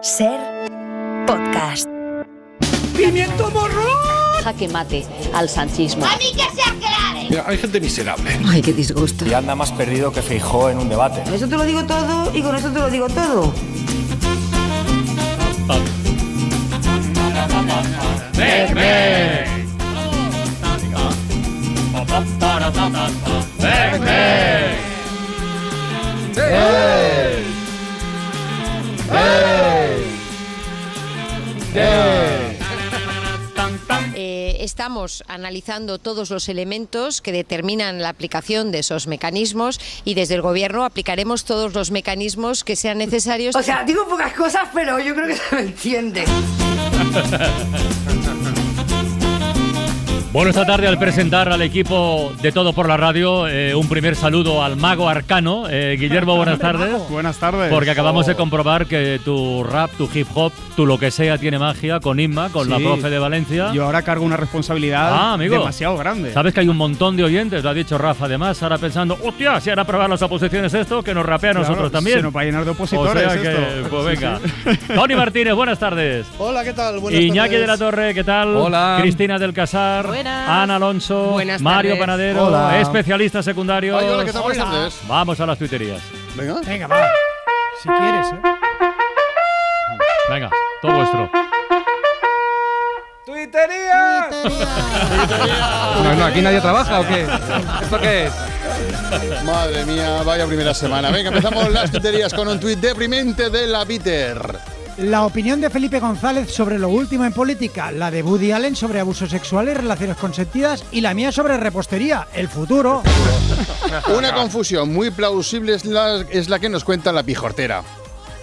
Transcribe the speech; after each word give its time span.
Ser 0.00 0.38
podcast. 1.26 1.88
¡Pimiento 2.96 3.50
morro! 3.50 3.82
Jaque 4.44 4.68
mate 4.68 5.04
al 5.34 5.48
sanchismo. 5.48 6.04
¡A 6.04 6.16
mí 6.18 6.32
que 6.32 6.44
se 6.54 6.62
aclare! 6.62 7.26
Mira, 7.28 7.44
hay 7.44 7.58
gente 7.58 7.80
miserable. 7.80 8.38
Ay, 8.46 8.62
qué 8.62 8.72
disgusto. 8.72 9.26
Y 9.26 9.34
anda 9.34 9.56
más 9.56 9.72
perdido 9.72 10.12
que 10.12 10.22
Feijó 10.22 10.70
en 10.70 10.78
un 10.78 10.88
debate. 10.88 11.22
Con 11.24 11.34
eso 11.34 11.48
te 11.48 11.56
lo 11.56 11.64
digo 11.64 11.84
todo 11.84 12.30
y 12.32 12.42
con 12.42 12.54
eso 12.54 12.70
te 12.70 12.78
lo 12.78 12.90
digo 12.90 13.08
todo. 13.08 13.52
Eh, 26.40 27.27
estamos 34.68 35.24
analizando 35.26 35.98
todos 35.98 36.30
los 36.30 36.48
elementos 36.48 37.20
que 37.20 37.32
determinan 37.32 38.02
la 38.02 38.10
aplicación 38.10 38.70
de 38.70 38.80
esos 38.80 39.06
mecanismos 39.06 39.80
y 40.04 40.14
desde 40.14 40.34
el 40.34 40.42
Gobierno 40.42 40.84
aplicaremos 40.84 41.44
todos 41.44 41.74
los 41.74 41.90
mecanismos 41.90 42.64
que 42.64 42.76
sean 42.76 42.98
necesarios. 42.98 43.56
O 43.56 43.62
sea, 43.62 43.84
digo 43.84 44.06
pocas 44.06 44.34
cosas, 44.34 44.68
pero 44.74 44.98
yo 44.98 45.14
creo 45.14 45.26
que 45.26 45.36
se 45.36 45.56
me 45.56 45.62
entiende. 45.62 46.24
Bueno, 50.38 50.50
esta 50.50 50.64
tarde 50.64 50.86
al 50.86 51.00
presentar 51.00 51.48
al 51.48 51.62
equipo 51.62 52.32
de 52.40 52.52
Todo 52.52 52.72
por 52.72 52.86
la 52.86 52.96
Radio, 52.96 53.48
eh, 53.48 53.74
un 53.74 53.88
primer 53.88 54.14
saludo 54.14 54.62
al 54.62 54.76
mago 54.76 55.08
arcano. 55.08 55.64
Eh, 55.68 55.96
Guillermo, 55.98 56.36
buenas 56.36 56.60
tardes. 56.60 56.96
Buenas 57.10 57.38
tardes. 57.38 57.68
Porque 57.72 57.90
acabamos 57.90 58.24
de 58.24 58.36
comprobar 58.36 58.86
que 58.86 59.20
tu 59.24 59.64
rap, 59.64 59.90
tu 59.98 60.08
hip 60.14 60.28
hop, 60.36 60.52
tu 60.76 60.86
lo 60.86 60.96
que 60.96 61.10
sea 61.10 61.38
tiene 61.38 61.58
magia 61.58 61.98
con 61.98 62.20
Inma, 62.20 62.50
con 62.50 62.70
la 62.70 62.78
profe 62.78 63.10
de 63.10 63.18
Valencia. 63.18 63.72
Yo 63.74 63.84
ahora 63.84 64.02
cargo 64.02 64.24
una 64.24 64.36
responsabilidad 64.36 65.08
Ah, 65.12 65.32
amigo. 65.32 65.58
demasiado 65.58 65.96
grande. 65.96 66.32
Sabes 66.32 66.54
que 66.54 66.60
hay 66.60 66.68
un 66.68 66.76
montón 66.76 67.16
de 67.16 67.24
oyentes, 67.24 67.64
lo 67.64 67.70
ha 67.70 67.74
dicho 67.74 67.98
Rafa 67.98 68.26
además, 68.26 68.62
ahora 68.62 68.78
pensando, 68.78 69.18
hostia, 69.24 69.60
si 69.60 69.70
ahora 69.70 69.82
probar 69.84 70.08
las 70.08 70.22
oposiciones 70.22 70.72
esto, 70.72 71.02
que 71.02 71.14
nos 71.14 71.26
rapea 71.26 71.50
a 71.50 71.54
Claro, 71.54 71.66
nosotros 71.68 71.90
también. 71.90 72.18
Se 72.18 72.22
nos 72.22 72.36
va 72.36 72.42
a 72.42 72.44
llenar 72.44 72.64
de 72.64 72.70
o 72.70 72.74
opositores 72.74 73.24
sea 73.24 73.42
que, 73.42 73.48
esto. 73.50 73.88
pues 73.90 74.16
Sí, 74.16 74.22
venga. 74.24 74.38
sí. 74.38 74.78
Tony 74.94 75.16
Martínez, 75.16 75.54
buenas 75.54 75.80
tardes. 75.80 76.28
Hola, 76.38 76.62
¿qué 76.62 76.74
tal? 76.74 77.00
Buenas 77.00 77.20
Iñaki 77.20 77.48
tardes. 77.48 77.60
de 77.60 77.66
la 77.66 77.76
Torre, 77.76 78.14
¿qué 78.14 78.22
tal? 78.22 78.54
Hola. 78.56 78.98
Cristina 79.00 79.36
del 79.36 79.52
Casar. 79.52 80.06
Buenas. 80.06 80.27
Ana 80.28 80.76
Alonso. 80.76 81.32
Buenas 81.32 81.60
Mario 81.60 81.92
tardes. 81.92 82.00
Panadero. 82.00 82.46
Hola. 82.46 82.80
Especialistas 82.80 83.44
secundarios. 83.44 84.00
Ay, 84.00 84.08
hola, 84.08 84.24
¿qué 84.24 84.32
tal? 84.32 84.42
Buenas 84.42 84.70
tardes. 84.70 85.00
Vamos 85.06 85.40
a 85.40 85.46
las 85.46 85.58
tuiterías. 85.58 86.02
Venga. 86.34 86.60
Venga, 86.64 86.86
va. 86.86 87.08
Si 87.82 87.88
quieres, 87.88 88.26
¿eh? 88.26 88.40
Venga, 90.30 90.50
todo 90.82 90.92
vuestro. 90.92 91.30
No, 96.02 96.14
no, 96.14 96.24
aquí 96.24 96.40
nadie 96.40 96.60
trabaja 96.60 97.00
o 97.00 97.06
qué? 97.06 97.26
¿Esto 97.82 97.98
qué 98.00 98.26
es? 98.26 98.32
Madre 99.44 99.84
mía, 99.84 100.22
vaya 100.24 100.46
primera 100.46 100.74
semana. 100.74 101.10
Venga, 101.10 101.28
empezamos 101.28 101.70
las 101.70 101.90
tuterías 101.90 102.32
con 102.34 102.48
un 102.48 102.58
tuit 102.58 102.78
deprimente 102.78 103.48
de 103.50 103.66
la 103.66 103.84
Peter. 103.84 104.58
La 104.98 105.24
opinión 105.24 105.60
de 105.60 105.70
Felipe 105.70 106.00
González 106.00 106.50
sobre 106.50 106.76
lo 106.76 106.88
último 106.88 107.24
en 107.24 107.32
política, 107.32 107.92
la 107.92 108.10
de 108.10 108.20
Woody 108.20 108.50
Allen 108.50 108.74
sobre 108.74 108.98
abusos 108.98 109.30
sexuales, 109.30 109.76
relaciones 109.76 110.16
consentidas 110.16 110.84
y 110.90 111.02
la 111.02 111.14
mía 111.14 111.30
sobre 111.30 111.56
repostería, 111.56 112.26
el 112.34 112.48
futuro. 112.48 113.02
Una 114.16 114.34
confusión 114.34 114.92
muy 114.92 115.12
plausible 115.12 115.74
es 115.74 115.84
la, 115.84 116.22
es 116.30 116.48
la 116.48 116.58
que 116.58 116.68
nos 116.68 116.82
cuenta 116.82 117.12
la 117.12 117.22
pijortera. 117.22 117.84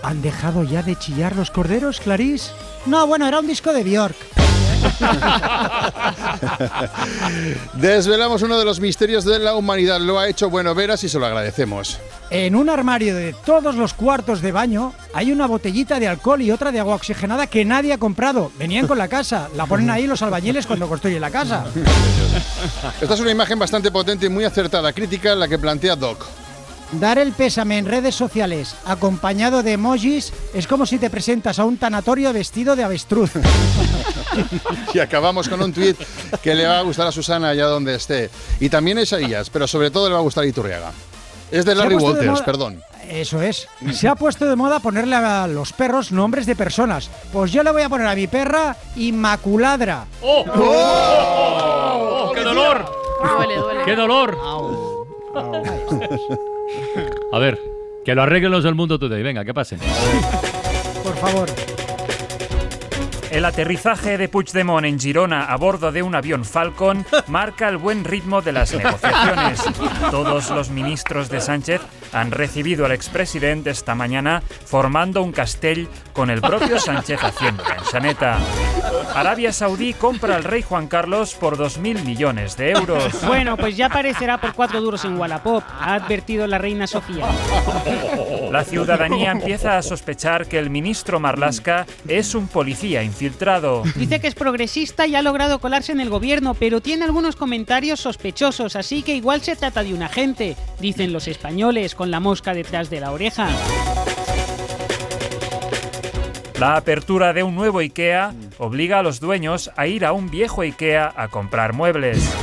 ¿Han 0.02 0.22
dejado 0.22 0.64
ya 0.64 0.82
de 0.82 0.96
chillar 0.96 1.36
los 1.36 1.52
corderos, 1.52 2.00
Clarís? 2.00 2.54
No, 2.86 3.06
bueno, 3.06 3.28
era 3.28 3.40
un 3.40 3.48
disco 3.48 3.74
de 3.74 3.84
Bjork. 3.84 4.45
Desvelamos 7.74 8.42
uno 8.42 8.58
de 8.58 8.66
los 8.66 8.80
misterios 8.80 9.26
de 9.26 9.40
la 9.40 9.56
humanidad. 9.56 10.00
Lo 10.00 10.20
ha 10.20 10.28
hecho 10.28 10.50
Bueno 10.50 10.76
Veras 10.76 11.04
y 11.04 11.10
se 11.10 11.20
lo 11.20 11.26
agradecemos. 11.26 12.00
En 12.30 12.56
un 12.56 12.70
armario 12.70 13.16
de 13.16 13.36
todos 13.46 13.76
los 13.76 13.94
cuartos 13.94 14.42
de 14.42 14.52
baño 14.52 14.94
hay 15.14 15.32
una 15.32 15.48
botellita 15.48 16.00
de 16.00 16.08
alcohol 16.08 16.42
y 16.42 16.52
otra 16.52 16.72
de 16.72 16.80
agua 16.80 16.96
oxigenada 16.96 17.48
que 17.48 17.66
nadie 17.66 17.94
ha 17.94 17.98
comprado. 17.98 18.52
Venían 18.58 18.88
con 18.88 18.98
la 18.98 19.08
casa. 19.08 19.50
La 19.56 19.66
ponen 19.66 19.90
ahí 19.90 20.08
los 20.08 20.22
albañiles 20.22 20.66
cuando 20.66 20.88
construyen 20.88 21.22
la 21.22 21.32
casa. 21.32 21.66
Esta 23.02 23.14
es 23.14 23.20
una 23.20 23.32
imagen 23.32 23.60
bastante 23.60 23.92
potente 23.92 24.26
y 24.26 24.30
muy 24.30 24.44
acertada 24.44 24.94
crítica 24.94 25.36
la 25.36 25.48
que 25.48 25.60
plantea 25.60 25.96
Doc. 25.96 26.26
Dar 26.94 27.18
el 27.18 27.34
pésame 27.34 27.78
en 27.78 27.86
redes 27.86 28.16
sociales 28.16 28.76
acompañado 28.86 29.64
de 29.64 29.74
emojis 29.74 30.32
es 30.54 30.68
como 30.68 30.86
si 30.86 30.98
te 30.98 31.10
presentas 31.10 31.60
a 31.60 31.66
un 31.66 31.78
tanatorio 31.78 32.32
vestido 32.34 32.76
de 32.76 32.84
avestruz. 32.84 33.32
Y 34.94 35.00
acabamos 35.00 35.48
con 35.48 35.62
un 35.62 35.72
tuit 35.72 35.98
que 36.44 36.54
le 36.56 36.68
va 36.68 36.80
a 36.80 36.82
gustar 36.82 37.08
a 37.08 37.12
Susana 37.12 37.50
allá 37.50 37.68
donde 37.68 37.96
esté. 37.96 38.30
Y 38.60 38.68
también 38.70 38.98
a 38.98 39.02
Isaías, 39.02 39.50
pero 39.50 39.66
sobre 39.66 39.92
todo 39.92 40.08
le 40.10 40.14
va 40.14 40.20
a 40.20 40.24
gustar 40.24 40.44
a 40.44 40.48
Iturriaga. 40.48 40.92
Es 41.52 41.64
de 41.64 41.74
Larry 41.74 41.96
puesto 41.98 42.14
de 42.22 42.30
moda- 42.30 42.44
perdón. 42.46 42.82
Eso 43.10 43.42
es. 43.42 43.68
Se 43.94 44.08
ha 44.10 44.16
puesto 44.16 44.46
de 44.46 44.56
moda 44.58 44.80
ponerle 44.80 45.16
a 45.16 45.48
los 45.48 45.72
perros 45.72 46.12
nombres 46.12 46.46
de 46.48 46.56
personas. 46.56 47.10
Pues 47.32 47.52
yo 47.54 47.64
le 47.64 47.72
voy 47.72 47.84
a 47.84 47.90
poner 47.90 48.08
a 48.08 48.16
mi 48.16 48.28
perra 48.28 48.76
Inmaculadra. 48.98 50.06
¡Oh! 50.22 50.44
¡Oh! 50.54 52.32
¡Qué 52.34 52.42
dolor! 52.42 52.86
Duele, 53.38 53.56
duele. 53.58 53.86
¡Qué 53.86 53.96
dolor! 53.96 54.38
A 57.36 57.38
ver, 57.38 57.60
que 58.06 58.16
lo 58.16 58.24
arreglen 58.24 58.50
los 58.50 58.64
del 58.64 58.76
mundo 58.76 58.98
today. 58.98 59.22
Venga, 59.22 59.44
que 59.44 59.54
pasen. 59.54 59.78
Por 61.04 61.18
favor. 61.18 61.50
El 63.30 63.44
aterrizaje 63.44 64.18
de 64.18 64.30
Puigdemont 64.30 64.86
en 64.86 64.98
Girona 64.98 65.44
a 65.44 65.58
bordo 65.58 65.92
de 65.92 66.02
un 66.02 66.16
avión 66.16 66.46
Falcon 66.46 67.06
marca 67.28 67.68
el 67.68 67.76
buen 67.76 68.06
ritmo 68.06 68.42
de 68.42 68.54
las 68.54 68.74
negociaciones. 68.74 69.62
Todos 70.12 70.50
los 70.50 70.70
ministros 70.70 71.30
de 71.30 71.42
Sánchez 71.42 71.82
han 72.14 72.32
recibido 72.32 72.86
al 72.86 72.92
expresidente 72.92 73.70
esta 73.70 73.96
mañana 73.96 74.42
formando 74.66 75.22
un 75.22 75.32
castell 75.32 75.88
con 76.14 76.30
el 76.30 76.42
propio 76.42 76.80
Sánchez 76.80 77.20
haciendo 77.24 77.64
ensaneta. 77.78 78.38
Arabia 79.14 79.54
Saudí 79.54 79.94
compra 79.94 80.36
al 80.36 80.44
rey 80.44 80.62
Juan 80.62 80.88
Carlos 80.88 81.36
por 81.36 81.58
2.000 81.58 82.04
millones 82.04 82.58
de 82.58 82.72
euros. 82.72 83.14
Bueno, 83.26 83.58
pues 83.58 83.78
ya 83.78 83.88
aparecerá 83.88 84.40
por 84.40 84.54
cuatro 84.54 84.82
duros 84.82 85.06
en 85.06 85.18
Wallapop, 85.18 85.64
ha 85.80 85.96
advertido 85.96 86.48
la 86.48 86.58
reina 86.58 86.88
Sofía. 86.88 87.26
La 88.52 88.64
ciudadanía 88.64 89.32
empieza 89.32 89.78
a 89.78 89.82
sospechar 89.82 90.48
que 90.48 90.60
el 90.60 90.70
ministro 90.70 91.20
Marlasca 91.20 91.86
es 92.08 92.36
un 92.36 92.48
policía 92.48 93.04
infiltrado. 93.04 93.84
Dice 93.96 94.20
que 94.20 94.28
es 94.28 94.36
progresista 94.36 95.08
y 95.08 95.16
ha 95.16 95.22
logrado 95.22 95.60
colarse 95.60 95.92
en 95.92 96.00
el 96.00 96.10
gobierno, 96.10 96.54
pero 96.54 96.82
tiene 96.82 97.06
algunos 97.06 97.36
comentarios 97.36 98.00
sospechosos, 98.00 98.76
así 98.76 99.02
que 99.02 99.16
igual 99.16 99.42
se 99.42 99.56
trata 99.56 99.84
de 99.86 99.94
un 99.94 100.04
agente, 100.04 100.58
dicen 100.80 101.14
los 101.14 101.28
españoles 101.28 101.96
con 101.96 102.12
la 102.12 102.20
mosca 102.20 102.54
detrás 102.54 102.90
de 102.90 103.00
la 103.00 103.12
oreja. 103.12 103.48
La 106.60 106.78
apertura 106.78 107.34
de 107.34 107.44
un 107.44 107.54
nuevo 107.54 107.80
IKEA 107.80 108.34
obliga 108.58 109.00
a 109.00 109.04
los 109.04 109.20
dueños 109.20 109.72
a 109.76 109.88
ir 109.88 110.06
a 110.06 110.14
un 110.14 110.30
viejo 110.30 110.62
IKEA 110.62 111.14
a 111.16 111.28
comprar 111.28 111.74
muebles. 111.74 112.34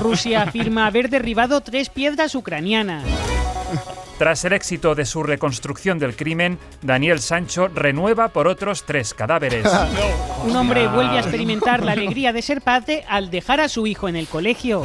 Rusia 0.00 0.42
afirma 0.42 0.86
haber 0.86 1.10
derribado 1.10 1.60
tres 1.60 1.88
piedras 1.90 2.34
ucranianas. 2.34 3.04
Tras 4.18 4.44
el 4.44 4.52
éxito 4.52 4.96
de 4.96 5.06
su 5.06 5.22
reconstrucción 5.22 6.00
del 6.00 6.16
crimen, 6.16 6.58
Daniel 6.82 7.20
Sancho 7.20 7.68
renueva 7.68 8.28
por 8.28 8.48
otros 8.48 8.84
tres 8.84 9.14
cadáveres. 9.14 9.64
Un 10.44 10.56
hombre 10.56 10.88
vuelve 10.88 11.18
a 11.18 11.20
experimentar 11.20 11.84
la 11.84 11.92
alegría 11.92 12.32
de 12.32 12.42
ser 12.42 12.60
padre 12.60 13.04
al 13.08 13.30
dejar 13.30 13.60
a 13.60 13.68
su 13.68 13.86
hijo 13.86 14.08
en 14.08 14.16
el 14.16 14.26
colegio. 14.26 14.82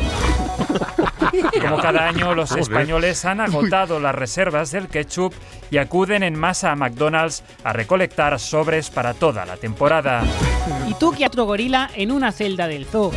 Como 1.61 1.77
cada 1.77 2.07
año, 2.07 2.35
los 2.35 2.51
españoles 2.51 3.25
han 3.25 3.41
agotado 3.41 3.99
las 3.99 4.13
reservas 4.13 4.71
del 4.71 4.87
ketchup 4.87 5.33
y 5.71 5.77
acuden 5.77 6.21
en 6.21 6.37
masa 6.37 6.71
a 6.71 6.75
McDonald's 6.75 7.43
a 7.63 7.73
recolectar 7.73 8.39
sobres 8.39 8.91
para 8.91 9.15
toda 9.15 9.45
la 9.45 9.57
temporada. 9.57 10.23
Y 10.87 10.93
tú 10.93 11.11
que 11.11 11.25
otro 11.25 11.45
gorila 11.45 11.89
en 11.95 12.11
una 12.11 12.31
celda 12.31 12.67
del 12.67 12.85
zoo. 12.85 13.11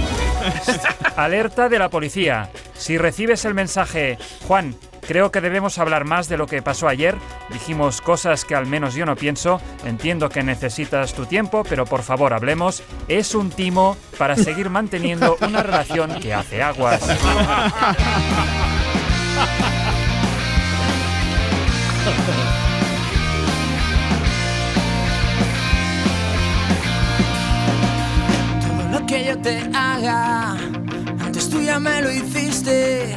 Alerta 1.17 1.69
de 1.69 1.79
la 1.79 1.91
policía. 1.91 2.51
Si 2.75 2.97
recibes 2.97 3.45
el 3.45 3.55
mensaje, 3.55 4.19
Juan, 4.47 4.75
creo 5.07 5.31
que 5.31 5.41
debemos 5.41 5.79
hablar 5.79 6.05
más 6.05 6.29
de 6.29 6.37
lo 6.37 6.47
que 6.47 6.63
pasó 6.63 6.89
ayer. 6.89 7.17
Dijimos 7.51 8.01
cosas 8.01 8.45
que 8.45 8.55
al 8.55 8.67
menos 8.67 8.95
yo 8.95 9.07
no 9.07 9.17
pienso. 9.17 9.61
Entiendo 9.85 10.29
que 10.29 10.43
necesitas 10.43 11.15
tu 11.15 11.27
tiempo, 11.27 11.63
pero 11.69 11.85
por 11.85 12.03
favor 12.03 12.33
hablemos. 12.35 12.83
Es 13.09 13.35
un 13.35 13.51
timo 13.51 13.97
para 14.19 14.37
seguir 14.37 14.71
manteniendo 14.71 15.37
una 15.41 15.63
relación 15.63 16.21
que 16.21 16.35
hace 16.35 16.63
aguas. 16.63 17.01
Todo 28.61 29.01
lo 29.01 29.07
que 29.07 29.25
yo 29.25 29.39
te 29.39 29.59
haga, 29.75 30.57
antes 31.21 31.49
tú 31.49 31.61
ya 31.63 31.79
me 31.79 32.03
lo 32.03 32.11
hiciste. 32.11 33.17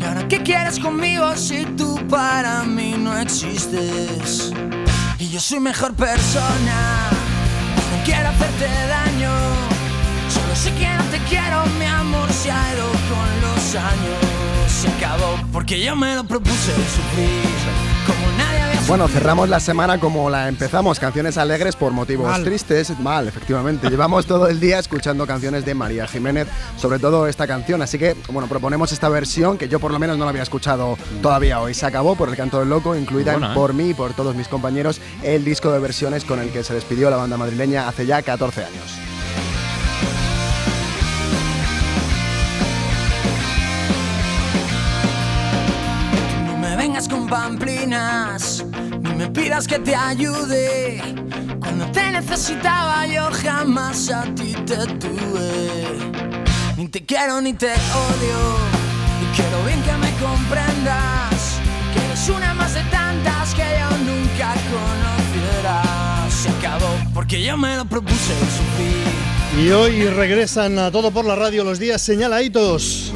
¿Y 0.00 0.04
ahora 0.04 0.26
qué 0.28 0.42
quieres 0.42 0.78
conmigo 0.78 1.36
si 1.36 1.64
tú 1.76 1.98
para 2.08 2.62
mí 2.62 2.94
no 2.98 3.18
existes? 3.18 4.50
Y 5.18 5.28
yo 5.28 5.38
soy 5.38 5.60
mejor 5.60 5.92
persona. 5.94 7.10
No 7.90 8.04
quiero 8.04 8.28
hacerte 8.28 8.64
daño. 8.88 9.30
Solo 10.30 10.56
sé 10.56 10.72
que 10.72 10.88
no 10.88 11.04
te 11.04 11.18
quiero, 11.28 11.66
mi 11.78 11.84
amor 11.84 12.32
se 12.32 12.50
ha 12.50 12.72
ido 12.72 12.86
con 12.86 13.28
los 13.42 13.74
años. 13.74 14.72
Se 14.80 14.88
acabó 14.88 15.38
porque 15.52 15.78
yo 15.84 15.94
me 15.94 16.14
lo 16.14 16.24
propuse 16.24 16.72
sufrir. 16.72 17.44
Como 18.06 18.26
había 18.32 18.49
Bueno, 18.90 19.06
cerramos 19.06 19.48
la 19.48 19.60
semana 19.60 20.00
como 20.00 20.28
la 20.30 20.48
empezamos, 20.48 20.98
canciones 20.98 21.38
alegres 21.38 21.76
por 21.76 21.92
motivos 21.92 22.26
Mal. 22.26 22.42
tristes. 22.42 22.98
Mal, 22.98 23.28
efectivamente. 23.28 23.88
Llevamos 23.88 24.26
todo 24.26 24.48
el 24.48 24.58
día 24.58 24.80
escuchando 24.80 25.28
canciones 25.28 25.64
de 25.64 25.76
María 25.76 26.08
Jiménez, 26.08 26.48
sobre 26.76 26.98
todo 26.98 27.28
esta 27.28 27.46
canción. 27.46 27.82
Así 27.82 28.00
que, 28.00 28.16
bueno, 28.32 28.48
proponemos 28.48 28.90
esta 28.90 29.08
versión 29.08 29.58
que 29.58 29.68
yo 29.68 29.78
por 29.78 29.92
lo 29.92 30.00
menos 30.00 30.18
no 30.18 30.24
la 30.24 30.30
había 30.30 30.42
escuchado 30.42 30.98
todavía 31.22 31.60
hoy. 31.60 31.72
Se 31.72 31.86
acabó 31.86 32.16
por 32.16 32.30
el 32.30 32.36
canto 32.36 32.58
del 32.58 32.68
loco, 32.68 32.96
incluida 32.96 33.30
Buena, 33.34 33.46
en 33.46 33.52
¿eh? 33.52 33.54
por 33.54 33.74
mí 33.74 33.90
y 33.90 33.94
por 33.94 34.12
todos 34.12 34.34
mis 34.34 34.48
compañeros 34.48 35.00
el 35.22 35.44
disco 35.44 35.70
de 35.70 35.78
versiones 35.78 36.24
con 36.24 36.40
el 36.40 36.50
que 36.50 36.64
se 36.64 36.74
despidió 36.74 37.10
la 37.10 37.16
banda 37.16 37.36
madrileña 37.36 37.86
hace 37.86 38.06
ya 38.06 38.20
14 38.22 38.64
años. 38.64 39.09
Pamplinas, 47.30 48.64
ni 49.00 49.14
me 49.14 49.28
pidas 49.28 49.66
que 49.68 49.78
te 49.78 49.94
ayude. 49.94 51.00
Cuando 51.60 51.86
te 51.92 52.10
necesitaba 52.10 53.06
yo 53.06 53.30
jamás 53.30 54.10
a 54.10 54.24
ti 54.34 54.52
te 54.66 54.84
tuve. 54.98 55.84
Ni 56.76 56.88
te 56.88 57.06
quiero 57.06 57.40
ni 57.40 57.52
te 57.54 57.70
odio, 57.70 58.40
y 59.22 59.36
quiero 59.36 59.64
bien 59.64 59.80
que 59.82 59.92
me 59.92 60.12
comprendas. 60.18 61.60
Que 61.94 62.04
eres 62.04 62.28
una 62.28 62.52
más 62.54 62.74
de 62.74 62.82
tantas 62.90 63.54
que 63.54 63.62
yo 63.78 63.90
nunca 64.10 64.52
conociera. 64.74 65.82
Se 66.28 66.48
acabó 66.48 66.90
porque 67.14 67.42
yo 67.42 67.56
me 67.56 67.76
lo 67.76 67.84
propuse 67.84 68.34
sufrir. 68.58 69.64
Y 69.64 69.70
hoy 69.70 70.04
regresan 70.06 70.78
a 70.80 70.90
todo 70.90 71.12
por 71.12 71.24
la 71.24 71.36
radio 71.36 71.62
los 71.62 71.78
días 71.78 72.02
señaladitos. 72.02 73.12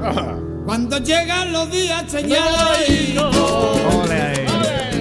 Cuando 0.68 0.98
llegan 0.98 1.50
los 1.50 1.70
días 1.72 2.04
señaladitos. 2.12 3.34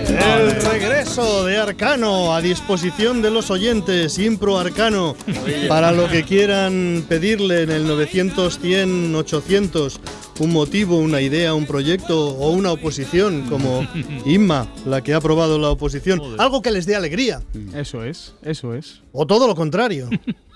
El 0.08 0.62
regreso 0.62 1.44
de 1.44 1.58
Arcano 1.58 2.34
a 2.34 2.42
disposición 2.42 3.22
de 3.22 3.31
los 3.31 3.52
oyentes, 3.52 4.18
Impro 4.18 4.58
Arcano, 4.60 5.18
para 5.68 5.92
lo 5.92 6.08
que 6.08 6.24
quieran 6.24 7.04
pedirle 7.10 7.64
en 7.64 7.72
el 7.72 7.86
900 7.86 8.60
100 8.60 9.14
800, 9.14 10.00
un 10.40 10.54
motivo, 10.54 11.00
una 11.00 11.19
idea, 11.19 11.54
un 11.54 11.66
proyecto 11.66 12.30
o 12.30 12.52
una 12.52 12.72
oposición, 12.72 13.50
como 13.50 13.86
Inma, 14.25 14.72
la 14.86 15.04
que 15.04 15.14
ha 15.14 15.18
aprobado 15.18 15.60
la 15.60 15.69
oposición, 15.69 16.22
algo 16.38 16.62
que 16.62 16.72
les 16.72 16.86
dé 16.86 16.96
alegría. 16.96 17.42
Eso 17.75 18.06
es, 18.06 18.36
eso 18.42 18.74
es. 18.74 19.02
O 19.12 19.28
todo 19.28 19.48
lo 19.48 19.56
contrario. 19.56 20.10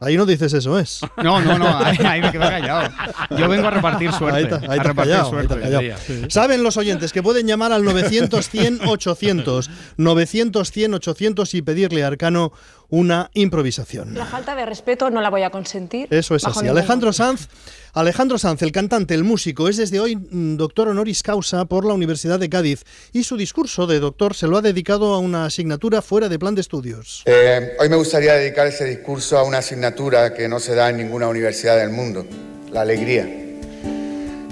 Ahí 0.00 0.16
no 0.16 0.26
dices 0.26 0.52
eso 0.52 0.78
es. 0.78 1.00
No, 1.22 1.40
no, 1.40 1.58
no, 1.58 1.78
ahí, 1.78 1.96
ahí 2.04 2.20
me 2.20 2.30
quedo 2.32 2.42
callado. 2.42 2.90
Yo 3.36 3.48
vengo 3.48 3.68
a 3.68 3.70
repartir 3.70 4.12
suerte. 4.12 4.38
Ahí 4.38 4.44
está, 4.44 4.56
ahí 4.56 4.78
a 4.78 4.82
repartir 4.82 4.94
callado, 4.94 5.24
ahí 5.24 5.30
suerte. 5.30 5.54
está 5.54 5.60
callado. 5.60 6.30
Saben 6.30 6.62
los 6.62 6.76
oyentes 6.76 7.12
que 7.12 7.22
pueden 7.22 7.46
llamar 7.46 7.72
al 7.72 7.84
900 7.84 8.48
100 8.48 8.80
800, 8.86 9.70
900 9.96 10.70
100 10.70 10.94
800 10.94 11.54
y 11.54 11.62
pedirle 11.62 12.04
a 12.04 12.08
Arcano 12.08 12.52
una 12.88 13.30
improvisación. 13.34 14.14
La 14.14 14.26
falta 14.26 14.54
de 14.54 14.66
respeto 14.66 15.10
no 15.10 15.20
la 15.20 15.30
voy 15.30 15.42
a 15.42 15.50
consentir. 15.50 16.06
Eso 16.10 16.34
es 16.34 16.44
así. 16.46 16.68
Alejandro 16.68 17.12
Sanz, 17.12 17.48
Alejandro 17.94 18.38
Sanz, 18.38 18.60
el 18.62 18.72
cantante, 18.72 19.14
el 19.14 19.22
músico, 19.22 19.68
es 19.68 19.76
desde 19.76 20.00
hoy 20.00 20.16
mm, 20.16 20.56
doctor 20.56 20.88
honoris 20.88 21.22
causa 21.22 21.64
por 21.66 21.84
la 21.84 21.94
Universidad 21.94 22.40
de 22.40 22.50
Cádiz 22.50 22.82
y 23.12 23.22
su 23.22 23.36
discurso 23.36 23.86
de 23.86 24.00
doctor 24.00 24.34
se 24.34 24.48
lo 24.48 24.56
ha 24.56 24.62
dedicado 24.62 25.14
a 25.14 25.20
una 25.20 25.44
asignatura 25.44 26.02
fuera 26.02 26.28
de 26.28 26.36
plan 26.36 26.56
de 26.56 26.62
estudios. 26.62 27.22
Eh, 27.24 27.76
hoy 27.78 27.88
me 27.88 27.94
gustaría 27.94 28.34
dedicar 28.34 28.66
ese 28.66 28.84
discurso 28.84 29.38
a 29.38 29.44
una 29.44 29.58
asignatura 29.58 30.34
que 30.34 30.48
no 30.48 30.58
se 30.58 30.74
da 30.74 30.90
en 30.90 30.96
ninguna 30.96 31.28
universidad 31.28 31.76
del 31.76 31.90
mundo, 31.90 32.26
la 32.72 32.80
alegría. 32.80 33.28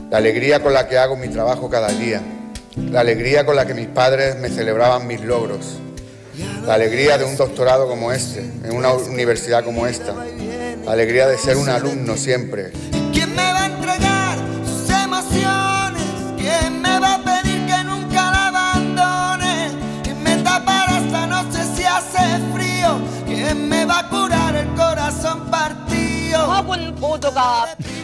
La 0.08 0.18
alegría 0.18 0.62
con 0.62 0.72
la 0.72 0.86
que 0.86 0.98
hago 0.98 1.16
mi 1.16 1.26
trabajo 1.26 1.68
cada 1.68 1.88
día. 1.88 2.22
La 2.92 3.00
alegría 3.00 3.44
con 3.44 3.56
la 3.56 3.66
que 3.66 3.74
mis 3.74 3.88
padres 3.88 4.38
me 4.38 4.50
celebraban 4.50 5.08
mis 5.08 5.20
logros. 5.20 5.78
La 6.64 6.74
alegría 6.74 7.18
de 7.18 7.24
un 7.24 7.36
doctorado 7.36 7.88
como 7.88 8.12
este, 8.12 8.38
en 8.38 8.76
una 8.76 8.92
universidad 8.92 9.64
como 9.64 9.88
esta. 9.88 10.14
La 10.84 10.92
alegría 10.92 11.26
de 11.26 11.36
ser 11.38 11.56
un 11.56 11.68
alumno 11.68 12.16
siempre. 12.16 12.70
¿Quién 16.42 16.82
me 16.82 16.98
va 16.98 17.14
a 17.14 17.22
pedir 17.22 17.66
que 17.66 17.84
nunca 17.84 18.30
la 18.30 18.48
abandone? 18.48 19.70
¿Quién 20.02 20.22
me 20.22 20.36
tapará 20.38 20.98
esta 20.98 21.26
noche 21.26 21.60
si 21.74 21.84
hace 21.84 22.24
frío? 22.52 23.00
¿Quién 23.26 23.68
me 23.68 23.84
va 23.84 24.00
a 24.00 24.08
curar 24.08 24.56
el 24.56 24.68
corazón 24.74 25.50
partido? 25.50 25.72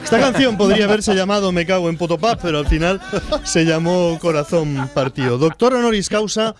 Esta 0.04 0.20
canción 0.20 0.56
podría 0.56 0.84
haberse 0.84 1.14
llamado 1.14 1.52
Me 1.52 1.66
cago 1.66 1.88
en 1.88 1.96
Potopap, 1.96 2.40
pero 2.40 2.58
al 2.58 2.66
final 2.66 3.00
se 3.44 3.64
llamó 3.64 4.18
Corazón 4.20 4.88
Partido. 4.94 5.38
Doctor 5.38 5.74
honoris 5.74 6.08
causa 6.08 6.54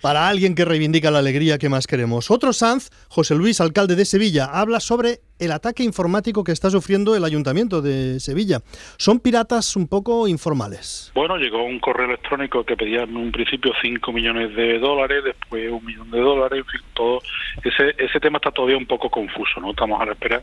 para 0.00 0.28
alguien 0.28 0.54
que 0.54 0.64
reivindica 0.64 1.10
la 1.10 1.18
alegría 1.18 1.58
que 1.58 1.68
más 1.68 1.86
queremos. 1.86 2.30
Otro 2.30 2.52
Sanz, 2.52 2.90
José 3.08 3.34
Luis, 3.34 3.60
alcalde 3.60 3.96
de 3.96 4.04
Sevilla, 4.04 4.46
habla 4.46 4.80
sobre 4.80 5.20
el 5.38 5.52
ataque 5.52 5.82
informático 5.82 6.44
que 6.44 6.52
está 6.52 6.70
sufriendo 6.70 7.14
el 7.14 7.24
ayuntamiento 7.24 7.80
de 7.80 8.20
Sevilla. 8.20 8.60
Son 8.96 9.20
piratas 9.20 9.76
un 9.76 9.88
poco 9.88 10.26
informales. 10.28 11.12
Bueno, 11.14 11.36
llegó 11.36 11.64
un 11.64 11.78
correo 11.78 12.06
electrónico 12.06 12.64
que 12.64 12.76
pedía 12.76 13.02
en 13.02 13.16
un 13.16 13.30
principio 13.30 13.72
5 13.80 14.12
millones 14.12 14.54
de 14.54 14.78
dólares, 14.78 15.22
después 15.24 15.70
un 15.70 15.84
millón 15.84 16.10
de 16.10 16.20
dólares, 16.20 16.58
en 16.58 16.66
fin, 16.66 16.80
todo. 16.94 17.20
Ese, 17.62 17.94
ese 17.98 18.20
tema 18.20 18.38
está 18.38 18.50
todavía 18.50 18.76
un 18.76 18.86
poco 18.86 19.10
confuso, 19.10 19.60
¿no? 19.60 19.70
Estamos 19.70 20.00
a 20.00 20.06
la 20.06 20.12
espera 20.12 20.42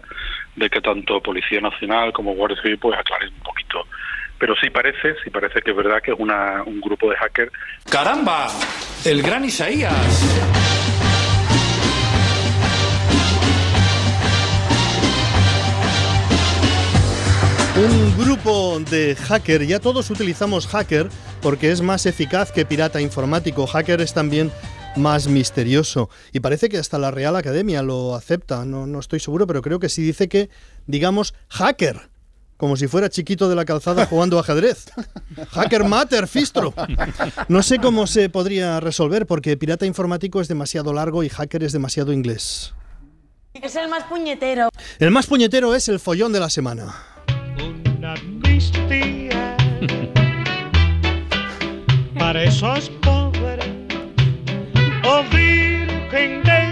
de 0.55 0.69
que 0.69 0.81
tanto 0.81 1.21
Policía 1.21 1.61
Nacional 1.61 2.13
como 2.13 2.33
Guardia 2.33 2.61
Civil 2.61 2.77
pues 2.77 2.97
aclaren 2.97 3.33
un 3.33 3.41
poquito. 3.41 3.85
Pero 4.37 4.55
sí 4.55 4.69
parece, 4.69 5.15
sí 5.23 5.29
parece 5.29 5.61
que 5.61 5.71
es 5.71 5.77
verdad 5.77 6.01
que 6.03 6.11
es 6.11 6.19
una, 6.19 6.63
un 6.63 6.81
grupo 6.81 7.09
de 7.09 7.15
hackers. 7.15 7.51
¡Caramba! 7.89 8.47
El 9.05 9.21
gran 9.21 9.45
Isaías. 9.45 9.93
Un 17.77 18.17
grupo 18.17 18.79
de 18.89 19.17
hacker, 19.17 19.65
ya 19.67 19.79
todos 19.81 20.09
utilizamos 20.09 20.65
hacker 20.65 21.09
porque 21.41 21.71
es 21.71 21.81
más 21.81 22.05
eficaz 22.05 22.51
que 22.51 22.65
pirata 22.65 23.01
informático. 23.01 23.67
Hacker 23.67 23.99
es 23.99 24.13
también 24.13 24.49
más 24.95 25.27
misterioso. 25.27 26.09
Y 26.31 26.39
parece 26.39 26.69
que 26.69 26.77
hasta 26.77 26.97
la 26.97 27.11
Real 27.11 27.35
Academia 27.35 27.81
lo 27.81 28.15
acepta. 28.15 28.65
No, 28.65 28.87
no 28.87 28.99
estoy 28.99 29.19
seguro, 29.19 29.45
pero 29.45 29.61
creo 29.61 29.79
que 29.79 29.89
sí 29.89 30.01
dice 30.01 30.29
que, 30.29 30.49
digamos, 30.87 31.35
hacker. 31.49 32.09
Como 32.57 32.77
si 32.77 32.87
fuera 32.87 33.09
chiquito 33.09 33.49
de 33.49 33.55
la 33.55 33.65
calzada 33.65 34.05
jugando 34.05 34.39
ajedrez. 34.39 34.85
Hacker 35.51 35.83
Matter, 35.83 36.27
Fistro. 36.27 36.73
No 37.49 37.61
sé 37.61 37.79
cómo 37.79 38.07
se 38.07 38.29
podría 38.29 38.79
resolver 38.79 39.25
porque 39.25 39.57
pirata 39.57 39.85
informático 39.85 40.39
es 40.39 40.47
demasiado 40.47 40.93
largo 40.93 41.23
y 41.23 41.29
hacker 41.29 41.63
es 41.63 41.73
demasiado 41.73 42.13
inglés. 42.13 42.73
Es 43.53 43.75
el 43.75 43.89
más 43.89 44.03
puñetero. 44.05 44.69
El 44.99 45.11
más 45.11 45.27
puñetero 45.27 45.75
es 45.75 45.87
el 45.89 45.99
follón 45.99 46.31
de 46.33 46.39
la 46.39 46.49
semana. 46.49 46.95
amnistía 48.03 49.57
para 52.17 52.43
esos 52.43 52.89
pobres 53.01 53.65
o 55.03 55.23
virgen 55.35 56.43
de. 56.43 56.64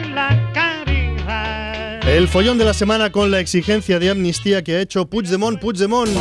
El 2.14 2.28
follón 2.28 2.58
de 2.60 2.66
la 2.66 2.76
semana 2.76 3.12
con 3.12 3.32
la 3.32 3.40
exigencia 3.40 3.98
de 3.98 4.12
amnistía 4.12 4.64
que 4.64 4.76
ha 4.76 4.82
hecho 4.82 5.08
Puigdemont, 5.08 5.60
Puigdemont. 5.60 6.12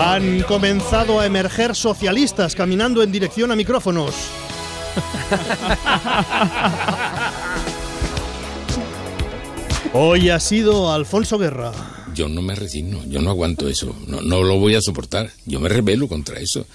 Han 0.00 0.42
comenzado 0.42 1.20
a 1.20 1.26
emerger 1.26 1.76
socialistas 1.76 2.56
caminando 2.56 3.04
en 3.04 3.12
dirección 3.12 3.52
a 3.52 3.56
micrófonos. 3.56 4.12
Hoy 9.92 10.30
ha 10.30 10.40
sido 10.40 10.92
Alfonso 10.92 11.38
Guerra. 11.38 11.70
Yo 12.14 12.28
no 12.28 12.42
me 12.42 12.56
resigno, 12.56 13.04
yo 13.04 13.22
no 13.22 13.30
aguanto 13.30 13.68
eso, 13.68 13.94
no, 14.08 14.22
no 14.22 14.42
lo 14.42 14.58
voy 14.58 14.74
a 14.74 14.80
soportar, 14.80 15.30
yo 15.44 15.60
me 15.60 15.68
rebelo 15.68 16.08
contra 16.08 16.40
eso. 16.40 16.66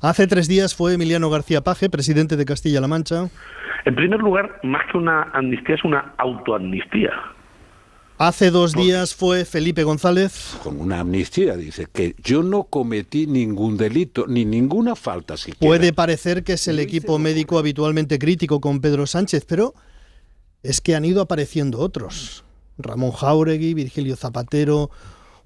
Hace 0.00 0.26
tres 0.26 0.46
días 0.46 0.74
fue 0.74 0.94
Emiliano 0.94 1.28
García 1.28 1.62
Paje, 1.62 1.90
presidente 1.90 2.36
de 2.36 2.44
Castilla-La 2.44 2.86
Mancha. 2.86 3.28
En 3.84 3.94
primer 3.94 4.20
lugar, 4.20 4.60
más 4.62 4.82
que 4.90 4.98
una 4.98 5.22
amnistía, 5.32 5.74
es 5.74 5.84
una 5.84 6.14
autoamnistía. 6.18 7.10
Hace 8.18 8.50
dos 8.50 8.74
días 8.74 9.14
fue 9.14 9.44
Felipe 9.44 9.84
González. 9.84 10.58
Con 10.62 10.80
una 10.80 11.00
amnistía, 11.00 11.56
dice 11.56 11.86
que 11.92 12.14
yo 12.22 12.42
no 12.42 12.64
cometí 12.64 13.26
ningún 13.26 13.76
delito, 13.76 14.26
ni 14.26 14.44
ninguna 14.44 14.96
falta 14.96 15.36
siquiera. 15.36 15.66
Puede 15.66 15.92
parecer 15.92 16.42
que 16.42 16.54
es 16.54 16.68
el 16.68 16.80
equipo 16.80 17.18
médico 17.18 17.58
habitualmente 17.58 18.18
crítico 18.18 18.60
con 18.60 18.80
Pedro 18.80 19.06
Sánchez, 19.06 19.44
pero 19.48 19.74
es 20.62 20.80
que 20.80 20.96
han 20.96 21.04
ido 21.04 21.22
apareciendo 21.22 21.78
otros. 21.78 22.44
Ramón 22.76 23.12
Jauregui, 23.12 23.74
Virgilio 23.74 24.16
Zapatero 24.16 24.90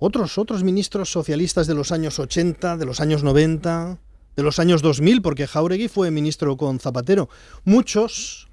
otros, 0.05 0.37
otros 0.37 0.65
ministros 0.65 1.13
socialistas 1.13 1.69
de 1.69 1.75
los 1.75 1.93
años 1.93 2.19
80, 2.19 2.77
de 2.77 2.87
los 2.87 3.01
años 3.01 3.23
90, 3.23 3.99
de 4.37 4.43
los 4.43 4.59
años 4.59 4.83
2000, 4.83 5.23
porque 5.23 5.47
Jauregui 5.47 5.89
fue 5.89 6.11
ministro 6.11 6.57
con 6.57 6.81
Zapatero. 6.81 7.29
Muchos 7.65 8.49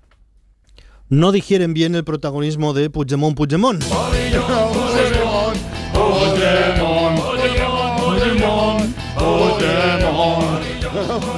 no 1.10 1.32
digieren 1.32 1.74
bien 1.74 1.96
el 1.96 2.04
protagonismo 2.04 2.74
de 2.74 2.90
Puigdemont 2.90 3.36
Puigdemont. 3.36 3.84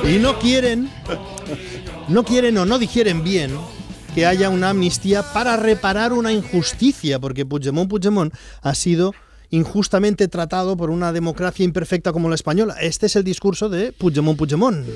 Y 0.04 0.18
no 0.18 0.40
quieren, 0.40 0.90
no 2.08 2.24
quieren 2.26 2.58
o 2.58 2.66
no 2.66 2.80
digieren 2.80 3.24
bien 3.24 3.52
que 4.14 4.26
haya 4.26 4.50
una 4.50 4.72
amnistía 4.72 5.24
para 5.24 5.56
reparar 5.56 6.12
una 6.12 6.34
injusticia, 6.34 7.20
porque 7.20 7.46
Puigdemont 7.46 7.90
Puigdemont 7.90 8.34
ha 8.62 8.76
sido 8.76 9.14
injustamente 9.52 10.28
tratado 10.28 10.76
por 10.76 10.90
una 10.90 11.14
democracia 11.14 11.64
imperfecta 11.64 12.12
como 12.12 12.30
la 12.30 12.36
española. 12.36 12.76
Este 12.82 13.06
es 13.06 13.16
el 13.16 13.24
discurso 13.24 13.70
de 13.70 13.92
Puigdemont 13.92 14.38
Puigdemont. 14.38 14.88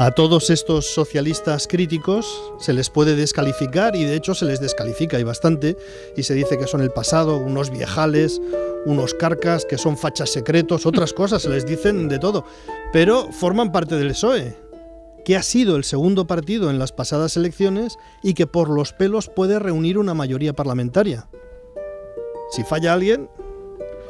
A 0.00 0.10
todos 0.10 0.50
estos 0.50 0.92
socialistas 0.92 1.68
críticos 1.68 2.26
se 2.58 2.72
les 2.72 2.90
puede 2.90 3.14
descalificar 3.14 3.94
y 3.94 4.04
de 4.04 4.16
hecho 4.16 4.34
se 4.34 4.44
les 4.44 4.60
descalifica 4.60 5.20
y 5.20 5.22
bastante 5.22 5.76
y 6.16 6.24
se 6.24 6.34
dice 6.34 6.58
que 6.58 6.66
son 6.66 6.82
el 6.82 6.90
pasado, 6.90 7.38
unos 7.38 7.70
viejales, 7.70 8.40
unos 8.86 9.14
carcas, 9.14 9.64
que 9.64 9.78
son 9.78 9.96
fachas 9.96 10.30
secretos, 10.30 10.84
otras 10.84 11.12
cosas, 11.12 11.42
se 11.42 11.48
les 11.48 11.64
dicen 11.64 12.08
de 12.08 12.18
todo, 12.18 12.44
pero 12.92 13.30
forman 13.32 13.72
parte 13.72 13.94
del 13.94 14.08
PSOE, 14.08 14.56
que 15.24 15.36
ha 15.36 15.42
sido 15.42 15.76
el 15.76 15.84
segundo 15.84 16.26
partido 16.26 16.70
en 16.70 16.78
las 16.78 16.92
pasadas 16.92 17.36
elecciones 17.36 17.98
y 18.22 18.34
que 18.34 18.46
por 18.46 18.68
los 18.68 18.92
pelos 18.92 19.28
puede 19.28 19.58
reunir 19.58 19.98
una 19.98 20.14
mayoría 20.14 20.52
parlamentaria. 20.52 21.28
Si 22.50 22.62
falla 22.62 22.92
alguien, 22.92 23.28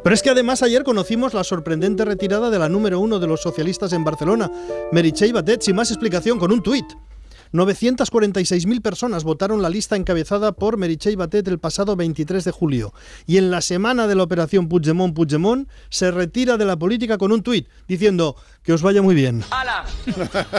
pero 0.03 0.15
es 0.15 0.23
que 0.23 0.31
además 0.31 0.63
ayer 0.63 0.85
conocimos 0.85 1.33
la 1.33 1.45
sorprendente 1.45 2.05
retirada 2.05 2.51
de 2.51 2.59
la 2.59 2.69
número 2.69 3.01
uno 3.01 3.19
de 3.19 3.27
los 3.27 3.41
socialistas 3.41 3.93
en 3.95 4.05
Barcelona, 4.05 4.51
Meritxell 4.93 5.33
Batet, 5.33 5.63
sin 5.63 5.77
más 5.77 5.91
explicación, 5.91 6.39
con 6.39 6.53
un 6.53 6.63
tuit. 6.63 6.85
946.000 7.55 8.83
personas 8.83 9.23
votaron 9.23 9.63
la 9.63 9.71
lista 9.71 9.95
encabezada 9.95 10.51
por 10.53 10.77
Meritxell 10.77 11.17
Batet 11.17 11.47
el 11.47 11.61
pasado 11.61 11.95
23 11.95 12.43
de 12.45 12.51
julio. 12.51 12.93
Y 13.27 13.37
en 13.37 13.51
la 13.53 13.61
semana 13.61 14.09
de 14.09 14.17
la 14.17 14.25
operación 14.25 14.69
Puigdemont-Puigdemont 14.69 15.69
se 15.89 16.11
retira 16.11 16.57
de 16.57 16.65
la 16.65 16.77
política 16.77 17.17
con 17.17 17.31
un 17.31 17.43
tuit 17.45 17.69
diciendo 17.87 18.35
que 18.65 18.73
os 18.73 18.83
vaya 18.83 19.03
muy 19.03 19.15
bien. 19.15 19.45
¡Hala! 19.51 19.85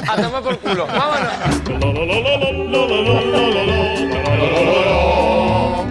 ¡A 0.08 0.22
tomar 0.22 0.42
por 0.42 0.58
culo! 0.60 0.88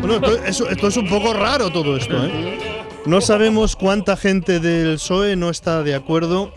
Bueno, 0.01 0.15
esto, 0.17 0.45
eso- 0.45 0.69
esto 0.69 0.89
es 0.89 0.97
un 0.97 1.09
poco 1.09 1.33
raro 1.33 1.71
todo 1.71 1.97
esto, 1.97 2.17
¿eh? 2.25 2.59
No 3.07 3.21
sabemos 3.21 3.77
cuánta 3.77 4.17
gente 4.17 4.61
del 4.61 4.95
PSOE 4.95 5.37
no 5.37 5.51
está 5.51 5.83
de 5.83 5.95
acuerdo 5.95 6.53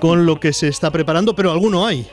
con 0.00 0.26
lo 0.26 0.40
que 0.40 0.52
se 0.52 0.66
está 0.68 0.90
preparando, 0.90 1.34
pero 1.36 1.52
alguno 1.52 1.86
hay. 1.86 2.06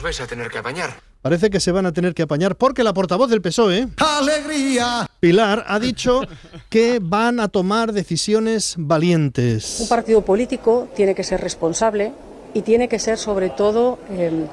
Os 0.00 0.04
vais 0.04 0.18
a 0.22 0.26
tener 0.26 0.48
que 0.48 0.56
apañar. 0.56 0.96
Parece 1.20 1.50
que 1.50 1.60
se 1.60 1.72
van 1.72 1.84
a 1.84 1.92
tener 1.92 2.14
que 2.14 2.22
apañar 2.22 2.56
porque 2.56 2.82
la 2.82 2.94
portavoz 2.94 3.28
del 3.28 3.42
PSOE, 3.42 3.88
¡Alegría! 3.98 5.06
Pilar, 5.20 5.62
ha 5.68 5.78
dicho 5.78 6.22
que 6.70 7.00
van 7.02 7.38
a 7.38 7.48
tomar 7.48 7.92
decisiones 7.92 8.76
valientes. 8.78 9.78
Un 9.78 9.88
partido 9.88 10.22
político 10.22 10.88
tiene 10.96 11.14
que 11.14 11.22
ser 11.22 11.42
responsable 11.42 12.14
y 12.54 12.62
tiene 12.62 12.88
que 12.88 12.98
ser 12.98 13.18
sobre 13.18 13.50
todo 13.50 13.98
eh, 14.08 14.46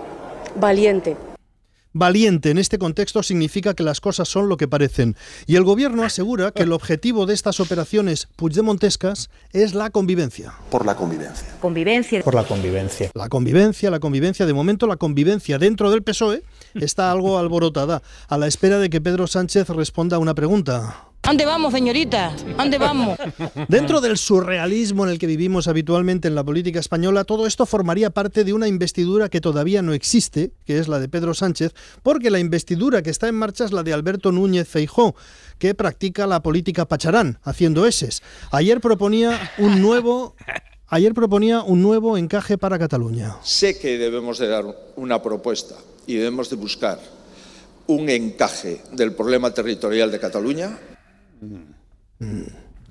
valiente. 0.60 1.16
Valiente 1.98 2.52
en 2.52 2.60
este 2.60 2.78
contexto 2.78 3.24
significa 3.24 3.74
que 3.74 3.84
las 3.84 4.02
cosas 4.02 4.28
son 4.28 4.50
lo 4.50 4.58
que 4.58 4.68
parecen. 4.68 5.16
Y 5.48 5.56
el 5.56 5.64
gobierno 5.64 6.04
asegura 6.04 6.52
que 6.52 6.64
el 6.64 6.72
objetivo 6.72 7.26
de 7.26 7.34
estas 7.34 7.60
operaciones 7.60 8.28
puigdemontescas 8.36 9.30
es 9.52 9.74
la 9.74 9.90
convivencia. 9.90 10.54
Por 10.70 10.86
la 10.86 10.96
convivencia. 10.96 11.48
Convivencia. 11.60 12.24
Por 12.24 12.36
la 12.36 12.44
convivencia. 12.44 13.10
La 13.16 13.30
convivencia, 13.30 13.90
la 13.90 14.00
convivencia. 14.00 14.46
De 14.46 14.54
momento, 14.54 14.86
la 14.86 14.98
convivencia 14.98 15.58
dentro 15.58 15.90
del 15.90 16.04
PSOE 16.04 16.44
está 16.76 17.12
algo 17.12 17.40
alborotada, 17.40 18.04
a 18.28 18.38
la 18.38 18.48
espera 18.48 18.78
de 18.78 18.90
que 18.90 19.02
Pedro 19.02 19.26
Sánchez 19.26 19.70
responda 19.70 20.18
a 20.18 20.20
una 20.20 20.36
pregunta. 20.36 21.08
¿Dónde 21.28 21.46
vamos, 21.46 21.74
señorita? 21.74 22.34
¿Dónde 22.56 22.78
vamos? 22.78 23.20
Dentro 23.68 24.00
del 24.00 24.18
surrealismo 24.18 25.04
en 25.04 25.12
el 25.12 25.20
que 25.20 25.28
vivimos 25.28 25.68
habitualmente 25.68 26.30
en 26.30 26.36
la 26.36 26.44
política 26.46 26.80
española, 26.80 27.26
todo 27.26 27.46
esto 27.46 27.66
formaría 27.66 28.12
parte 28.12 28.46
de 28.46 28.54
una 28.54 28.70
investidura 28.70 29.28
que 29.28 29.42
todavía 29.42 29.82
no 29.82 29.92
existe, 29.92 30.54
que 30.66 30.80
es 30.80 30.88
la 30.88 31.00
de 31.00 31.10
Pedro 31.10 31.34
Sánchez, 31.34 31.74
porque 32.02 32.32
la 32.32 32.40
investidura 32.40 33.02
que 33.02 33.10
está 33.10 33.28
en 33.28 33.36
marcha 33.36 33.66
es 33.66 33.74
la 33.74 33.84
de 33.84 33.92
Alberto 33.92 34.32
Núñez 34.32 34.70
Feijó, 34.70 35.18
que 35.60 35.76
practica 35.76 36.28
la 36.28 36.42
política 36.42 36.86
pacharán, 36.86 37.40
haciendo 37.44 37.86
eses. 37.86 38.24
Ayer 38.52 38.80
proponía 38.80 39.52
un 39.58 39.82
nuevo 39.82 40.34
Ayer 40.88 41.14
proponía 41.14 41.62
un 41.62 41.82
nuevo 41.82 42.18
encaje 42.18 42.58
para 42.58 42.80
Cataluña. 42.80 43.36
Sé 43.44 43.78
que 43.78 43.98
debemos 43.98 44.40
de 44.40 44.48
dar 44.48 44.64
una 44.96 45.22
propuesta 45.22 45.76
y 46.06 46.16
debemos 46.16 46.50
de 46.50 46.56
buscar 46.56 47.02
un 47.88 48.10
encaje 48.10 48.82
del 48.94 49.12
problema 49.12 49.54
territorial 49.54 50.10
de 50.10 50.20
Cataluña. 50.22 50.80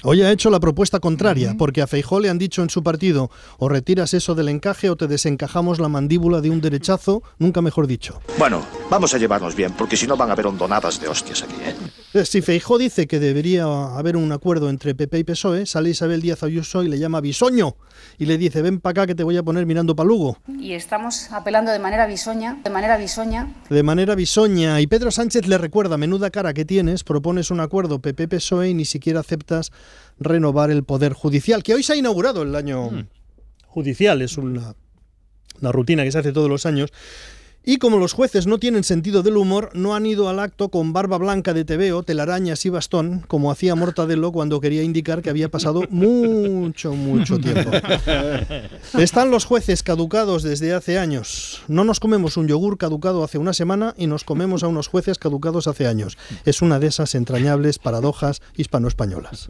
Hoy 0.02 0.22
ha 0.22 0.30
hecho 0.30 0.50
la 0.50 0.60
propuesta 0.60 1.00
contraria, 1.00 1.54
porque 1.58 1.80
a 1.80 1.86
Feijó 1.86 2.20
le 2.20 2.28
han 2.28 2.38
dicho 2.38 2.62
en 2.62 2.68
su 2.68 2.82
partido, 2.82 3.30
o 3.58 3.68
retiras 3.68 4.12
eso 4.12 4.34
del 4.34 4.50
encaje 4.50 4.90
o 4.90 4.96
te 4.96 5.06
desencajamos 5.06 5.80
la 5.80 5.88
mandíbula 5.88 6.40
de 6.40 6.50
un 6.50 6.60
derechazo, 6.60 7.22
nunca 7.38 7.62
mejor 7.62 7.86
dicho. 7.86 8.20
Bueno, 8.38 8.62
vamos 8.90 9.14
a 9.14 9.18
llevarnos 9.18 9.56
bien, 9.56 9.72
porque 9.72 9.96
si 9.96 10.06
no 10.06 10.16
van 10.16 10.28
a 10.28 10.32
haber 10.32 10.46
hondonadas 10.46 11.00
de 11.00 11.08
hostias 11.08 11.42
aquí, 11.42 11.56
¿eh? 11.64 11.74
Si 12.24 12.40
Feijó 12.40 12.78
dice 12.78 13.06
que 13.06 13.20
debería 13.20 13.64
haber 13.64 14.16
un 14.16 14.32
acuerdo 14.32 14.70
entre 14.70 14.94
PP 14.94 15.18
y 15.18 15.24
PSOE, 15.24 15.66
sale 15.66 15.90
Isabel 15.90 16.22
Díaz 16.22 16.42
Ayuso 16.42 16.82
y 16.82 16.88
le 16.88 16.98
llama 16.98 17.20
bisoño 17.20 17.76
y 18.16 18.24
le 18.24 18.38
dice, 18.38 18.62
ven 18.62 18.80
para 18.80 18.92
acá 18.92 19.06
que 19.06 19.14
te 19.14 19.22
voy 19.22 19.36
a 19.36 19.42
poner 19.42 19.66
mirando 19.66 19.94
para 19.94 20.06
Lugo. 20.06 20.38
Y 20.58 20.72
estamos 20.72 21.30
apelando 21.30 21.70
de 21.72 21.78
manera 21.78 22.06
bisoña, 22.06 22.58
de 22.64 22.70
manera 22.70 22.96
bisoña, 22.96 23.52
De 23.68 23.82
manera 23.82 24.14
bisoña. 24.14 24.80
Y 24.80 24.86
Pedro 24.86 25.10
Sánchez 25.10 25.46
le 25.46 25.58
recuerda, 25.58 25.98
menuda 25.98 26.30
cara 26.30 26.54
que 26.54 26.64
tienes, 26.64 27.04
propones 27.04 27.50
un 27.50 27.60
acuerdo 27.60 27.98
PP-PSOE 27.98 28.66
E 28.66 28.70
y 28.70 28.74
ni 28.74 28.86
siquiera 28.86 29.20
aceptas 29.20 29.70
renovar 30.18 30.70
el 30.70 30.84
Poder 30.84 31.12
Judicial, 31.12 31.62
que 31.62 31.74
hoy 31.74 31.82
se 31.82 31.92
ha 31.92 31.96
inaugurado 31.96 32.42
el 32.42 32.54
año 32.54 32.90
judicial, 33.66 34.22
es 34.22 34.38
una, 34.38 34.74
una 35.60 35.72
rutina 35.72 36.02
que 36.02 36.12
se 36.12 36.18
hace 36.18 36.32
todos 36.32 36.48
los 36.48 36.64
años. 36.64 36.92
Y 37.68 37.78
como 37.78 37.98
los 37.98 38.12
jueces 38.12 38.46
no 38.46 38.58
tienen 38.58 38.84
sentido 38.84 39.24
del 39.24 39.36
humor, 39.36 39.70
no 39.74 39.96
han 39.96 40.06
ido 40.06 40.28
al 40.28 40.38
acto 40.38 40.68
con 40.68 40.92
barba 40.92 41.18
blanca 41.18 41.52
de 41.52 41.64
tebeo, 41.64 42.04
telarañas 42.04 42.64
y 42.64 42.68
bastón, 42.68 43.24
como 43.26 43.50
hacía 43.50 43.74
Mortadelo 43.74 44.30
cuando 44.30 44.60
quería 44.60 44.84
indicar 44.84 45.20
que 45.20 45.30
había 45.30 45.48
pasado 45.48 45.82
mucho, 45.90 46.92
mucho 46.92 47.40
tiempo. 47.40 47.72
Están 48.96 49.32
los 49.32 49.46
jueces 49.46 49.82
caducados 49.82 50.44
desde 50.44 50.74
hace 50.74 50.96
años. 50.96 51.60
No 51.66 51.82
nos 51.82 51.98
comemos 51.98 52.36
un 52.36 52.46
yogur 52.46 52.78
caducado 52.78 53.24
hace 53.24 53.38
una 53.38 53.52
semana 53.52 53.94
y 53.98 54.06
nos 54.06 54.22
comemos 54.22 54.62
a 54.62 54.68
unos 54.68 54.86
jueces 54.86 55.18
caducados 55.18 55.66
hace 55.66 55.88
años. 55.88 56.16
Es 56.44 56.62
una 56.62 56.78
de 56.78 56.86
esas 56.86 57.16
entrañables 57.16 57.80
paradojas 57.80 58.42
hispano-españolas. 58.56 59.48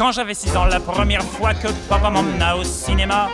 Quand 0.00 0.12
j'avais 0.12 0.32
6 0.32 0.56
ans, 0.56 0.64
la 0.64 0.80
première 0.80 1.22
fois 1.22 1.52
que 1.52 1.68
papa 1.86 2.08
m'emmena 2.08 2.56
au 2.56 2.64
cinéma, 2.64 3.28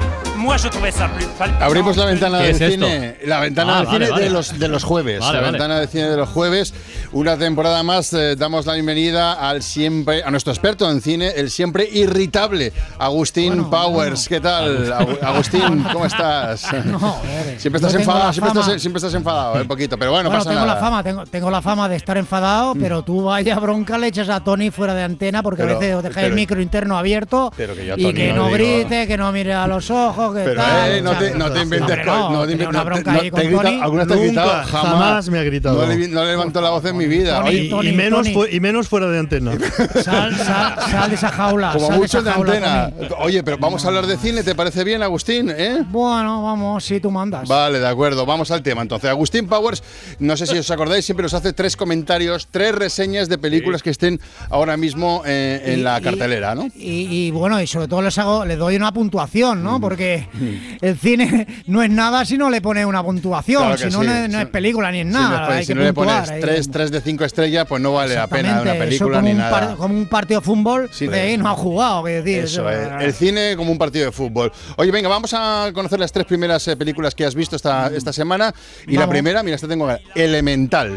moi 0.47 0.57
je 0.57 0.69
trouvais 0.69 0.93
ça 0.93 1.09
plus 1.09 1.27
palpitant. 1.39 1.65
Abrimos 1.67 1.97
la 1.97 2.07
ventana 2.07 2.39
¿Qué 2.39 2.53
del 2.53 2.63
es 2.63 2.73
cine, 2.73 3.07
esto? 3.09 3.27
la 3.27 3.41
ventana 3.41 3.73
Ah, 3.73 3.77
del 3.81 3.87
vale, 3.87 3.99
cine 4.07 4.11
vale. 4.13 4.25
de 4.25 4.31
los 4.31 4.59
de 4.59 4.69
los 4.69 4.85
jueves, 4.85 5.21
Vale, 5.21 5.33
la 5.33 5.41
vale. 5.41 5.53
ventana 5.53 5.79
del 5.81 5.89
cine 5.89 6.09
de 6.09 6.17
los 6.17 6.29
jueves. 6.29 6.73
Una 7.13 7.37
temporada 7.37 7.83
más 7.83 8.13
eh, 8.13 8.37
damos 8.37 8.67
la 8.67 8.75
bienvenida 8.75 9.33
al 9.35 9.63
siempre 9.63 10.23
a 10.25 10.31
nuestro 10.31 10.53
experto 10.53 10.91
en 10.91 11.01
cine, 11.01 11.33
el 11.37 11.51
siempre 11.51 11.89
irritable 11.91 12.73
Agustín 12.99 13.65
Powers. 13.71 14.29
¿Qué 14.29 14.41
tal, 14.41 14.93
Agu- 14.93 15.19
Agustín? 15.23 15.85
¿Cómo 15.93 16.07
estás? 16.07 16.61
siempre 17.59 17.79
estás 17.79 17.95
enfadado, 17.95 18.33
siempre 18.33 18.61
estás, 18.61 18.81
siempre 18.81 18.99
estás 18.99 19.15
enfadado, 19.15 19.61
un 19.61 19.69
poquito, 19.69 19.99
pero 19.99 20.13
bueno, 20.13 20.29
Bueno, 20.29 20.41
pasa 20.45 20.51
tengo 20.51 20.63
nada. 20.65 20.75
la 20.75 20.81
fama, 20.81 21.03
tengo, 21.03 21.27
tengo 21.27 21.51
la 21.51 21.63
fama 21.63 21.89
de 21.89 21.97
estar 21.97 22.17
enfadado, 22.17 22.75
pero 22.75 23.03
tú 23.03 23.25
vaya 23.25 23.59
bronca 23.59 23.99
le 23.99 24.09
echas 24.09 24.29
a 24.29 24.41
Tony 24.41 24.71
fuera 24.71 24.95
de 24.95 25.03
antena 25.03 25.43
porque 25.43 25.63
Pero- 25.63 25.77
a 25.77 25.79
veces 25.79 26.03
deja 26.03 26.21
el 26.21 26.27
pero- 26.27 26.37
micro 26.37 26.61
interno 26.61 26.97
abierto 26.99 27.53
pero 27.57 27.75
que 27.75 27.87
yo 27.87 27.95
a 27.95 27.99
y 27.99 28.03
Tony 28.03 28.15
que 28.15 28.29
no 28.33 28.37
no 28.37 28.45
digo- 28.47 28.55
grite, 28.57 29.07
que 29.07 29.17
no 29.17 29.33
mire 29.33 29.55
a 29.55 29.67
los 29.67 29.91
ojos, 29.91 30.35
que 30.45 30.51
Pero, 30.51 30.63
tal. 30.63 30.91
eh, 30.93 31.03
no 31.03 31.13
te, 31.19 31.31
no 31.35 31.51
te 31.53 31.61
inventes 31.63 32.07
no, 32.07 32.31
no 32.31 32.41
te 32.43 32.53
tenía 32.53 32.67
inven- 32.67 32.69
una 32.71 32.79
no 32.79 32.85
te- 32.85 32.91
bronca 32.91 33.13
no 33.13 33.19
ahí 33.21 33.25
te 33.25 33.31
con 33.31 33.41
he 33.41 33.45
gritado- 33.47 33.63
Tony. 33.63 33.81
¿Alguna 33.83 34.05
vez 34.05 34.09
te 34.09 34.15
he 34.15 34.27
Nunca, 34.27 34.43
gritado? 34.43 34.65
jamás 34.83 35.29
me 35.31 35.39
ha 35.39 35.43
gritado. 35.43 35.81
No 35.83 35.87
le, 35.87 36.09
no 36.09 36.25
le 36.25 36.31
levanto 36.31 36.61
la 36.61 36.71
voz 36.71 36.85
en 36.85 36.97
mi 36.97 37.07
vida. 37.07 37.37
Tony, 37.39 37.49
Oye, 37.49 37.59
Y, 37.65 37.71
Tony, 37.71 37.89
y 37.89 37.93
menos, 37.93 38.27
y 38.51 38.61
menos 38.61 38.89
fuera 38.89 39.07
de 39.09 39.19
antena. 39.19 39.53
Sal, 40.03 40.35
sal, 40.37 40.75
sal 40.91 41.09
de 41.11 41.15
esa 41.17 41.29
jaula. 41.31 41.73
Como 41.73 41.89
sal 41.89 41.99
mucho 41.99 42.23
de 42.23 42.31
antena. 42.31 42.91
Tony. 42.91 43.09
Oye, 43.21 43.43
pero 43.43 43.59
vamos 43.59 43.85
a 43.85 43.89
hablar 43.89 44.07
de 44.07 44.17
cine, 44.17 44.43
¿te 44.43 44.55
parece 44.55 44.85
bien, 44.85 45.03
Agustín? 45.03 45.51
¿Eh? 45.51 45.83
Bueno, 45.89 46.43
vamos, 46.43 46.85
si 46.85 47.01
tú 47.01 47.11
mandas. 47.11 47.49
Vale, 47.49 47.79
de 47.81 47.89
acuerdo, 47.89 48.25
vamos 48.27 48.51
al 48.51 48.63
tema. 48.63 48.83
Entonces, 48.83 49.11
Agustín 49.11 49.47
Powers, 49.49 49.83
no 50.19 50.37
sé 50.37 50.47
si 50.47 50.59
os 50.59 50.71
acordáis, 50.71 51.05
siempre 51.05 51.23
nos 51.25 51.35
hace 51.35 51.53
tres 51.53 51.77
comentarios, 51.77 52.49
tres 52.51 52.75
reseñas 52.75 53.29
de 53.29 53.39
películas 53.39 53.83
que 53.83 53.91
estén 53.91 54.21
ahora 54.51 54.77
mismo 54.77 55.23
eh, 55.27 55.63
en 55.67 55.81
Y- 55.81 55.83
la 55.83 56.01
cartelera, 56.01 56.55
¿no? 56.55 56.67
Y, 56.75 57.27
y 57.27 57.31
bueno, 57.31 57.61
y 57.61 57.67
sobre 57.67 57.89
todo 57.89 58.03
les 58.03 58.17
hago, 58.19 58.45
les 58.45 58.59
doy 58.59 58.77
una 58.77 58.93
puntuación, 58.93 59.63
¿no? 59.63 59.81
Porque 59.81 60.16
porque 60.31 60.79
el 60.81 60.97
cine 60.99 61.47
no 61.67 61.83
es 61.83 61.91
nada 61.91 62.25
si 62.25 62.37
no 62.39 62.51
le 62.51 62.61
pones 62.61 62.85
una 62.87 63.03
puntuación, 63.03 63.63
Claro 63.63 63.79
si 63.79 63.85
no, 63.87 64.01
sí. 64.03 64.07
no 64.07 64.13
es, 64.15 64.31
no 64.31 64.41
es 64.41 64.47
película 64.47 64.91
ni 64.91 65.01
es 65.01 65.07
Si 65.07 65.13
nada. 65.13 65.41
no, 65.41 65.47
hay 65.55 65.63
si 65.65 65.69
que 65.69 65.75
no 65.75 65.83
le 65.83 65.93
pones 65.93 66.29
ahí. 66.31 66.41
3, 66.41 66.71
3 66.71 66.91
de 66.91 67.01
5 67.01 67.25
estrellas, 67.25 67.67
pues 67.69 67.83
no 67.83 67.93
vale 67.93 68.15
la 68.15 68.27
pena 68.27 68.61
una 68.63 68.75
película 68.75 69.21
ni 69.23 69.35
nada. 69.35 69.51
par- 69.51 69.77
como 69.77 69.95
un 69.95 70.07
partido 70.07 70.41
de 70.41 70.45
fútbol, 70.45 70.89
Sí, 70.93 71.07
de 71.07 71.21
ahí 71.21 71.37
no 71.37 71.49
ha 71.49 71.55
jugado, 71.55 72.05
que 72.05 72.23
decir. 72.23 72.45
Eso 72.45 72.69
es, 72.71 72.89
el 73.01 73.13
cine 73.13 73.55
como 73.57 73.71
un 73.73 73.79
partido 73.79 74.07
de 74.07 74.13
fútbol. 74.13 74.53
Oye, 74.77 74.91
venga, 74.91 75.09
vamos 75.09 75.33
a 75.35 75.71
conocer 75.75 75.99
las 76.01 76.13
tres 76.13 76.27
primeras 76.27 76.67
eh, 76.69 76.77
películas 76.77 77.15
que 77.15 77.25
has 77.25 77.35
visto 77.35 77.57
esta, 77.57 77.89
esta 77.95 78.13
semana. 78.13 78.53
Y 78.87 78.97
la 78.97 79.09
primera, 79.09 79.43
mira, 79.43 79.57
esta 79.57 79.69
tengo 79.69 79.89
Elemental. 80.15 80.93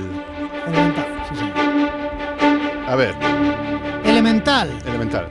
A 2.87 2.95
ver, 2.95 3.13
Elemental. 4.03 4.69
Elemental. 4.87 5.27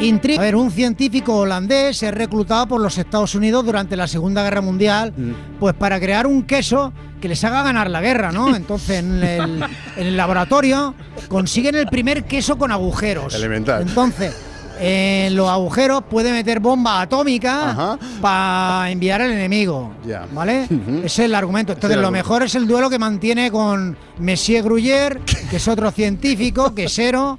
Intriga. 0.00 0.40
A 0.40 0.44
ver, 0.44 0.56
un 0.56 0.70
científico 0.70 1.36
holandés 1.38 2.02
es 2.02 2.12
reclutado 2.12 2.66
por 2.68 2.80
los 2.80 2.98
Estados 2.98 3.34
Unidos 3.34 3.64
durante 3.64 3.96
la 3.96 4.06
Segunda 4.06 4.42
Guerra 4.42 4.60
Mundial, 4.60 5.12
Mm. 5.16 5.58
pues 5.58 5.74
para 5.74 5.98
crear 5.98 6.26
un 6.26 6.42
queso 6.42 6.92
que 7.20 7.28
les 7.28 7.42
haga 7.44 7.62
ganar 7.62 7.90
la 7.90 8.00
guerra, 8.00 8.30
¿no? 8.30 8.54
Entonces, 8.54 8.98
en 9.00 9.22
el, 9.22 9.62
en 9.96 10.06
el 10.06 10.16
laboratorio 10.16 10.94
consiguen 11.28 11.74
el 11.76 11.86
primer 11.86 12.24
queso 12.24 12.58
con 12.58 12.70
agujeros. 12.72 13.34
Elemental. 13.34 13.82
Entonces, 13.82 14.36
en 14.78 15.34
los 15.34 15.48
agujeros 15.48 16.02
puede 16.10 16.30
meter 16.32 16.60
bomba 16.60 17.00
atómica 17.00 17.98
para 18.20 18.90
enviar 18.90 19.22
al 19.22 19.30
enemigo. 19.32 19.94
Ya. 20.06 20.26
¿Vale? 20.32 20.64
Ese 20.98 21.04
es 21.06 21.18
el 21.20 21.34
argumento. 21.34 21.72
Entonces, 21.72 21.96
el 21.96 22.02
lo 22.02 22.08
argumento. 22.08 22.28
mejor 22.28 22.42
es 22.42 22.54
el 22.54 22.66
duelo 22.68 22.90
que 22.90 22.98
mantiene 22.98 23.50
con 23.50 23.96
Monsieur 24.18 24.62
Gruyère, 24.62 25.20
que 25.48 25.56
es 25.56 25.66
otro 25.68 25.90
científico, 25.90 26.74
quesero, 26.74 27.38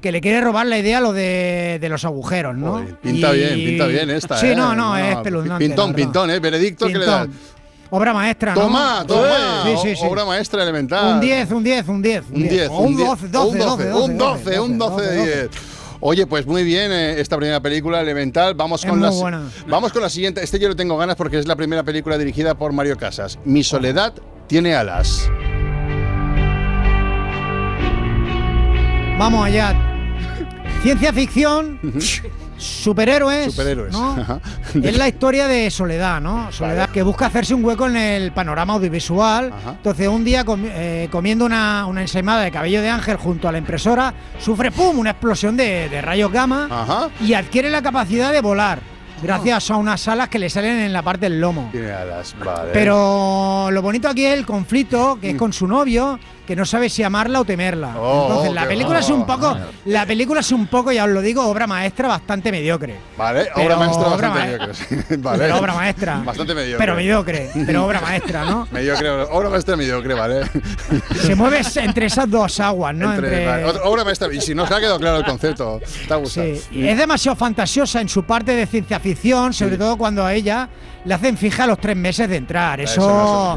que 0.00 0.12
le 0.12 0.20
quiere 0.20 0.40
robar 0.40 0.66
la 0.66 0.78
idea 0.78 0.98
a 0.98 1.00
lo 1.00 1.12
de, 1.12 1.78
de 1.80 1.88
los 1.88 2.04
agujeros, 2.04 2.56
¿no? 2.56 2.84
Pinta 3.02 3.34
Y- 3.34 3.38
bien, 3.38 3.54
pinta 3.54 3.86
bien 3.86 4.10
esta. 4.10 4.36
Sí, 4.36 4.48
eh. 4.48 4.56
no, 4.56 4.74
no, 4.74 4.96
es 4.96 5.16
espeluznante. 5.16 5.64
Pintón, 5.66 5.94
pintón, 5.94 6.30
¿eh? 6.30 6.38
Veredicto 6.38 6.86
que 6.86 6.92
le. 6.94 6.98
Pintón. 7.00 7.32
Obra 7.90 8.12
maestra, 8.12 8.54
¿no? 8.54 8.60
Toma, 8.60 9.04
toma. 9.06 9.62
Sí, 9.64 9.74
sí, 9.82 9.96
sí. 9.96 10.02
Obra 10.06 10.24
maestra 10.26 10.62
elemental. 10.62 11.14
Un 11.14 11.20
10, 11.20 11.50
un 11.52 11.64
10, 11.64 11.88
un 11.88 12.02
10. 12.02 12.24
Un 12.30 12.48
10, 12.48 12.68
O 12.68 12.78
un 12.80 12.96
10, 12.96 13.08
12, 13.08 13.28
12, 13.28 13.48
un 13.50 13.58
12, 13.58 13.84
12, 13.88 13.90
un 14.10 14.18
12, 14.18 14.60
un 14.60 14.78
12 14.78 15.02
de 15.06 15.24
10. 15.24 15.50
Oye, 16.00 16.26
pues 16.26 16.46
muy 16.46 16.62
bien 16.64 16.92
eh, 16.92 17.18
esta 17.18 17.36
primera 17.36 17.60
película, 17.60 18.00
Elemental. 18.00 18.54
Vamos 18.54 18.84
Es 18.84 18.90
con, 18.90 19.00
la, 19.00 19.10
vamos 19.66 19.92
con 19.92 20.02
la 20.02 20.10
siguiente. 20.10 20.44
Este 20.44 20.58
yo 20.58 20.68
lo 20.68 20.76
tengo 20.76 20.96
ganas 20.98 21.16
porque 21.16 21.38
es 21.38 21.48
la 21.48 21.56
primera 21.56 21.82
película 21.82 22.16
dirigida 22.18 22.54
por 22.56 22.72
Mario 22.72 22.96
Casas. 22.98 23.38
Mi 23.44 23.64
soledad 23.64 24.12
tiene 24.46 24.74
alas. 24.76 25.28
Vamos 29.18 29.44
allá. 29.46 29.74
Ciencia 30.82 31.12
ficción, 31.12 31.78
superhéroes. 32.56 33.52
Superhéroes. 33.52 33.94
Es 34.82 34.96
la 34.96 35.08
historia 35.08 35.48
de 35.48 35.70
Soledad, 35.70 36.20
¿no? 36.20 36.50
Soledad 36.52 36.88
que 36.90 37.02
busca 37.02 37.26
hacerse 37.26 37.52
un 37.54 37.64
hueco 37.64 37.86
en 37.86 37.96
el 37.96 38.32
panorama 38.32 38.74
audiovisual. 38.74 39.52
Entonces, 39.68 40.08
un 40.08 40.24
día 40.24 40.44
comi- 40.44 40.70
eh, 40.72 41.08
comiendo 41.10 41.44
una, 41.44 41.84
una 41.86 42.00
ensaimada 42.00 42.42
de 42.42 42.50
cabello 42.52 42.80
de 42.80 42.88
ángel 42.90 43.16
junto 43.16 43.48
a 43.48 43.52
la 43.52 43.58
impresora, 43.58 44.14
sufre 44.38 44.70
¡pum! 44.70 44.98
una 44.98 45.10
explosión 45.10 45.56
de, 45.56 45.88
de 45.88 46.00
rayos 46.00 46.30
gamma 46.32 46.68
y 47.20 47.34
adquiere 47.34 47.70
la 47.70 47.82
capacidad 47.82 48.32
de 48.32 48.40
volar. 48.40 48.78
Gracias 49.20 49.72
a 49.72 49.76
unas 49.76 50.06
alas 50.06 50.28
que 50.28 50.38
le 50.38 50.48
salen 50.48 50.78
en 50.78 50.92
la 50.92 51.02
parte 51.02 51.28
del 51.28 51.40
lomo. 51.40 51.68
Tiene 51.72 51.90
alas, 51.90 52.36
vale. 52.42 52.70
Pero 52.72 53.68
lo 53.72 53.82
bonito 53.82 54.08
aquí 54.08 54.24
es 54.24 54.34
el 54.38 54.46
conflicto 54.46 55.18
que 55.20 55.30
es 55.30 55.36
con 55.36 55.52
su 55.52 55.66
novio, 55.66 56.20
que 56.48 56.56
no 56.56 56.64
sabe 56.64 56.88
si 56.88 57.02
amarla 57.02 57.40
o 57.40 57.44
temerla. 57.44 57.94
Oh, 58.00 58.22
Entonces 58.22 58.50
oh, 58.52 58.54
la 58.54 58.66
película 58.66 59.00
es 59.00 59.10
un 59.10 59.26
poco, 59.26 59.54
la 59.84 60.06
película 60.06 60.40
es 60.40 60.50
un 60.50 60.66
poco, 60.66 60.90
ya 60.90 61.04
os 61.04 61.10
lo 61.10 61.20
digo, 61.20 61.44
obra 61.46 61.66
maestra 61.66 62.08
bastante 62.08 62.50
mediocre. 62.50 62.96
Vale, 63.18 63.48
Pero 63.54 63.66
obra 63.66 63.76
maestra 63.76 64.06
obra 64.08 64.28
bastante 64.30 64.38
ma- 64.38 64.44
mediocre. 64.46 65.16
Vale. 65.18 65.38
Pero 65.44 65.58
obra 65.58 65.74
maestra. 65.74 66.22
Bastante 66.24 66.54
mediocre. 66.54 66.78
Pero 66.78 66.96
mediocre, 66.96 67.50
pero 67.66 67.84
obra 67.84 68.00
maestra, 68.00 68.44
¿no? 68.46 68.66
Mediocre, 68.72 69.10
obra 69.10 69.50
maestra 69.50 69.76
mediocre, 69.76 70.14
vale. 70.14 70.40
Se 71.20 71.34
mueve 71.34 71.60
entre 71.76 72.06
esas 72.06 72.30
dos 72.30 72.58
aguas, 72.60 72.94
¿no? 72.94 73.12
Entre- 73.12 73.44
Entre- 73.44 73.66
vale, 73.66 73.80
Obra 73.84 74.04
maestra. 74.04 74.32
Y 74.32 74.40
si 74.40 74.54
no 74.54 74.66
se 74.66 74.72
ha 74.74 74.80
quedado 74.80 74.98
claro 74.98 75.18
el 75.18 75.24
concepto, 75.26 75.80
te 76.06 76.14
ha 76.14 76.16
gustado. 76.16 76.46
Sí, 76.46 76.62
es 76.88 76.96
demasiado 76.96 77.36
fantasiosa 77.36 78.00
en 78.00 78.08
su 78.08 78.22
parte 78.24 78.52
de 78.52 78.64
ciencia 78.66 78.98
ficción, 79.00 79.52
sobre 79.52 79.76
todo 79.76 79.98
cuando 79.98 80.24
a 80.24 80.32
ella 80.32 80.66
le 81.04 81.14
hacen 81.14 81.36
fija 81.36 81.64
a 81.64 81.66
los 81.66 81.78
tres 81.80 81.96
meses 81.96 82.28
de 82.28 82.36
entrar. 82.36 82.80
Eso, 82.80 83.56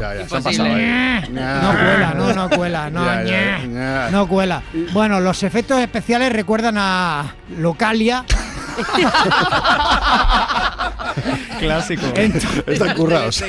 no, 1.30 1.72
cuela, 1.72 2.14
no, 2.16 2.32
no 2.34 2.50
cuela, 2.50 2.90
no, 2.90 3.04
Ya, 3.04 3.22
ya, 3.24 3.58
ñe, 3.66 3.74
ya. 3.74 4.08
no 4.10 4.26
cuela. 4.26 4.62
Bueno, 4.92 5.20
los 5.20 5.42
efectos 5.42 5.80
especiales 5.80 6.32
recuerdan 6.32 6.76
a 6.78 7.34
Localia. 7.58 8.24
Clásico. 11.58 12.02
Están 12.66 12.96
currados. 12.96 13.44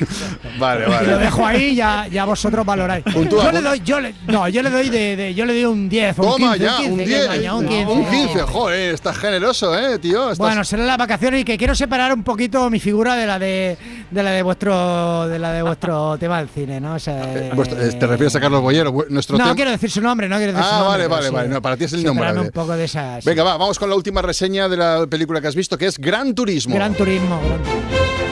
Vale, 0.59 0.85
vale. 0.85 1.07
Lo 1.07 1.17
dejo 1.17 1.45
ahí, 1.45 1.75
ya, 1.75 2.07
ya 2.07 2.25
vosotros 2.25 2.65
valoráis. 2.65 3.03
Puntúa, 3.11 3.45
yo 3.45 3.51
le 3.51 3.61
doy, 3.61 3.81
yo 3.83 3.99
le, 3.99 4.13
no, 4.27 4.47
yo 4.49 4.61
le 4.61 4.69
doy 4.69 4.89
de, 4.89 5.15
de- 5.15 5.33
yo 5.33 5.45
le 5.45 5.53
doy 5.53 5.65
un 5.65 5.89
10, 5.89 6.19
un 6.19 6.25
Toma 6.25 6.53
15, 6.57 6.59
ya, 6.59 6.71
un 6.71 6.77
15, 6.77 6.91
un 6.91 6.97
que 6.99 7.05
10. 7.05 7.27
coña, 7.27 7.55
un 7.55 7.67
15. 7.67 7.91
Un 7.91 8.05
15, 8.09 8.41
joder, 8.43 8.93
estás 8.93 9.17
generoso, 9.17 9.77
eh, 9.77 9.97
tío. 9.99 10.23
Estás- 10.25 10.37
Bueno, 10.37 10.63
serán 10.63 10.87
las 10.87 10.97
vacaciones 10.97 11.41
y 11.41 11.43
que 11.43 11.57
quiero 11.57 11.73
separar 11.73 12.13
un 12.13 12.23
poquito 12.23 12.69
mi 12.69 12.79
figura 12.79 13.15
de 13.15 13.25
la 13.25 13.39
de, 13.39 13.77
de 14.11 14.23
la 14.23 14.31
de 14.31 14.43
vuestro 14.43 15.27
de 15.27 15.39
la 15.39 15.51
de 15.53 15.61
vuestro 15.63 16.17
tema 16.19 16.37
del 16.39 16.49
cine, 16.49 16.79
¿no? 16.79 16.95
O 16.95 16.99
sea, 16.99 17.23
eh, 17.33 17.51
Vuestro- 17.55 17.81
eh, 17.81 17.93
¿Te 17.93 18.07
refieres 18.07 18.35
a 18.35 18.39
Carlos 18.39 18.61
Bollero? 18.61 18.91
vu- 18.93 19.05
Nuestro 19.09 19.37
no 19.37 19.55
quiero 19.55 19.71
decir 19.71 19.89
su 19.89 20.01
nombre, 20.01 20.29
no 20.29 20.37
quiero 20.37 20.51
decir 20.51 20.65
su 20.67 20.75
Ah, 20.75 20.79
nombre. 20.79 20.89
vale, 20.89 21.03
pero 21.05 21.15
vale, 21.15 21.27
sí, 21.29 21.33
vale. 21.33 21.49
No, 21.49 21.61
para 21.61 21.77
ti 21.77 21.85
es 21.85 21.93
el 21.93 22.03
nombre. 22.03 22.31
un 22.39 22.51
poco 22.51 22.75
de 22.75 22.83
esa. 22.85 23.19
sí. 23.21 23.27
Venga, 23.29 23.43
va, 23.43 23.57
vamos 23.57 23.79
con 23.79 23.89
la 23.89 23.95
última 23.95 24.21
reseña 24.21 24.69
de 24.69 24.77
la 24.77 25.05
película 25.13 25.39
que 25.39 25.47
has 25.47 25.55
visto, 25.55 25.77
que 25.77 25.85
es 25.85 25.99
Gran 25.99 26.33
Turismo. 26.33 26.73
Gran 26.73 26.95
turismo, 26.95 27.39
gran 27.45 27.61
turismo. 27.61 28.22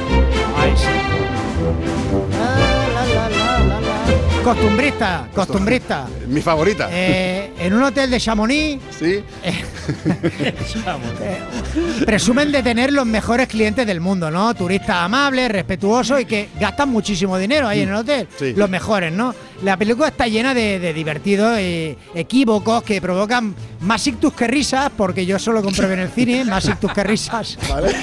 Costumbrista, 4.44 5.28
costumbrista. 5.36 6.08
Mi 6.28 6.42
favorita. 6.42 6.90
Eh, 6.92 7.52
en 7.60 7.74
un 7.74 7.84
hotel 7.84 8.10
de 8.10 8.20
Chamonix. 8.20 8.82
Sí. 8.98 9.24
presumen 12.06 12.52
de 12.52 12.64
tener 12.64 12.92
los 12.92 13.06
mejores 13.06 13.48
clientes 13.48 13.86
del 13.86 14.02
mundo, 14.02 14.32
¿no? 14.32 14.54
Turistas 14.56 14.98
amables, 14.98 15.52
respetuosos 15.52 16.22
y 16.22 16.26
que 16.26 16.50
gastan 16.60 16.90
muchísimo 16.90 17.38
dinero 17.38 17.68
ahí 17.68 17.82
en 17.82 17.90
el 17.90 17.96
hotel. 17.96 18.28
Sí. 18.38 18.54
Los 18.56 18.68
mejores, 18.68 19.14
¿no? 19.14 19.36
La 19.64 19.78
película 19.78 20.08
está 20.08 20.28
llena 20.28 20.56
de, 20.56 20.80
de 20.80 20.92
divertidos 20.92 21.58
eh, 21.60 21.96
equívocos 22.16 22.82
que 22.82 23.00
provocan 23.00 23.54
más 23.82 24.08
ictus 24.08 24.34
que 24.34 24.48
risas, 24.48 24.92
porque 24.96 25.26
yo 25.26 25.38
solo 25.38 25.62
compro 25.62 25.92
en 25.92 26.00
el 26.00 26.10
cine, 26.10 26.46
más 26.46 26.66
ictus 26.66 26.92
que 26.94 27.04
risas. 27.04 27.60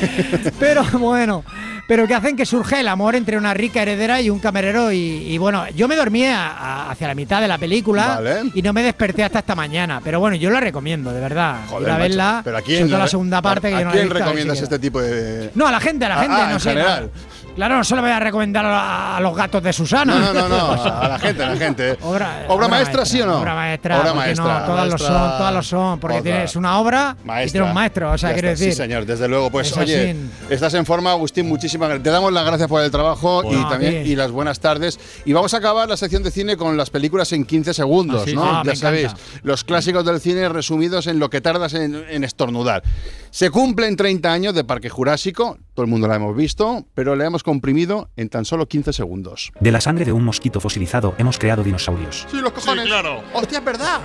Pero 0.60 0.84
bueno, 0.98 1.44
pero 1.88 2.06
que 2.06 2.14
hacen 2.14 2.36
que 2.36 2.46
surja 2.46 2.78
el 2.78 2.86
amor 2.86 3.16
entre 3.16 3.36
una 3.36 3.52
rica 3.54 3.82
heredera 3.82 4.20
y 4.20 4.30
un 4.30 4.38
camarero. 4.38 4.92
Y, 4.92 4.98
y 4.98 5.38
bueno, 5.38 5.64
yo 5.70 5.88
me 5.88 5.96
dormí 5.96 6.24
a- 6.26 6.48
a- 6.52 6.90
hacia 6.92 7.08
la 7.08 7.14
mitad 7.16 7.40
de 7.40 7.48
la 7.48 7.58
película 7.58 8.16
Vale. 8.20 8.50
y 8.54 8.62
no 8.62 8.72
me 8.72 8.82
desperté 8.84 9.24
hasta 9.24 9.40
esta 9.40 9.54
mañana. 9.56 10.00
Pero 10.04 10.20
bueno, 10.20 10.36
yo 10.36 10.50
la 10.50 10.60
recomiendo, 10.60 11.12
de 11.12 11.20
verdad. 11.20 11.62
Joder, 11.68 11.82
Ir 11.82 11.88
a 11.88 11.92
macho. 11.94 12.02
verla, 12.02 12.40
Pero 12.44 12.56
¿a 12.56 12.60
sobre 12.60 12.74
quién, 12.76 12.88
todo 12.88 12.98
la 12.98 13.04
le- 13.04 13.10
segunda 13.10 13.42
parte 13.42 13.68
que 13.70 13.74
¿a 13.74 13.78
yo 13.80 13.84
no 13.86 13.90
la 13.90 13.90
he 13.90 13.98
quién 13.98 14.08
visto, 14.08 14.18
recomiendas 14.18 14.60
este 14.62 14.78
tipo 14.78 15.00
de.? 15.00 15.50
No, 15.54 15.66
a 15.66 15.72
la 15.72 15.80
gente, 15.80 16.04
a 16.04 16.08
la 16.10 16.14
Ah, 16.18 16.22
gente, 16.22 16.36
ah, 16.38 16.46
no 16.46 16.52
en 16.54 16.60
sé. 16.60 16.68
general. 16.70 17.10
no. 17.14 17.37
Claro, 17.58 17.76
no 17.78 17.82
se 17.82 17.96
lo 17.96 18.02
voy 18.02 18.12
a 18.12 18.20
recomendar 18.20 18.64
a, 18.64 19.16
a 19.16 19.20
los 19.20 19.36
gatos 19.36 19.60
de 19.60 19.72
Susana. 19.72 20.14
No, 20.16 20.32
no, 20.32 20.48
no, 20.48 20.76
no, 20.76 20.82
a 20.84 21.08
la 21.08 21.18
gente, 21.18 21.42
a 21.42 21.48
la 21.50 21.56
gente. 21.56 21.98
Obra, 22.02 22.44
¿Obra 22.46 22.68
maestra, 22.68 23.04
sí 23.04 23.20
o 23.20 23.26
no? 23.26 23.38
Obra 23.40 23.52
maestra, 23.56 24.00
Obra 24.00 24.14
maestra. 24.14 24.60
no, 24.60 24.66
todas 24.66 24.88
lo 24.88 24.96
son, 24.98 25.08
todas 25.08 25.54
lo 25.54 25.62
son, 25.64 25.98
porque 25.98 26.18
Otra. 26.18 26.30
tienes 26.32 26.54
una 26.54 26.78
obra 26.78 27.16
y 27.20 27.50
tienes 27.50 27.68
un 27.68 27.74
maestro, 27.74 28.12
o 28.12 28.16
sea, 28.18 28.32
quiero 28.32 28.50
decir. 28.50 28.70
Sí, 28.70 28.76
señor, 28.76 29.06
desde 29.06 29.26
luego. 29.26 29.50
Pues 29.50 29.72
Es 29.72 29.76
oye, 29.76 30.10
así. 30.12 30.30
estás 30.54 30.72
en 30.74 30.86
forma, 30.86 31.10
Agustín, 31.10 31.48
muchísimas 31.48 31.88
gracias. 31.88 32.04
Te 32.04 32.10
damos 32.10 32.32
las 32.32 32.46
gracias 32.46 32.68
por 32.68 32.80
el 32.80 32.92
trabajo 32.92 33.40
y 33.42 33.46
Bueno, 33.46 33.68
también 33.68 34.06
y 34.06 34.14
las 34.14 34.30
buenas 34.30 34.60
tardes. 34.60 35.00
Y 35.24 35.32
vamos 35.32 35.52
a 35.52 35.56
acabar 35.56 35.88
la 35.88 35.96
sección 35.96 36.22
de 36.22 36.30
cine 36.30 36.56
con 36.56 36.76
las 36.76 36.90
películas 36.90 37.32
en 37.32 37.44
15 37.44 37.74
segundos, 37.74 38.22
Ah, 38.28 38.32
¿no? 38.34 38.44
Ah, 38.44 38.62
ya 38.64 38.76
sabéis, 38.76 39.10
los 39.42 39.64
clásicos 39.64 40.04
del 40.04 40.20
cine 40.20 40.48
resumidos 40.48 41.08
en 41.08 41.18
lo 41.18 41.28
que 41.28 41.40
tardas 41.40 41.74
en, 41.74 42.04
en 42.08 42.22
estornudar. 42.22 42.84
Se 43.30 43.50
cumplen 43.50 43.96
30 43.96 44.32
años 44.32 44.54
de 44.54 44.62
Parque 44.64 44.88
Jurásico, 44.88 45.58
todo 45.74 45.84
el 45.84 45.90
mundo 45.90 46.08
la 46.08 46.14
hemos 46.16 46.34
visto, 46.36 46.84
pero 46.94 47.14
la 47.16 47.26
hemos 47.26 47.42
comprimido 47.48 48.10
en 48.16 48.28
tan 48.28 48.44
solo 48.44 48.68
15 48.68 48.92
segundos. 48.92 49.52
De 49.58 49.72
la 49.72 49.80
sangre 49.80 50.04
de 50.04 50.12
un 50.12 50.22
mosquito 50.22 50.60
fosilizado 50.60 51.14
hemos 51.16 51.38
creado 51.38 51.62
dinosaurios. 51.62 52.26
Sí, 52.30 52.36
los 52.42 52.52
cojones. 52.52 52.84
claro. 52.84 53.22
Hostia, 53.32 53.60
es 53.60 53.64
verdad. 53.64 54.00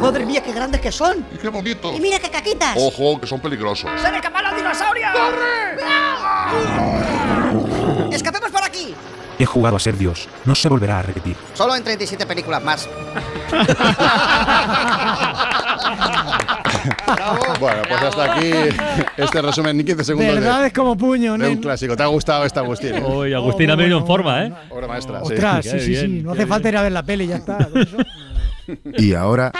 Madre 0.00 0.24
mía, 0.24 0.42
qué 0.42 0.50
grandes 0.50 0.80
que 0.80 0.90
son. 0.90 1.26
Y 1.34 1.36
qué 1.36 1.50
bonito. 1.50 1.92
Y 1.92 2.00
mira 2.00 2.18
qué 2.18 2.30
caquitas. 2.30 2.74
Ojo, 2.78 3.20
que 3.20 3.26
son 3.26 3.40
peligrosos. 3.40 3.90
¡Se 4.00 4.10
me 4.10 4.16
escapan 4.16 4.44
los 4.44 4.56
dinosaurios! 4.56 5.10
¡Corre! 5.12 5.76
¡Escapemos 8.16 8.50
por 8.50 8.64
aquí! 8.64 8.94
He 9.38 9.44
jugado 9.44 9.76
a 9.76 9.78
ser 9.78 9.98
Dios. 9.98 10.26
No 10.46 10.54
se 10.54 10.70
volverá 10.70 11.00
a 11.00 11.02
repetir. 11.02 11.36
Solo 11.52 11.76
en 11.76 11.84
37 11.84 12.24
películas 12.24 12.64
más. 12.64 12.88
Bueno, 17.60 17.82
pues 17.88 18.02
hasta 18.02 18.32
aquí 18.34 18.50
este 19.16 19.42
resumen 19.42 19.80
en 19.80 19.86
15 19.86 20.04
segundos 20.04 20.34
de, 20.34 20.40
Verdad 20.40 20.66
es 20.66 20.72
como 20.72 20.96
puño, 20.96 21.36
de 21.36 21.48
un 21.48 21.56
clásico. 21.56 21.96
¿Te 21.96 22.02
ha 22.02 22.06
gustado 22.06 22.44
esta, 22.44 22.60
Agustín? 22.60 23.02
Uy, 23.04 23.32
Agustín 23.32 23.70
ha 23.70 23.76
venido 23.76 23.98
en 23.98 24.06
forma, 24.06 24.44
¿eh? 24.44 24.52
Obra 24.70 24.86
maestra, 24.86 25.20
sí. 25.24 25.32
Ostras, 25.32 25.64
sí, 25.64 25.80
sí, 25.80 25.96
sí. 25.96 26.08
No 26.22 26.32
hace 26.32 26.46
falta 26.46 26.68
ir 26.68 26.76
a 26.76 26.82
ver 26.82 26.92
la 26.92 27.02
peli, 27.02 27.26
ya 27.26 27.36
está. 27.36 27.68
Y 28.98 29.14
ahora, 29.14 29.52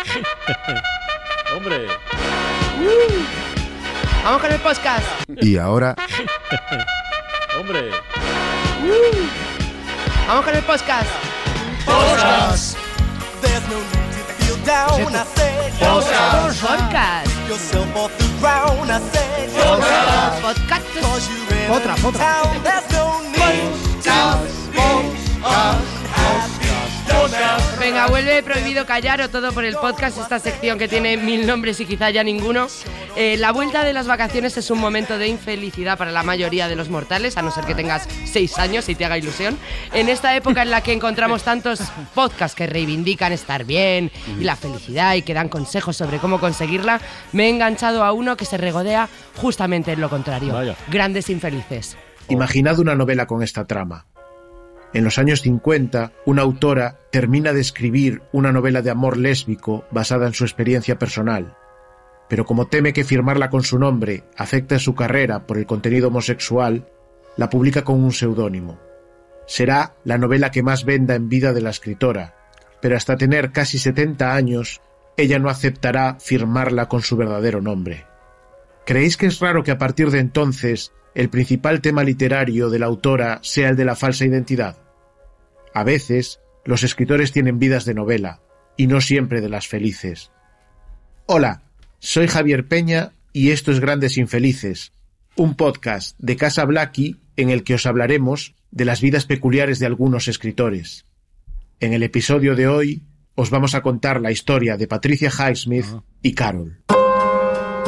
Hombre. 1.56 1.86
Vamos 4.24 4.42
con 4.42 4.52
el 4.52 4.60
podcast. 4.60 5.06
y 5.40 5.56
ahora, 5.56 5.94
Hombre. 7.58 7.90
Vamos 10.26 10.44
con 10.44 10.54
el 10.56 10.62
podcast. 10.64 11.08
Podcast. 11.84 12.76
Podcast. 15.78 16.60
Podcast. 20.42 21.00
Otra, 21.70 21.94
otra. 22.02 22.24
Venga, 27.79 28.07
vuelve 28.09 28.42
prohibido 28.42 28.87
callar 28.87 29.20
o 29.20 29.29
todo 29.29 29.53
por 29.53 29.64
el 29.64 29.77
podcast, 29.77 30.18
esta 30.18 30.38
sección 30.38 30.79
que 30.79 30.88
tiene 30.88 31.16
mil 31.16 31.46
nombres 31.46 31.79
y 31.81 31.87
quizá 31.87 32.11
ya 32.11 32.25
ninguno. 32.25 32.66
Eh, 33.16 33.37
la 33.37 33.53
vuelta 33.53 33.85
de 33.85 33.92
las 33.92 34.07
vacaciones 34.07 34.57
es 34.57 34.70
un 34.70 34.79
momento 34.79 35.18
de 35.18 35.29
infelicidad 35.29 35.96
para 35.96 36.11
la 36.11 36.22
mayoría 36.22 36.68
de 36.68 36.77
los 36.77 36.88
mortales, 36.88 37.37
a 37.37 37.42
no 37.42 37.51
ser 37.51 37.64
que 37.64 37.75
tengas 37.75 38.09
seis 38.25 38.59
años 38.59 38.88
y 38.88 38.94
te 38.94 39.05
haga 39.05 39.18
ilusión. 39.18 39.59
En 39.92 40.09
esta 40.09 40.35
época 40.35 40.62
en 40.62 40.70
la 40.70 40.81
que 40.81 40.92
encontramos 40.92 41.44
tantos 41.44 41.81
podcasts 42.14 42.57
que 42.57 42.66
reivindican 42.66 43.33
estar 43.33 43.64
bien 43.64 44.11
y 44.40 44.44
la 44.44 44.57
felicidad 44.57 45.14
y 45.14 45.22
que 45.22 45.35
dan 45.35 45.49
consejos 45.49 45.96
sobre 45.96 46.18
cómo 46.18 46.40
conseguirla, 46.40 47.01
me 47.33 47.46
he 47.46 47.51
enganchado 47.51 48.05
a 48.05 48.12
uno 48.12 48.37
que 48.37 48.46
se 48.46 48.57
regodea 48.57 49.09
justamente 49.37 49.92
en 49.92 50.01
lo 50.01 50.11
contrario. 50.11 50.53
Vaya. 50.53 50.77
Grandes 50.88 51.31
infelices. 51.31 51.96
Imaginad 52.29 52.79
una 52.79 52.94
novela 52.94 53.27
con 53.27 53.42
esta 53.42 53.66
trama. 53.66 54.07
En 54.92 55.05
los 55.05 55.18
años 55.18 55.42
50, 55.42 56.12
una 56.25 56.42
autora 56.42 56.99
termina 57.11 57.53
de 57.53 57.61
escribir 57.61 58.22
una 58.33 58.53
novela 58.53 58.83
de 58.83 58.90
amor 58.90 59.16
lésbico 59.16 59.85
basada 59.90 60.27
en 60.27 60.35
su 60.35 60.44
experiencia 60.44 60.99
personal. 60.99 61.57
Pero 62.29 62.44
como 62.44 62.66
teme 62.66 62.92
que 62.92 63.05
firmarla 63.05 63.51
con 63.51 63.62
su 63.62 63.79
nombre 63.79 64.25
afecte 64.37 64.79
su 64.79 64.94
carrera 64.94 65.46
por 65.46 65.59
el 65.59 65.66
contenido 65.66 66.09
homosexual, 66.09 66.88
la 67.37 67.51
publica 67.51 67.85
con 67.85 68.03
un 68.03 68.12
seudónimo. 68.12 68.79
Será 69.46 69.94
la 70.05 70.18
novela 70.18 70.51
que 70.51 70.62
más 70.62 70.85
venda 70.85 71.14
en 71.14 71.29
vida 71.29 71.53
de 71.53 71.61
la 71.61 71.70
escritora, 71.70 72.35
pero 72.81 72.96
hasta 72.96 73.16
tener 73.16 73.53
casi 73.53 73.79
70 73.79 74.35
años, 74.35 74.81
ella 75.16 75.38
no 75.38 75.49
aceptará 75.49 76.16
firmarla 76.20 76.88
con 76.88 77.03
su 77.03 77.16
verdadero 77.16 77.61
nombre. 77.61 78.07
¿Creéis 78.85 79.16
que 79.16 79.27
es 79.27 79.40
raro 79.40 79.62
que 79.62 79.70
a 79.70 79.79
partir 79.79 80.11
de 80.11 80.20
entonces 80.20 80.92
el 81.16 81.31
principal 81.31 81.81
tema 81.81 82.05
literario 82.05 82.68
de 82.68 82.79
la 82.79 82.87
autora 82.87 83.40
sea 83.42 83.70
el 83.70 83.76
de 83.76 83.87
la 83.87 83.96
falsa 83.96 84.26
identidad? 84.26 84.76
A 85.72 85.83
veces, 85.83 86.40
los 86.66 86.83
escritores 86.83 87.33
tienen 87.33 87.59
vidas 87.59 87.87
de 87.87 87.94
novela, 87.94 88.42
y 88.76 88.87
no 88.87 89.00
siempre 89.00 89.40
de 89.40 89.48
las 89.48 89.66
felices. 89.66 90.31
Hola, 91.24 91.62
soy 92.00 92.26
Javier 92.26 92.68
Peña 92.68 93.12
y 93.33 93.50
esto 93.50 93.72
es 93.72 93.81
Grandes 93.81 94.18
Infelices, 94.18 94.92
un 95.37 95.55
podcast 95.55 96.18
de 96.18 96.37
Casa 96.37 96.66
Blackie 96.66 97.16
en 97.37 97.48
el 97.48 97.64
que 97.64 97.74
os 97.74 97.87
hablaremos 97.87 98.55
de 98.70 98.85
las 98.85 99.00
vidas 99.00 99.24
peculiares 99.24 99.79
de 99.79 99.87
algunos 99.87 100.29
escritores. 100.29 101.07
En 101.81 101.94
el 101.94 102.02
episodio 102.02 102.55
de 102.55 102.68
hoy 102.68 103.02
os 103.35 103.48
vamos 103.48 103.74
a 103.74 103.81
contar 103.81 104.20
la 104.20 104.33
historia 104.33 104.76
de 104.76 104.87
Patricia 104.87 105.31
Highsmith 105.31 105.87
y 106.20 106.35
Carol. 106.35 106.83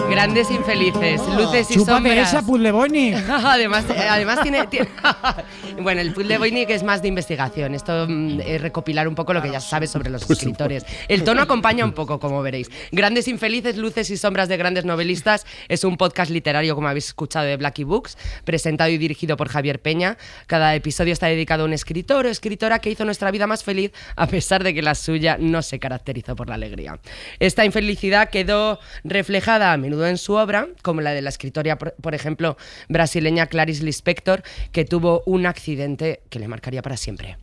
Grandes 0.06 0.50
infelices, 0.50 1.20
luces 1.36 1.70
y 1.70 1.74
Chúpame 1.74 2.08
sombras. 2.08 2.28
esa, 2.28 2.42
Puzzle 2.42 2.72
Boyni. 2.72 3.12
además, 3.28 3.84
además 3.90 4.40
tiene, 4.42 4.66
tiene- 4.66 4.88
bueno, 5.82 6.00
el 6.00 6.12
puzzle 6.14 6.38
Voynich 6.38 6.70
es 6.70 6.82
más 6.82 7.02
de 7.02 7.08
investigación. 7.08 7.74
Esto 7.74 8.06
mm, 8.08 8.40
es 8.40 8.60
recopilar 8.60 9.06
un 9.06 9.14
poco 9.14 9.34
lo 9.34 9.42
que 9.42 9.50
ya 9.50 9.60
se 9.60 9.68
sabe 9.68 9.86
sobre 9.86 10.08
los 10.10 10.28
escritores. 10.28 10.84
El 11.08 11.24
tono 11.24 11.42
acompaña 11.42 11.84
un 11.84 11.92
poco, 11.92 12.18
como 12.18 12.40
veréis. 12.42 12.70
Grandes 12.90 13.28
infelices, 13.28 13.76
luces 13.76 14.10
y 14.10 14.16
sombras 14.16 14.48
de 14.48 14.56
grandes 14.56 14.84
novelistas 14.84 15.44
es 15.68 15.84
un 15.84 15.96
podcast 15.96 16.30
literario, 16.30 16.74
como 16.74 16.88
habéis 16.88 17.06
escuchado, 17.08 17.46
de 17.46 17.56
Blackie 17.56 17.84
Books, 17.84 18.16
presentado 18.44 18.90
y 18.90 18.98
dirigido 18.98 19.36
por 19.36 19.48
Javier 19.48 19.80
Peña. 19.80 20.16
Cada 20.46 20.74
episodio 20.74 21.12
está 21.12 21.26
dedicado 21.26 21.62
a 21.64 21.66
un 21.66 21.72
escritor 21.74 22.26
o 22.26 22.28
escritora 22.30 22.78
que 22.78 22.90
hizo 22.90 23.04
nuestra 23.04 23.30
vida 23.30 23.46
más 23.46 23.62
feliz, 23.62 23.92
a 24.16 24.26
pesar 24.26 24.64
de 24.64 24.72
que 24.74 24.82
la 24.82 24.94
suya 24.94 25.36
no 25.38 25.62
se 25.62 25.78
caracterizó 25.78 26.34
por 26.34 26.48
la 26.48 26.54
alegría. 26.54 26.98
Esta 27.40 27.64
infelicidad 27.64 28.30
quedó 28.30 28.78
reflejada 29.04 29.72
a 29.72 29.76
menudo 29.88 30.06
en 30.06 30.18
su 30.18 30.34
obra, 30.34 30.68
como 30.82 31.00
la 31.00 31.12
de 31.12 31.22
la 31.22 31.30
escritora, 31.30 31.78
por 31.78 32.14
ejemplo, 32.14 32.58
brasileña 32.88 33.46
Clarice 33.46 33.84
Lispector, 33.84 34.42
que 34.70 34.84
tuvo 34.84 35.22
un 35.24 35.46
accidente 35.46 36.20
que 36.28 36.38
le 36.38 36.46
marcaría 36.46 36.82
para 36.82 36.98
siempre. 36.98 37.38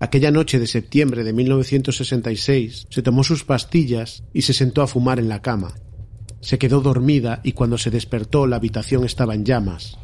Aquella 0.00 0.32
noche 0.32 0.58
de 0.58 0.66
septiembre 0.66 1.22
de 1.22 1.32
1966 1.32 2.86
se 2.90 3.02
tomó 3.02 3.22
sus 3.22 3.44
pastillas 3.44 4.24
y 4.32 4.42
se 4.42 4.52
sentó 4.52 4.82
a 4.82 4.88
fumar 4.88 5.20
en 5.20 5.28
la 5.28 5.42
cama. 5.42 5.74
Se 6.40 6.58
quedó 6.58 6.80
dormida 6.80 7.40
y 7.44 7.52
cuando 7.52 7.78
se 7.78 7.90
despertó 7.90 8.46
la 8.46 8.56
habitación 8.56 9.04
estaba 9.04 9.34
en 9.34 9.44
llamas. 9.44 9.98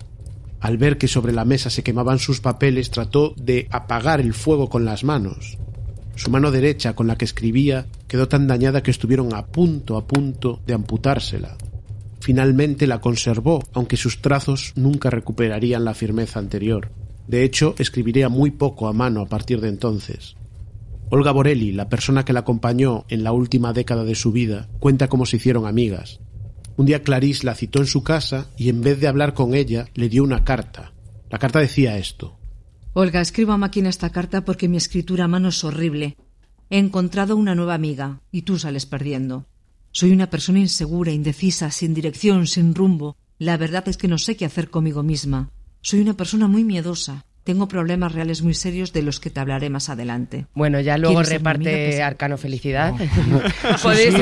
Al 0.61 0.79
ver 0.79 0.99
que 0.99 1.09
sobre 1.09 1.33
la 1.33 1.45
mesa 1.45 1.71
se 1.71 1.83
quemaban 1.83 2.19
sus 2.19 2.41
papeles 2.41 2.91
trató 2.91 3.35
de 3.37 3.67
apagar 3.71 4.21
el 4.21 4.35
fuego 4.35 4.69
con 4.69 4.85
las 4.85 5.03
manos. 5.03 5.59
Su 6.17 6.31
mano 6.31 6.51
derecha 6.51 6.95
con 6.95 7.07
la 7.07 7.17
que 7.17 7.27
escribía 7.27 7.87
quedó 8.09 8.27
tan 8.27 8.47
dañada 8.47 8.83
que 8.83 8.91
estuvieron 8.91 9.35
a 9.35 9.47
punto, 9.47 9.97
a 9.97 10.07
punto 10.07 10.61
de 10.67 10.73
amputársela. 10.73 11.57
Finalmente 12.21 12.87
la 12.87 13.01
conservó, 13.01 13.63
aunque 13.75 13.99
sus 13.99 14.23
trazos 14.23 14.73
nunca 14.77 15.11
recuperarían 15.11 15.85
la 15.85 15.95
firmeza 15.95 16.39
anterior. 16.39 16.91
De 17.29 17.45
hecho, 17.45 17.75
escribiría 17.79 18.29
muy 18.29 18.51
poco 18.51 18.89
a 18.89 18.93
mano 18.93 19.21
a 19.21 19.27
partir 19.27 19.61
de 19.61 19.69
entonces. 19.69 20.37
Olga 21.11 21.33
Borelli, 21.33 21.73
la 21.73 21.89
persona 21.89 22.25
que 22.25 22.33
la 22.33 22.41
acompañó 22.41 23.05
en 23.09 23.23
la 23.23 23.33
última 23.33 23.73
década 23.73 24.05
de 24.05 24.15
su 24.15 24.33
vida, 24.33 24.69
cuenta 24.81 25.09
cómo 25.09 25.27
se 25.27 25.37
hicieron 25.37 25.67
amigas. 25.67 26.21
Un 26.77 26.87
día 26.87 27.03
Clarice 27.03 27.47
la 27.47 27.55
citó 27.55 27.79
en 27.81 27.87
su 27.87 28.03
casa 28.03 28.49
y 28.57 28.71
en 28.71 28.81
vez 28.81 29.01
de 29.01 29.07
hablar 29.07 29.35
con 29.35 29.55
ella, 29.55 29.87
le 29.95 30.09
dio 30.09 30.25
una 30.25 30.45
carta. 30.45 30.93
La 31.31 31.39
carta 31.39 31.61
decía 31.61 31.99
esto. 31.99 32.36
Olga, 32.99 33.21
escríbame 33.21 33.67
aquí 33.67 33.81
en 33.81 33.89
esta 33.89 34.09
carta 34.09 34.47
porque 34.47 34.69
mi 34.69 34.79
escritura 34.79 35.25
a 35.25 35.29
mano 35.29 35.51
es 35.51 35.63
horrible. 35.65 36.17
He 36.71 36.79
encontrado 36.79 37.37
una 37.37 37.55
nueva 37.55 37.75
amiga 37.75 38.23
y 38.33 38.41
tú 38.41 38.59
sales 38.59 38.87
perdiendo. 38.87 39.45
Soy 39.93 40.13
una 40.13 40.31
persona 40.31 40.61
insegura, 40.61 41.13
indecisa, 41.13 41.71
sin 41.71 41.93
dirección, 41.93 42.47
sin 42.47 42.75
rumbo. 42.75 43.19
La 43.39 43.59
verdad 43.59 43.87
es 43.87 43.99
que 43.99 44.09
no 44.09 44.17
sé 44.17 44.35
qué 44.35 44.47
hacer 44.47 44.71
conmigo 44.71 45.03
misma. 45.03 45.51
Soy 45.83 46.01
una 46.01 46.17
persona 46.17 46.49
muy 46.49 46.65
miedosa. 46.65 47.27
Tengo 47.47 47.69
problemas 47.69 48.11
reales 48.11 48.43
muy 48.43 48.55
serios 48.55 48.93
de 48.93 49.03
los 49.03 49.21
que 49.21 49.31
te 49.31 49.39
hablaré 49.39 49.71
más 49.71 49.89
adelante. 49.89 50.47
Bueno, 50.53 50.81
ya 50.81 50.99
luego 50.99 51.23
reparte 51.23 51.91
Pues- 51.91 52.01
Arcano 52.01 52.39
Felicidad. 52.39 52.93
Podéis. 53.85 54.15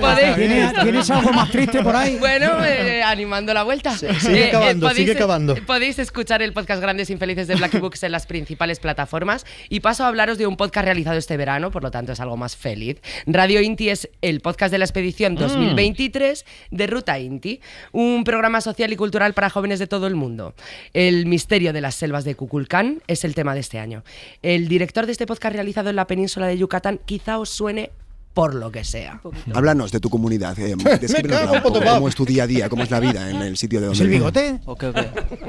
Podéis- 0.00 0.36
¿Tienes, 0.36 0.72
tienes 0.82 1.10
algo 1.10 1.30
más 1.34 1.50
triste 1.50 1.82
por 1.82 1.94
ahí? 1.94 2.16
Bueno, 2.18 2.64
eh, 2.64 3.02
animando 3.02 3.52
la 3.52 3.62
vuelta. 3.64 3.94
sigue 3.94 4.48
acabando, 4.48 4.88
sigue 4.94 5.12
acabando. 5.12 5.54
Podéis 5.66 5.98
escuchar 5.98 6.40
el 6.40 6.54
podcast 6.54 6.80
Grandes 6.80 7.10
Infelices 7.10 7.46
de 7.46 7.56
Blacky 7.56 7.76
Books 7.78 8.04
en 8.04 8.12
las 8.12 8.24
principales 8.24 8.80
plataformas. 8.80 9.44
Y 9.68 9.80
paso 9.80 10.04
a 10.04 10.08
hablaros 10.08 10.38
de 10.38 10.46
un 10.46 10.56
podcast 10.56 10.86
realizado 10.86 11.18
este 11.18 11.36
verano, 11.36 11.70
por 11.70 11.82
lo 11.82 11.90
tanto 11.90 12.12
es 12.12 12.20
algo 12.20 12.38
más 12.38 12.56
feliz. 12.56 13.02
Radio 13.26 13.60
Inti 13.60 13.90
es 13.90 14.08
el 14.22 14.40
podcast 14.40 14.72
de 14.72 14.78
la 14.78 14.86
expedición 14.86 15.34
2023 15.34 16.46
de 16.70 16.86
Ruta 16.86 17.18
Inti, 17.18 17.60
un 17.92 18.24
programa 18.24 18.62
social 18.62 18.90
y 18.94 18.96
cultural 18.96 19.34
para 19.34 19.50
jóvenes 19.50 19.78
de 19.78 19.86
todo 19.86 20.06
el 20.06 20.14
mundo. 20.14 20.54
El 20.94 21.26
misterio 21.26 21.49
de 21.50 21.80
las 21.80 21.96
selvas 21.96 22.22
de 22.22 22.36
Kukulcán 22.36 23.02
es 23.08 23.24
el 23.24 23.34
tema 23.34 23.54
de 23.54 23.60
este 23.60 23.80
año. 23.80 24.04
El 24.40 24.68
director 24.68 25.04
de 25.04 25.10
este 25.10 25.26
podcast 25.26 25.52
realizado 25.52 25.90
en 25.90 25.96
la 25.96 26.06
península 26.06 26.46
de 26.46 26.56
Yucatán 26.56 27.00
quizá 27.04 27.40
os 27.40 27.48
suene 27.50 27.90
por 28.34 28.54
lo 28.54 28.70
que 28.70 28.84
sea. 28.84 29.20
Háblanos 29.52 29.90
de 29.90 29.98
tu 29.98 30.08
comunidad. 30.10 30.56
eh, 30.60 30.76
poco, 31.62 31.80
cómo 31.82 32.08
es 32.08 32.14
tu 32.14 32.24
día 32.24 32.44
a 32.44 32.46
día, 32.46 32.68
cómo 32.68 32.84
es 32.84 32.90
la 32.92 33.00
vida 33.00 33.28
en 33.30 33.42
el 33.42 33.56
sitio 33.56 33.80
de 33.80 33.86
donde 33.86 34.06
vives. 34.06 34.60
Ok, 34.64 34.84
ok. 34.84 34.98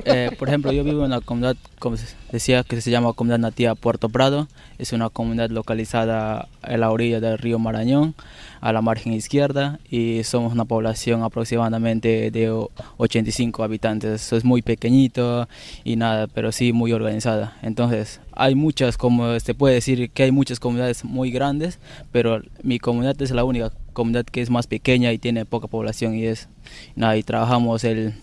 Eh, 0.05 0.31
por 0.39 0.47
ejemplo, 0.47 0.71
yo 0.71 0.83
vivo 0.83 1.01
en 1.01 1.11
una 1.11 1.21
comunidad, 1.21 1.55
como 1.77 1.97
decía, 2.31 2.63
que 2.63 2.81
se 2.81 2.89
llama 2.89 3.13
Comunidad 3.13 3.37
Nativa 3.37 3.75
Puerto 3.75 4.09
Prado. 4.09 4.47
Es 4.79 4.93
una 4.93 5.09
comunidad 5.09 5.51
localizada 5.51 6.47
en 6.63 6.79
la 6.79 6.89
orilla 6.89 7.19
del 7.19 7.37
río 7.37 7.59
Marañón, 7.59 8.15
a 8.61 8.71
la 8.71 8.81
margen 8.81 9.11
izquierda, 9.13 9.79
y 9.89 10.23
somos 10.23 10.53
una 10.53 10.65
población 10.65 11.23
aproximadamente 11.23 12.31
de 12.31 12.51
o- 12.51 12.69
85 12.97 13.63
habitantes. 13.63 14.21
Eso 14.21 14.37
es 14.37 14.45
muy 14.45 14.61
pequeñito 14.61 15.47
y 15.83 15.95
nada, 15.95 16.27
pero 16.27 16.51
sí 16.51 16.71
muy 16.71 16.93
organizada. 16.93 17.57
Entonces, 17.63 18.21
hay 18.33 18.55
muchas, 18.55 18.97
como 18.97 19.39
se 19.39 19.53
puede 19.53 19.75
decir 19.75 20.09
que 20.11 20.23
hay 20.23 20.31
muchas 20.31 20.59
comunidades 20.59 21.03
muy 21.03 21.31
grandes, 21.31 21.79
pero 22.11 22.41
mi 22.63 22.79
comunidad 22.79 23.21
es 23.21 23.31
la 23.31 23.43
única 23.43 23.71
comunidad 23.93 24.25
que 24.25 24.41
es 24.41 24.49
más 24.49 24.67
pequeña 24.67 25.11
y 25.11 25.17
tiene 25.17 25.43
poca 25.45 25.67
población 25.67 26.15
y 26.15 26.25
es 26.25 26.47
nada, 26.95 27.17
y 27.17 27.23
trabajamos 27.23 27.83
el 27.83 28.13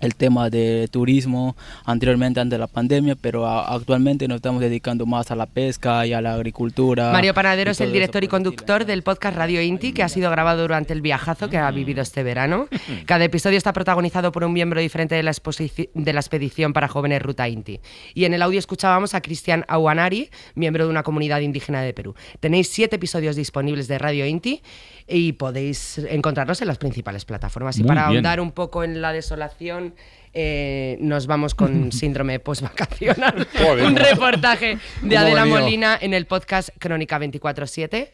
el 0.00 0.14
tema 0.14 0.50
de 0.50 0.88
turismo 0.90 1.56
anteriormente 1.84 2.40
antes 2.40 2.52
de 2.52 2.58
la 2.58 2.66
pandemia, 2.66 3.16
pero 3.16 3.46
a- 3.46 3.74
actualmente 3.74 4.28
nos 4.28 4.36
estamos 4.36 4.60
dedicando 4.60 5.06
más 5.06 5.30
a 5.30 5.36
la 5.36 5.46
pesca 5.46 6.06
y 6.06 6.12
a 6.12 6.20
la 6.20 6.34
agricultura. 6.34 7.12
Mario 7.12 7.32
Panadero 7.34 7.70
es 7.70 7.80
el 7.80 7.92
director 7.92 8.22
y 8.24 8.28
conductor 8.28 8.84
del 8.84 9.02
podcast 9.02 9.36
Radio 9.36 9.62
Inti, 9.62 9.92
que 9.92 10.02
ha 10.02 10.08
sido 10.08 10.30
grabado 10.30 10.62
durante 10.62 10.92
el 10.92 11.00
viajazo 11.00 11.48
que 11.48 11.58
ha 11.58 11.70
vivido 11.70 12.02
este 12.02 12.22
verano. 12.22 12.68
Cada 13.06 13.24
episodio 13.24 13.56
está 13.58 13.72
protagonizado 13.72 14.32
por 14.32 14.44
un 14.44 14.52
miembro 14.52 14.80
diferente 14.80 15.14
de 15.14 15.22
la, 15.22 15.30
exposici- 15.32 15.88
de 15.94 16.12
la 16.12 16.20
expedición 16.20 16.72
para 16.72 16.88
jóvenes 16.88 17.22
Ruta 17.22 17.48
Inti. 17.48 17.80
Y 18.14 18.24
en 18.24 18.34
el 18.34 18.42
audio 18.42 18.58
escuchábamos 18.58 19.14
a 19.14 19.20
Cristian 19.20 19.64
Aguanari, 19.68 20.30
miembro 20.54 20.84
de 20.84 20.90
una 20.90 21.02
comunidad 21.02 21.40
indígena 21.40 21.80
de 21.82 21.92
Perú. 21.94 22.14
Tenéis 22.40 22.68
siete 22.68 22.96
episodios 22.96 23.36
disponibles 23.36 23.88
de 23.88 23.98
Radio 23.98 24.26
Inti 24.26 24.62
y 25.08 25.32
podéis 25.34 25.98
encontrarlos 25.98 26.60
en 26.62 26.68
las 26.68 26.78
principales 26.78 27.24
plataformas. 27.24 27.78
Y 27.78 27.82
Muy 27.82 27.88
para 27.88 28.02
bien. 28.08 28.16
ahondar 28.16 28.40
un 28.40 28.50
poco 28.52 28.82
en 28.84 29.00
la 29.00 29.12
desolación 29.12 29.85
eh, 30.32 30.96
nos 31.00 31.26
vamos 31.26 31.54
con 31.54 31.92
síndrome 31.92 32.38
postvacacional. 32.40 33.46
Un 33.84 33.96
reportaje 33.96 34.78
de 35.02 35.16
¿Cómo 35.16 35.18
Adela? 35.18 35.46
Molina 35.46 35.98
en 36.00 36.14
el 36.14 36.26
podcast 36.26 36.70
Crónica 36.78 37.18
24-7. 37.18 38.10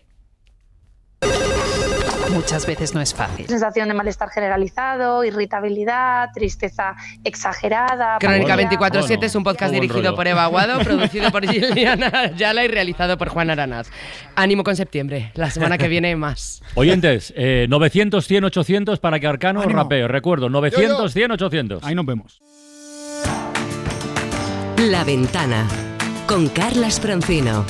Muchas 2.32 2.66
veces 2.66 2.94
no 2.94 3.00
es 3.00 3.12
fácil. 3.14 3.46
Sensación 3.46 3.88
de 3.88 3.94
malestar 3.94 4.30
generalizado, 4.30 5.22
irritabilidad, 5.24 6.30
tristeza 6.34 6.94
exagerada. 7.24 8.16
Crónica 8.18 8.54
apatía. 8.54 8.78
24-7 8.78 9.22
es 9.24 9.34
un 9.34 9.44
podcast 9.44 9.72
dirigido 9.72 10.02
rollo. 10.02 10.16
por 10.16 10.26
Eva 10.26 10.44
Aguado, 10.44 10.78
producido 10.84 11.30
por 11.30 11.46
Giliana 11.46 12.10
Ayala 12.14 12.64
y 12.64 12.68
realizado 12.68 13.18
por 13.18 13.28
Juan 13.28 13.50
Aranaz. 13.50 13.88
Ánimo 14.34 14.64
con 14.64 14.76
septiembre, 14.76 15.30
la 15.34 15.50
semana 15.50 15.76
que 15.76 15.88
viene 15.88 16.16
más. 16.16 16.62
Oyentes, 16.74 17.32
eh, 17.36 17.66
900, 17.68 18.26
100, 18.26 18.44
800 18.44 18.98
para 18.98 19.20
que 19.20 19.26
Arcano 19.26 19.60
Ánimo. 19.60 19.78
rapee. 19.78 20.08
Recuerdo, 20.08 20.48
900, 20.48 21.12
100, 21.12 21.32
800. 21.32 21.84
Ahí 21.84 21.94
nos 21.94 22.06
vemos. 22.06 22.40
La 24.78 25.04
Ventana 25.04 25.66
con 26.26 26.48
Carlas 26.48 26.98
Francino. 26.98 27.64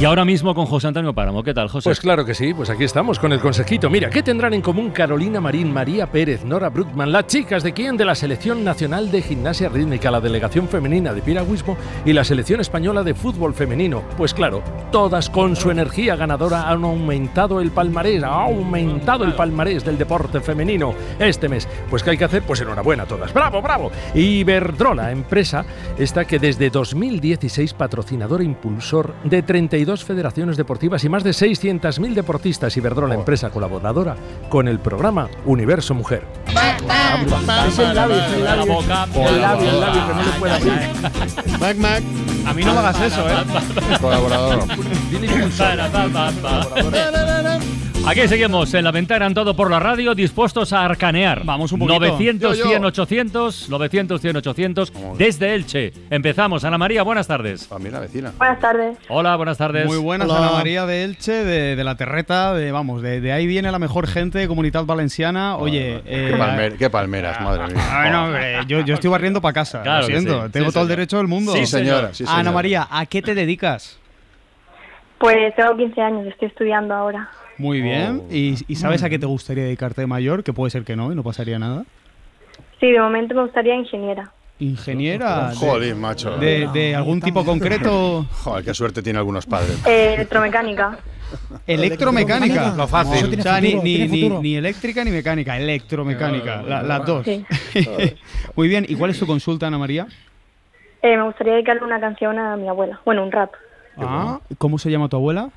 Y 0.00 0.04
ahora 0.06 0.24
mismo 0.24 0.56
con 0.56 0.66
José 0.66 0.88
Antonio 0.88 1.14
Páramo. 1.14 1.44
¿Qué 1.44 1.54
tal, 1.54 1.68
José? 1.68 1.88
Pues 1.88 2.00
claro 2.00 2.24
que 2.24 2.34
sí, 2.34 2.52
pues 2.52 2.68
aquí 2.68 2.82
estamos 2.82 3.20
con 3.20 3.32
el 3.32 3.38
consejito. 3.38 3.88
Mira, 3.88 4.10
¿qué 4.10 4.24
tendrán 4.24 4.52
en 4.52 4.60
común 4.60 4.90
Carolina 4.90 5.40
Marín, 5.40 5.72
María 5.72 6.10
Pérez, 6.10 6.44
Nora 6.44 6.68
Brutman, 6.68 7.12
las 7.12 7.28
chicas 7.28 7.62
de 7.62 7.72
quién? 7.72 7.96
De 7.96 8.04
la 8.04 8.16
Selección 8.16 8.64
Nacional 8.64 9.12
de 9.12 9.22
Gimnasia 9.22 9.68
Rítmica, 9.68 10.10
la 10.10 10.20
delegación 10.20 10.66
femenina 10.66 11.14
de 11.14 11.22
piragüismo 11.22 11.76
y 12.04 12.12
la 12.12 12.24
selección 12.24 12.60
española 12.60 13.04
de 13.04 13.14
fútbol 13.14 13.54
femenino. 13.54 14.02
Pues 14.16 14.34
claro, 14.34 14.64
todas 14.90 15.30
con 15.30 15.54
su 15.54 15.70
energía 15.70 16.16
ganadora 16.16 16.68
han 16.68 16.82
aumentado 16.82 17.60
el 17.60 17.70
palmarés, 17.70 18.24
ha 18.24 18.42
aumentado 18.42 19.24
el 19.24 19.34
palmarés 19.34 19.84
del 19.84 19.96
deporte 19.96 20.40
femenino 20.40 20.92
este 21.20 21.48
mes. 21.48 21.68
Pues 21.88 22.02
¿qué 22.02 22.10
hay 22.10 22.18
que 22.18 22.24
hacer? 22.24 22.42
Pues 22.42 22.60
enhorabuena 22.60 23.04
a 23.04 23.06
todas. 23.06 23.32
¡Bravo, 23.32 23.62
bravo! 23.62 23.92
Iberdrola, 24.12 25.12
empresa 25.12 25.64
esta 25.96 26.24
que 26.24 26.40
desde 26.40 26.68
2016 26.68 27.74
patrocinador 27.74 28.40
e 28.40 28.44
impulsor 28.44 29.14
de 29.22 29.42
32 29.42 29.83
federaciones 30.04 30.56
deportivas 30.56 31.04
y 31.04 31.08
más 31.08 31.22
de 31.24 31.30
600.000 31.30 32.14
deportistas. 32.14 32.76
Iberdrola, 32.76 33.14
empresa 33.14 33.50
colaboradora 33.50 34.16
con 34.48 34.68
el 34.68 34.78
programa 34.78 35.28
Universo 35.44 35.94
Mujer. 35.94 36.24
Es 37.68 37.78
el 37.78 37.94
labio, 37.94 38.16
es 38.16 38.32
el 38.32 38.44
labio. 38.44 38.80
El 38.80 39.40
labio, 39.40 39.70
el 39.70 39.80
labio 39.80 40.06
que 40.06 40.14
no 40.14 40.22
le 40.22 40.30
puede 40.38 40.52
abrir. 40.54 41.58
Mac, 41.60 41.76
Mac. 41.76 42.02
A 42.46 42.52
mí 42.52 42.62
no 42.62 42.72
me 42.72 42.78
hagas 42.80 43.00
eso, 43.00 43.28
¿eh? 43.28 43.98
Colaborador. 44.00 44.64
Aquí 48.16 48.28
seguimos 48.28 48.72
en 48.74 48.84
la 48.84 48.92
ventana 48.92 49.26
en 49.26 49.34
todo 49.34 49.56
por 49.56 49.68
la 49.68 49.80
radio, 49.80 50.14
dispuestos 50.14 50.72
a 50.72 50.84
arcanear. 50.84 51.44
Vamos 51.44 51.72
un 51.72 51.80
poquito. 51.80 51.98
900, 51.98 52.56
Yo, 52.58 52.62
yo. 52.62 52.70
100, 52.70 52.84
800, 52.84 53.68
900, 53.68 54.20
100, 54.20 54.36
800, 54.36 54.92
desde 55.18 55.52
Elche. 55.52 55.92
Empezamos. 56.10 56.62
Ana 56.62 56.78
María, 56.78 57.02
buenas 57.02 57.26
tardes. 57.26 57.66
Para 57.66 57.80
mí 57.82 57.90
la 57.90 57.98
vecina. 57.98 58.32
Buenas 58.38 58.60
tardes. 58.60 58.96
Hola, 59.08 59.34
buenas 59.34 59.58
tardes. 59.58 59.86
Muy 59.86 59.96
buenas, 59.96 60.28
Hola. 60.28 60.38
Ana 60.46 60.52
María 60.52 60.86
de 60.86 61.02
Elche, 61.02 61.32
de, 61.32 61.74
de 61.74 61.82
la 61.82 61.96
Terreta, 61.96 62.54
de 62.54 62.70
vamos, 62.70 63.02
de, 63.02 63.20
de 63.20 63.32
ahí 63.32 63.48
viene 63.48 63.72
la 63.72 63.80
mejor 63.80 64.06
gente 64.06 64.38
de 64.38 64.46
Comunidad 64.46 64.84
Valenciana. 64.84 65.56
Oye, 65.56 66.00
Qué, 66.04 66.28
eh, 66.28 66.34
palmer- 66.38 66.76
qué 66.76 66.90
palmeras, 66.90 67.40
madre 67.40 67.74
mía. 67.74 67.82
Ah, 67.90 68.10
no, 68.10 68.24
hombre, 68.26 68.60
yo, 68.68 68.78
yo 68.82 68.94
estoy 68.94 69.10
barriendo 69.10 69.40
para 69.40 69.54
casa. 69.54 69.82
Claro 69.82 70.02
lo 70.02 70.06
siento, 70.06 70.44
sí. 70.46 70.52
tengo 70.52 70.66
Sí, 70.68 70.72
todo 70.74 70.84
el 70.84 70.88
derecho 70.88 71.16
del 71.16 71.26
mundo. 71.26 71.52
Sí, 71.52 71.66
señora. 71.66 72.14
Sí, 72.14 72.22
Ana 72.22 72.32
señora. 72.36 72.52
María, 72.52 72.86
¿a 72.92 73.06
qué 73.06 73.22
te 73.22 73.34
dedicas? 73.34 73.98
Pues 75.18 75.52
tengo 75.56 75.76
15 75.76 76.00
años, 76.00 76.26
estoy 76.28 76.46
estudiando 76.46 76.94
ahora. 76.94 77.28
Muy 77.58 77.80
bien. 77.80 78.22
Oh. 78.28 78.32
¿Y, 78.34 78.56
y 78.68 78.76
sabes 78.76 79.02
a 79.02 79.10
qué 79.10 79.18
te 79.18 79.26
gustaría 79.26 79.64
dedicarte 79.64 80.00
de 80.00 80.06
mayor? 80.06 80.42
Que 80.42 80.52
puede 80.52 80.70
ser 80.70 80.84
que 80.84 80.96
no 80.96 81.12
y 81.12 81.14
no 81.14 81.22
pasaría 81.22 81.58
nada. 81.58 81.84
Sí, 82.80 82.90
de 82.90 83.00
momento 83.00 83.34
me 83.34 83.42
gustaría 83.42 83.74
ingeniera. 83.74 84.30
Ingeniera. 84.58 85.50
de- 85.50 85.56
Joder, 85.56 85.94
macho. 85.96 86.36
De, 86.38 86.68
de 86.72 86.94
algún 86.94 87.20
tipo 87.20 87.44
concreto. 87.44 88.24
Joder, 88.42 88.64
qué 88.64 88.74
suerte 88.74 89.02
tiene 89.02 89.18
algunos 89.18 89.46
padres. 89.46 89.80
Eh, 89.86 90.14
electromecánica. 90.14 90.98
Electromecánica. 91.66 92.74
Lo 92.76 92.86
fácil. 92.86 93.38
O 93.38 93.42
sea, 93.42 93.60
ni, 93.60 93.68
futuro, 93.72 93.82
ni- 93.84 93.96
tiene 93.96 94.08
ni- 94.12 94.22
futuro. 94.22 94.42
ni 94.42 94.56
eléctrica 94.56 95.04
ni 95.04 95.10
mecánica, 95.10 95.56
electromecánica, 95.58 96.62
la- 96.62 96.82
las 96.82 97.04
dos. 97.06 97.24
Sí. 97.24 97.44
Muy 98.56 98.68
bien, 98.68 98.84
¿y 98.88 98.94
cuál 98.94 99.10
es 99.10 99.18
tu 99.18 99.26
consulta, 99.26 99.66
Ana 99.66 99.78
María? 99.78 100.06
Eh, 101.02 101.16
me 101.16 101.24
gustaría 101.24 101.54
dedicarle 101.54 101.82
una 101.84 102.00
canción 102.00 102.38
a 102.38 102.56
mi 102.56 102.68
abuela. 102.68 103.00
Bueno, 103.04 103.22
un 103.24 103.32
rap. 103.32 103.52
Ah, 103.96 104.40
¿Cómo 104.58 104.78
se 104.78 104.90
llama 104.90 105.08
tu 105.08 105.16
abuela? 105.16 105.50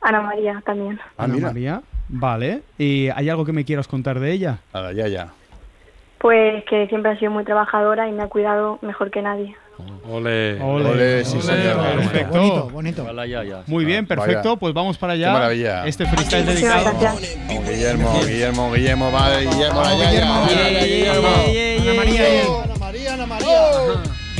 Ana 0.00 0.20
María 0.22 0.62
también. 0.64 0.98
Ah, 1.18 1.24
Ana 1.24 1.34
mira. 1.34 1.46
María. 1.48 1.82
Vale. 2.08 2.62
¿Y 2.78 3.08
hay 3.14 3.28
algo 3.28 3.44
que 3.44 3.52
me 3.52 3.64
quieras 3.64 3.86
contar 3.86 4.18
de 4.18 4.32
ella? 4.32 4.58
Nada, 4.74 4.92
ya, 4.92 5.06
ya. 5.08 5.28
Pues 6.18 6.64
que 6.64 6.86
siempre 6.88 7.12
ha 7.12 7.18
sido 7.18 7.30
muy 7.30 7.44
trabajadora 7.44 8.08
y 8.08 8.12
me 8.12 8.22
ha 8.22 8.26
cuidado 8.28 8.78
mejor 8.82 9.10
que 9.10 9.22
nadie. 9.22 9.56
Ole. 10.10 10.60
Ole, 10.60 11.24
sí, 11.24 11.40
señor. 11.40 11.76
Perfecto. 11.96 12.32
Bonito, 12.38 12.70
bonito. 12.70 13.06
Hola, 13.08 13.26
ya, 13.26 13.42
ya. 13.44 13.62
Muy 13.66 13.86
bien, 13.86 14.06
Vaya. 14.06 14.20
perfecto. 14.22 14.56
Pues 14.58 14.74
vamos 14.74 14.98
para 14.98 15.14
allá. 15.14 15.28
Qué 15.28 15.32
maravilla. 15.32 15.86
Este 15.86 16.04
freestyle 16.04 16.44
Muchísimas 16.44 16.84
dedicado. 16.84 17.00
gracias. 17.00 17.38
Vamos, 17.48 17.64
Guillermo, 17.68 18.12
Guillermo, 18.26 18.72
Guillermo, 18.72 19.10
vale, 19.12 19.46
Guillermo, 19.46 19.80
Vamos, 19.80 19.98
ya, 19.98 20.04
ya, 20.04 20.10
Guillermo. 20.10 20.46
Guillermo. 20.84 21.28
Ana 21.80 21.94
María. 21.94 22.24
Ana 22.64 22.74
María, 22.78 23.14
Ana 23.14 23.26
María. 23.26 23.48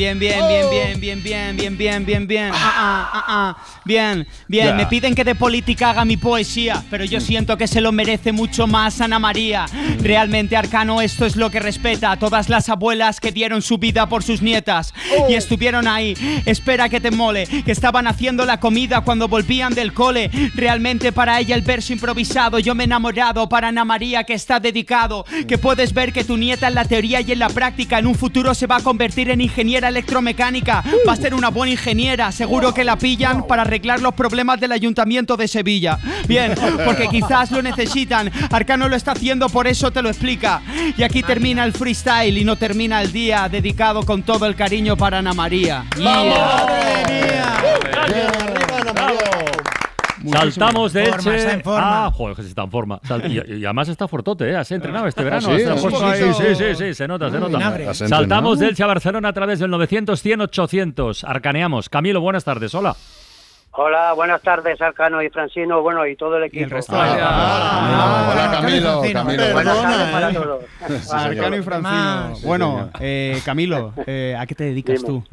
Bien, 0.01 0.19
bien, 0.19 0.41
bien, 0.49 0.71
bien, 0.71 0.99
bien, 0.99 1.23
bien, 1.23 1.57
bien, 1.59 1.77
bien, 1.77 2.07
bien, 2.07 2.27
bien. 2.27 2.51
Ah, 2.55 2.73
ah, 2.75 3.11
ah, 3.13 3.25
ah. 3.29 3.57
Bien, 3.85 4.27
bien. 4.49 4.69
Ya. 4.69 4.75
Me 4.75 4.87
piden 4.87 5.15
que 5.15 5.25
de 5.25 5.35
política 5.35 5.91
haga 5.91 6.07
mi 6.07 6.17
poesía, 6.17 6.83
pero 6.89 7.05
yo 7.05 7.21
siento 7.21 7.59
que 7.59 7.67
se 7.67 7.83
lo 7.83 7.93
merece 7.93 8.33
mucho 8.33 8.67
más 8.67 9.03
Ana 9.03 9.19
María. 9.19 9.67
Realmente, 10.01 10.57
Arcano, 10.57 11.03
esto 11.03 11.27
es 11.27 11.37
lo 11.37 11.51
que 11.51 11.61
respeta 11.61 12.13
a 12.13 12.19
todas 12.19 12.49
las 12.49 12.71
abuelas 12.71 13.21
que 13.21 13.31
dieron 13.31 13.61
su 13.61 13.77
vida 13.77 14.09
por 14.09 14.23
sus 14.23 14.41
nietas 14.41 14.95
y 15.29 15.35
estuvieron 15.35 15.87
ahí. 15.87 16.17
Espera 16.47 16.89
que 16.89 17.01
te 17.01 17.11
mole, 17.11 17.47
que 17.47 17.73
estaban 17.73 18.07
haciendo 18.07 18.47
la 18.47 18.59
comida 18.59 19.03
cuando 19.03 19.29
volvían 19.29 19.75
del 19.75 19.93
cole. 19.93 20.31
Realmente 20.55 21.13
para 21.13 21.39
ella 21.41 21.55
el 21.55 21.61
verso 21.61 21.93
improvisado, 21.93 22.59
yo 22.59 22.75
me 22.75 22.85
he 22.85 22.87
enamorado 22.87 23.51
para 23.51 23.69
Ana 23.69 23.85
María 23.85 24.25
que 24.25 24.33
está 24.33 24.61
dedicado. 24.61 25.27
Que 25.47 25.59
puedes 25.59 25.93
ver 25.93 26.15
que 26.15 26.25
tu 26.25 26.39
nieta 26.39 26.69
en 26.69 26.75
la 26.75 26.87
teoría 26.87 27.21
y 27.21 27.33
en 27.33 27.39
la 27.39 27.51
práctica 27.51 27.99
en 27.99 28.07
un 28.07 28.15
futuro 28.15 28.55
se 28.55 28.67
va 28.67 28.77
a 28.77 28.83
convertir 28.83 29.29
en 29.29 29.43
ingeniera 29.43 29.90
electromecánica. 29.91 30.83
Va 31.07 31.13
a 31.13 31.17
ser 31.17 31.35
una 31.35 31.51
buena 31.51 31.73
ingeniera, 31.73 32.33
seguro 32.33 32.73
que 32.73 32.85
la 32.85 32.97
pillan 32.97 33.47
para 33.47 33.63
arreglar 33.63 34.01
los 34.01 34.15
problemas 34.15 34.59
del 34.59 34.73
ayuntamiento 34.73 35.37
de 35.37 35.47
Sevilla. 35.47 35.99
Bien, 36.27 36.55
porque 36.85 37.09
quizás 37.09 37.51
lo 37.51 37.63
necesitan. 37.63 38.31
Arcano 38.51 38.89
lo 38.89 38.97
está 38.97 39.13
haciendo, 39.13 39.49
por 39.49 39.67
eso 39.67 39.91
te 39.91 40.03
lo 40.03 40.09
explica. 40.09 40.63
Y 40.97 41.03
aquí 41.03 41.23
termina 41.23 41.65
el 41.65 41.73
freestyle 41.73 42.39
y 42.39 42.45
no 42.45 42.57
termina 42.57 43.03
el 43.03 43.13
día 43.13 43.49
dedicado 43.49 44.05
con 44.05 44.23
todo 44.23 44.47
el 44.47 44.57
cariño 44.57 44.97
para 44.97 45.19
Ana 45.19 45.35
María. 45.35 45.85
Yeah. 45.97 47.57
Arriba, 48.03 48.33
Ana 48.81 48.93
María. 48.93 49.60
Saltamos 50.29 50.93
de 50.93 51.07
Forma, 51.07 51.17
Elche. 51.17 51.37
está 51.37 51.53
en 51.53 51.63
forma. 51.63 52.07
Ah, 52.07 52.11
joder, 52.13 52.37
que 52.37 52.43
está 52.43 52.63
en 52.63 52.71
forma. 52.71 53.01
Sal- 53.05 53.27
y, 53.31 53.55
y 53.61 53.65
además 53.65 53.89
está 53.89 54.07
fortote, 54.09 54.51
¿eh? 54.51 54.57
Has 54.57 54.71
entrenado 54.73 55.07
este 55.07 55.25
verano. 55.25 55.43
sí? 55.43 55.53
has- 55.63 55.69
has 55.69 55.83
Un 55.85 55.91
puesto 55.91 56.07
ahí- 56.07 56.21
poquito. 56.23 56.39
Sí, 56.41 56.55
sí, 56.55 56.75
sí, 56.75 56.95
se 56.95 57.09
nota, 57.09 57.31
se 57.31 57.39
nota. 57.39 57.57
vinagre. 57.57 57.89
Has 57.89 58.01
entrenado. 58.01 58.23
Saltamos 58.23 58.59
de 58.59 58.67
Elche 58.69 58.83
a 58.83 58.87
Barcelona 58.87 59.29
a 59.29 59.33
través 59.33 59.59
del 59.59 59.71
900, 59.71 60.21
100, 60.21 60.41
800. 60.43 61.25
Arcaneamos. 61.25 61.89
Camilo, 61.89 62.21
buenas 62.21 62.45
tardes. 62.45 62.75
Hola. 62.75 62.95
Hola, 63.73 64.13
buenas 64.15 64.43
tardes, 64.43 64.81
Arcano 64.83 65.23
y 65.23 65.29
Francino, 65.31 65.81
bueno, 65.81 66.05
y 66.05 66.17
todo 66.17 66.37
el 66.39 66.43
equipo. 66.43 66.71
resto. 66.71 66.93
Ah, 66.97 68.29
hola, 68.33 68.51
Camilo, 68.61 68.91
Francino. 69.01 69.21
Camilo. 69.21 69.43
Buenas 69.53 69.75
Perdona, 69.77 69.91
tardes 69.97 70.11
para 70.13 70.31
eh. 70.31 70.35
todos. 70.35 70.65
Sí, 70.89 70.99
señor. 71.09 71.25
Arcano 71.27 71.57
y 71.57 71.63
Francino. 71.63 71.91
Más. 71.93 72.43
Bueno, 72.43 72.91
eh, 72.99 73.41
Camilo, 73.45 73.93
eh, 74.07 74.37
¿a 74.37 74.45
qué 74.47 74.55
te 74.57 74.65
dedicas 74.65 74.97
Dime. 74.97 75.07
tú? 75.09 75.25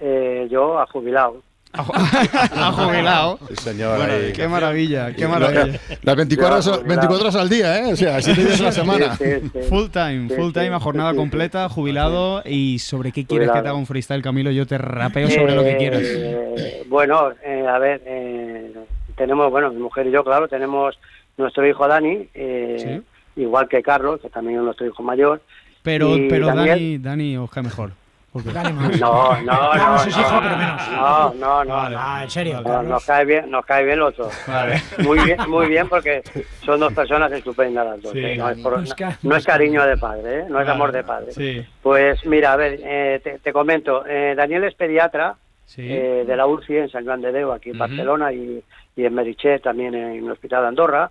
Eh, 0.00 0.48
yo, 0.50 0.78
a 0.80 0.86
jubilado. 0.86 1.42
A 1.72 2.72
jubilado. 2.72 3.38
Sí, 3.48 3.56
señor. 3.56 3.96
Bueno, 3.98 4.12
ahí. 4.12 4.32
qué 4.32 4.48
maravilla, 4.48 5.12
qué 5.14 5.28
maravilla. 5.28 5.78
Las 6.02 6.16
24 6.16 6.54
horas, 6.54 6.64
Cuidado, 6.66 6.84
24 6.88 7.20
horas 7.20 7.36
al 7.36 7.48
día, 7.48 7.78
¿eh? 7.78 7.92
O 7.92 7.96
sea, 7.96 8.20
7 8.20 8.44
días 8.44 8.60
a 8.60 8.64
la 8.64 8.72
semana. 8.72 9.16
Sí, 9.16 9.24
sí, 9.24 9.50
sí. 9.52 9.58
Full 9.68 9.86
time, 9.90 10.28
full 10.34 10.52
time 10.52 10.74
a 10.74 10.80
jornada 10.80 11.14
completa, 11.14 11.68
jubilado. 11.68 12.42
¿Y 12.44 12.78
sobre 12.80 13.12
qué 13.12 13.24
quieres 13.24 13.48
que 13.50 13.60
te 13.62 13.68
haga 13.68 13.74
un 13.74 13.86
freestyle, 13.86 14.22
Camilo? 14.22 14.50
Yo 14.50 14.66
te 14.66 14.78
rapeo 14.78 15.28
sobre 15.30 15.54
lo 15.54 15.62
que 15.62 15.70
Eh, 15.72 15.76
quieras. 15.78 16.86
Bueno, 16.88 17.30
eh, 17.44 17.64
a 17.68 17.78
ver, 17.78 18.02
eh, 18.04 18.72
tenemos, 19.16 19.50
bueno, 19.50 19.70
mi 19.70 19.80
mujer 19.80 20.06
y 20.08 20.10
yo, 20.10 20.24
claro, 20.24 20.48
tenemos 20.48 20.98
nuestro 21.36 21.66
hijo 21.68 21.86
Dani, 21.86 22.28
eh, 22.34 23.00
igual 23.36 23.68
que 23.68 23.80
Carlos, 23.82 24.20
que 24.20 24.28
también 24.28 24.58
es 24.58 24.64
nuestro 24.64 24.86
hijo 24.86 25.02
mayor. 25.04 25.40
Pero, 25.82 26.14
pero 26.28 26.48
Daniel- 26.48 26.68
Dani, 26.68 26.98
Dani 26.98 27.36
os 27.38 27.50
cae 27.50 27.62
mejor. 27.62 27.92
Porque- 28.32 28.50
No, 28.52 28.62
no, 28.92 29.42
no, 29.42 29.74
no, 29.74 30.06
hijos, 30.06 30.32
no, 30.32 30.40
pero 30.40 30.56
menos. 30.56 30.88
no, 30.92 31.34
no, 31.34 31.64
no, 31.64 31.74
Vale. 31.74 31.96
no. 31.96 32.00
Ah, 32.00 32.20
en 32.22 32.30
serio, 32.30 32.60
No, 32.62 32.82
nos 32.84 33.04
cae 33.04 33.24
bien, 33.24 33.50
nos 33.50 33.66
cae 33.66 33.84
bien 33.84 33.98
los 33.98 34.16
dos. 34.16 34.32
Vale. 34.46 34.80
Muy 34.98 35.18
bien, 35.24 35.38
muy 35.48 35.66
bien 35.66 35.88
porque 35.88 36.22
son 36.64 36.78
dos 36.78 36.92
personas 36.92 37.32
estupendas 37.32 37.84
las 37.86 38.02
dos. 38.02 38.12
Sí. 38.12 38.20
¿eh? 38.24 38.36
no, 38.36 38.48
es 38.50 38.58
por- 38.58 38.78
Nos 38.78 38.94
ca- 38.94 39.18
no 39.22 39.34
es 39.34 39.44
cariño 39.44 39.84
de 39.84 39.96
padre, 39.96 40.40
¿eh? 40.40 40.44
no 40.48 40.60
es 40.60 40.66
Vale. 40.66 40.70
amor 40.70 40.92
de 40.92 41.02
padre. 41.02 41.32
Sí, 41.32 41.66
Pues 41.82 42.24
mira, 42.24 42.52
a 42.52 42.56
ver, 42.56 42.78
eh, 42.82 43.20
te, 43.24 43.38
te 43.40 43.52
comento, 43.52 44.04
Daniel 44.36 44.62
es 44.64 44.74
pediatra 44.74 45.34
sí. 45.66 45.82
de 45.88 46.36
la 46.36 46.46
UCI 46.46 46.76
en 46.76 46.88
San 46.88 47.04
Juan 47.04 47.20
de 47.22 47.32
Déu, 47.32 47.50
aquí 47.50 47.70
en 47.70 47.78
Barcelona, 47.78 48.32
y, 48.32 48.62
y 48.94 49.04
en 49.04 49.12
Meritxell, 49.14 49.60
también 49.60 49.94
en 49.96 50.24
el 50.24 50.30
Hospital 50.30 50.62
de 50.62 50.68
Andorra. 50.68 51.10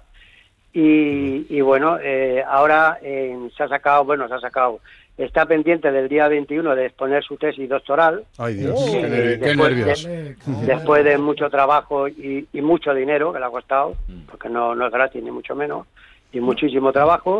Y, 0.71 1.47
y 1.49 1.61
bueno, 1.61 1.97
eh, 2.01 2.43
ahora 2.47 2.99
eh, 3.01 3.35
se 3.57 3.63
ha 3.63 3.67
sacado, 3.67 4.05
bueno, 4.05 4.27
se 4.27 4.35
ha 4.35 4.39
sacado 4.39 4.79
está 5.25 5.45
pendiente 5.45 5.91
del 5.91 6.07
día 6.07 6.27
21 6.27 6.75
de 6.75 6.85
exponer 6.87 7.23
su 7.23 7.35
tesis 7.37 7.67
doctoral. 7.69 8.23
Ay, 8.37 8.55
Dios, 8.55 8.79
qué, 8.91 9.05
después, 9.07 9.57
nervios. 9.57 10.03
de- 10.05 10.35
después 10.65 11.03
de 11.03 11.17
mucho 11.17 11.49
trabajo 11.49 12.07
y, 12.07 12.47
y 12.53 12.61
mucho 12.61 12.93
dinero 12.93 13.33
que 13.33 13.39
le 13.39 13.45
ha 13.45 13.49
costado, 13.49 13.95
Mm. 14.07 14.21
porque 14.29 14.49
no, 14.49 14.75
no 14.75 14.85
es 14.87 14.91
gratis 14.93 15.21
ni 15.23 15.31
mucho 15.31 15.55
menos, 15.55 15.87
y 16.31 16.39
muchísimo 16.39 16.91
trabajo, 16.91 17.39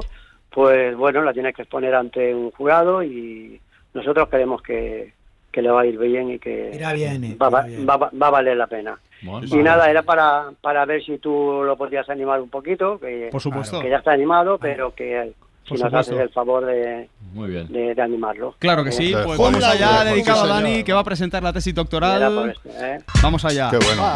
pues 0.52 0.96
bueno, 0.98 1.22
la 1.24 1.32
tienes 1.34 1.56
que 1.56 1.62
exponer 1.62 1.94
ante 1.96 2.34
un 2.34 2.52
jurado 2.52 3.04
y 3.04 3.60
nosotros 3.94 4.28
creemos 4.30 4.62
que, 4.62 5.14
que 5.52 5.62
le 5.62 5.70
va 5.72 5.82
a 5.82 5.86
ir 5.86 5.98
bien 5.98 6.32
y 6.32 6.40
que 6.40 6.72
bien, 6.96 7.38
va, 7.42 7.50
va- 7.50 7.66
va- 7.88 8.12
va 8.12 8.28
a 8.28 8.32
valer 8.32 8.58
la 8.58 8.68
pena. 8.68 8.98
Bueno, 9.22 9.46
y 9.46 9.50
vale. 9.52 9.64
nada, 9.64 9.90
era 9.92 10.04
para, 10.04 10.46
para 10.62 10.86
ver 10.86 11.04
si 11.04 11.18
tú 11.18 11.62
lo 11.66 11.76
podías 11.78 12.10
animar 12.10 12.40
un 12.42 12.50
poquito, 12.50 13.00
que, 13.00 13.30
Por 13.32 13.42
supuesto. 13.42 13.80
que 13.82 13.90
ya 13.90 13.98
está 13.98 14.12
animado, 14.12 14.58
pero 14.58 14.94
que 14.96 15.34
si 15.78 15.84
nos 15.84 15.94
haces 15.94 16.20
el 16.20 16.30
favor 16.30 16.66
de, 16.66 17.10
Muy 17.34 17.50
bien. 17.50 17.68
de, 17.68 17.94
de 17.96 18.02
animarlo. 18.02 18.56
Claro 18.60 18.84
que 18.84 18.92
sí, 18.92 19.14
pues 19.26 19.38
vamos 19.38 19.64
allá, 19.64 20.04
dedicado 20.04 20.44
a 20.44 20.48
Dani, 20.48 20.84
que 20.84 20.94
va 20.94 21.00
a 21.02 21.04
presentar 21.04 21.44
la 21.44 21.54
tesis 21.54 21.74
doctoral. 21.74 22.54
¿eh? 22.66 23.00
Vamos 23.22 23.46
allá. 23.46 23.70
Qué 23.72 23.78
bueno. 23.78 24.14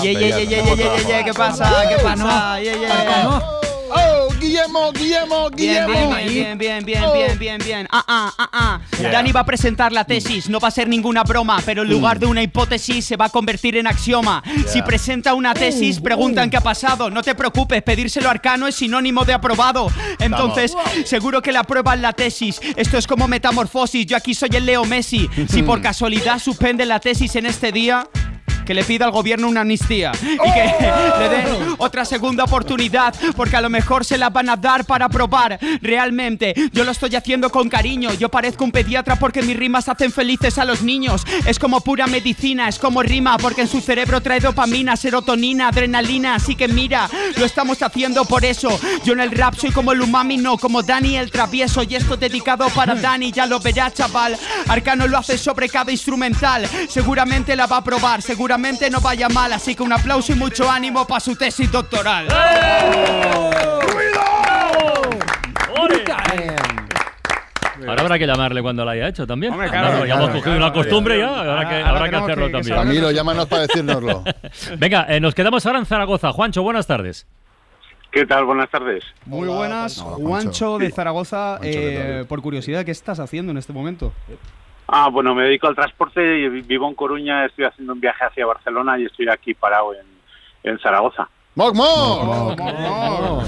¡Oh, 3.96 4.30
Guillermo, 4.40 4.92
Guillermo, 4.92 5.50
Bien, 5.52 5.86
Guillermo! 5.86 6.16
bien, 6.16 6.58
bien, 6.58 6.58
bien, 6.58 6.86
bien, 6.86 7.14
bien, 7.14 7.40
bien, 7.40 7.62
bien. 7.64 7.88
Ah, 7.92 8.04
ah, 8.08 8.34
ah, 8.38 8.50
ah. 8.52 8.82
Dani 9.00 9.32
va 9.32 9.42
a 9.42 9.46
presentar 9.46 9.92
la 9.92 10.04
tesis, 10.04 10.50
no 10.50 10.60
va 10.60 10.70
a 10.70 10.72
ser 10.72 10.88
ninguna 10.88 11.24
broma, 11.24 11.62
pero 11.66 11.84
en 11.84 11.90
lugar 11.90 12.20
de 12.20 12.26
una 12.26 12.42
hipótesis 12.42 13.06
se 13.06 13.16
va 13.16 13.26
a 13.26 13.30
convertir 13.30 13.78
en 13.78 13.88
axioma. 13.88 14.44
Si 14.68 14.82
presenta 14.82 15.34
una 15.34 15.54
tesis, 15.54 16.00
preguntan 16.00 16.50
qué 16.50 16.58
ha 16.58 16.62
pasado. 16.62 17.10
No 17.10 17.22
te 17.22 17.36
preocupes, 17.36 17.82
pedírselo 17.84 18.28
a 18.30 18.32
Arcano 18.32 18.68
es 18.68 18.76
sinónimo 18.76 19.26
de 19.26 19.34
aprobado. 19.34 19.92
Entonces, 20.20 20.74
seguro 21.06 21.42
que 21.42 21.52
le 21.52 21.60
aprueban 21.60 22.02
la 22.02 22.14
tesis. 22.14 22.60
Esto 22.76 22.98
es 22.98 23.08
como 23.08 23.28
metamorfosis, 23.28 24.06
yo 24.06 24.18
aquí 24.18 24.34
soy 24.34 24.50
el 24.54 24.66
Leo 24.66 24.86
Messi. 24.86 25.30
Si 25.50 25.64
por 25.64 25.82
casualidad 25.84 26.40
suspende 26.40 26.86
la 26.86 27.00
tesis 27.00 27.36
en 27.36 27.46
este 27.46 27.72
día, 27.72 28.08
que 28.66 28.74
le 28.74 28.84
pida 28.84 29.06
al 29.06 29.12
gobierno 29.12 29.48
una 29.48 29.62
amnistía 29.62 30.12
y 30.22 30.52
que 30.54 30.76
le 31.20 31.30
den 31.30 31.76
otra 31.78 32.06
segunda 32.06 32.44
oportunidad 32.44 33.14
porque 33.36 33.56
a 33.56 33.62
lo 33.62 33.70
mejor 33.70 34.06
se 34.06 34.18
la 34.18 34.30
van 34.30 34.50
a 34.50 34.56
dar 34.56 34.86
para 34.86 35.10
probar. 35.10 35.60
Realmente 35.82 36.54
yo 36.72 36.84
lo 36.84 36.92
estoy 36.92 37.16
haciendo 37.16 37.50
con 37.50 37.70
cariño. 37.70 38.14
Yo 38.14 38.30
parezco 38.30 38.64
un 38.64 38.72
pediatra 38.72 39.18
porque 39.18 39.42
mis 39.42 39.58
rimas 39.58 39.90
hacen 39.90 40.12
felices 40.12 40.58
a 40.58 40.66
los 40.66 40.82
niños. 40.82 41.24
Es 41.46 41.60
como 41.60 41.82
pura 41.82 42.08
medicina 42.08 42.68
es 42.68 42.80
como 42.80 43.04
rima 43.04 43.38
porque 43.38 43.62
en 43.62 43.68
su 43.68 43.82
cerebro 43.82 44.22
trae 44.22 44.40
dopamina 44.40 44.96
serotonina 44.96 45.70
adrenalina. 45.70 46.36
Así 46.36 46.56
que 46.56 46.68
mira 46.68 47.10
lo 47.38 47.46
estamos 47.46 47.82
haciendo 47.82 48.26
por 48.26 48.46
eso. 48.46 48.80
Yo 49.04 49.14
en 49.14 49.20
el 49.20 49.32
rap 49.32 49.56
soy 49.56 49.72
como 49.72 49.92
el 49.92 50.02
umami 50.02 50.38
no 50.38 50.58
como 50.58 50.84
Dani 50.84 51.18
el 51.18 51.32
travieso. 51.32 51.84
Y 51.84 51.96
esto 51.96 52.18
dedicado 52.18 52.70
para 52.70 52.96
Dani 52.96 53.32
ya 53.32 53.46
lo 53.46 53.60
verá 53.60 53.92
chaval. 53.92 54.38
Arcano 54.68 55.08
lo 55.08 55.18
hace 55.18 55.38
sobre 55.38 55.70
cada 55.70 55.92
instrumental. 55.92 56.68
Seguramente 56.90 57.56
la 57.56 57.68
va 57.68 57.78
a 57.78 57.84
probar 57.84 58.22
seguramente 58.22 58.53
no 58.58 59.02
vaya 59.02 59.30
mal 59.30 59.52
así 59.54 59.76
que 59.76 59.84
un 59.84 59.92
aplauso 59.94 60.32
y 60.32 60.36
mucho 60.36 60.70
ánimo 60.70 61.06
para 61.08 61.20
su 61.20 61.36
tesis 61.36 61.72
doctoral 61.72 62.28
Ahora 67.86 68.02
habrá 68.02 68.18
que 68.20 68.26
llamarle 68.26 68.62
cuando 68.62 68.86
la 68.86 68.92
haya 68.92 69.10
hecho 69.10 69.28
también. 69.28 69.52
Hombre, 69.52 69.68
Claro, 69.70 69.90
claro, 69.90 70.06
ya 70.06 70.14
hemos 70.16 70.28
cogido 70.28 70.44
claro. 70.44 70.58
una 70.66 70.72
costumbre 70.74 71.20
ya, 71.20 71.40
habrá 71.40 71.68
que, 71.70 71.76
Ahora 71.76 71.90
habrá 71.90 72.10
que 72.10 72.16
hacerlo 72.16 72.46
que- 72.46 72.52
también. 72.54 72.76
Camilo, 72.78 73.12
llámanos 73.12 73.46
para 73.48 73.64
decírnoslo. 73.64 74.24
Venga, 74.78 75.06
eh, 75.10 75.20
nos 75.20 75.36
quedamos 75.36 75.66
ahora 75.66 75.80
en 75.80 75.86
Zaragoza. 75.86 76.32
Juancho, 76.32 76.64
buenas 76.64 76.88
tardes. 76.88 77.28
¿Qué 78.12 78.26
tal? 78.26 78.46
Buenas 78.46 78.70
tardes. 78.70 79.04
Muy 79.26 79.50
buenas, 79.50 80.00
Juancho. 80.00 80.24
Juancho 80.26 80.78
de 80.78 80.92
Zaragoza. 80.92 81.58
Juancho, 81.58 81.62
¿qué 81.80 82.20
eh, 82.22 82.26
por 82.26 82.42
curiosidad, 82.42 82.86
¿qué 82.86 82.92
estás 82.92 83.20
haciendo 83.20 83.52
en 83.52 83.58
este 83.58 83.74
momento? 83.74 84.14
Ah, 84.88 85.10
bueno, 85.10 85.34
me 85.34 85.44
dedico 85.46 85.68
al 85.68 85.76
transporte, 85.76 86.40
y 86.40 86.48
vivo 86.62 86.88
en 86.88 86.96
Coruña, 86.96 87.46
estoy 87.46 87.66
haciendo 87.66 87.94
un 87.94 88.00
viaje 88.02 88.26
hacia 88.26 88.46
Barcelona 88.46 89.00
y 89.00 89.06
estoy 89.06 89.28
aquí 89.30 89.54
parado 89.54 89.94
en, 89.94 90.06
en 90.72 90.80
Zaragoza. 90.80 91.28
¡Moc, 91.56 91.76
moc! 91.76 92.60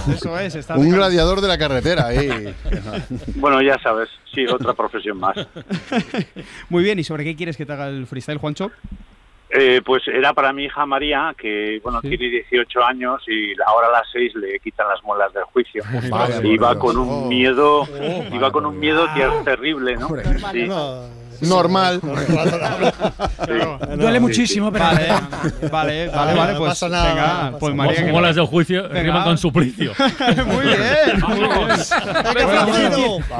Eso 0.08 0.38
es, 0.39 0.54
está 0.56 0.76
Un 0.76 0.91
gladiador 0.91 1.41
de 1.41 1.48
la 1.48 1.58
carretera 1.58 2.08
ahí. 2.08 2.54
Bueno, 3.36 3.62
ya 3.62 3.78
sabes, 3.80 4.10
sí, 4.34 4.45
otra 4.48 4.74
profesión 4.74 5.19
más. 5.19 5.36
Muy 6.69 6.84
bien, 6.84 7.00
¿y 7.00 7.04
sobre 7.04 7.24
qué 7.24 7.36
quieres 7.36 7.58
que 7.58 7.65
te 7.65 7.74
haga 7.74 7.88
el 7.89 8.06
freestyle, 8.08 8.38
Juancho? 8.38 8.71
Eh, 9.50 9.82
pues 9.86 10.04
era 10.08 10.34
para 10.34 10.52
mi 10.54 10.65
hija 10.65 10.86
María, 10.86 11.34
que 11.38 11.80
bueno 11.84 12.02
tiene 12.02 12.30
18 12.30 12.84
años 12.84 13.21
y 13.28 13.54
ahora 13.65 13.88
a 13.88 13.91
las 13.91 14.08
6 14.12 14.36
le 14.36 14.60
quitan 14.60 14.88
las 14.88 15.02
muelas 15.04 15.32
del 15.34 15.43
juicio. 15.45 15.84
Vaya, 16.10 16.41
y 16.43 16.58
va 16.58 16.78
con 16.78 16.98
un 16.98 17.08
Oh. 17.10 17.26
miedo, 17.28 17.82
Oh, 17.82 18.39
va 18.41 18.52
con 18.52 18.65
un 18.65 18.80
miedo 18.80 19.08
que 19.15 19.24
es 19.24 19.43
terrible, 19.45 19.95
¿no? 19.98 20.10
Sí. 20.52 20.67
Normal. 21.41 22.00
Duele 23.98 24.19
muchísimo, 24.19 24.71
pero. 24.71 24.86
Vale, 24.86 25.08
vale, 25.71 26.08
vale, 26.10 26.34
vale, 26.34 26.54
no 26.54 26.60
pues 26.60 26.69
pasa 26.71 26.89
nada, 26.89 27.06
venga, 27.13 27.26
pasa 27.26 27.58
pues. 27.60 27.76
María. 27.76 28.06
que- 28.06 28.12
Molas 28.12 28.36
del 28.36 28.45
juicio 28.45 28.88
riman 28.88 29.24
con 29.24 29.38
suplicio. 29.38 29.91
muy 30.45 30.65
bien, 30.65 31.21
muy 31.28 31.39
bien. 31.39 31.56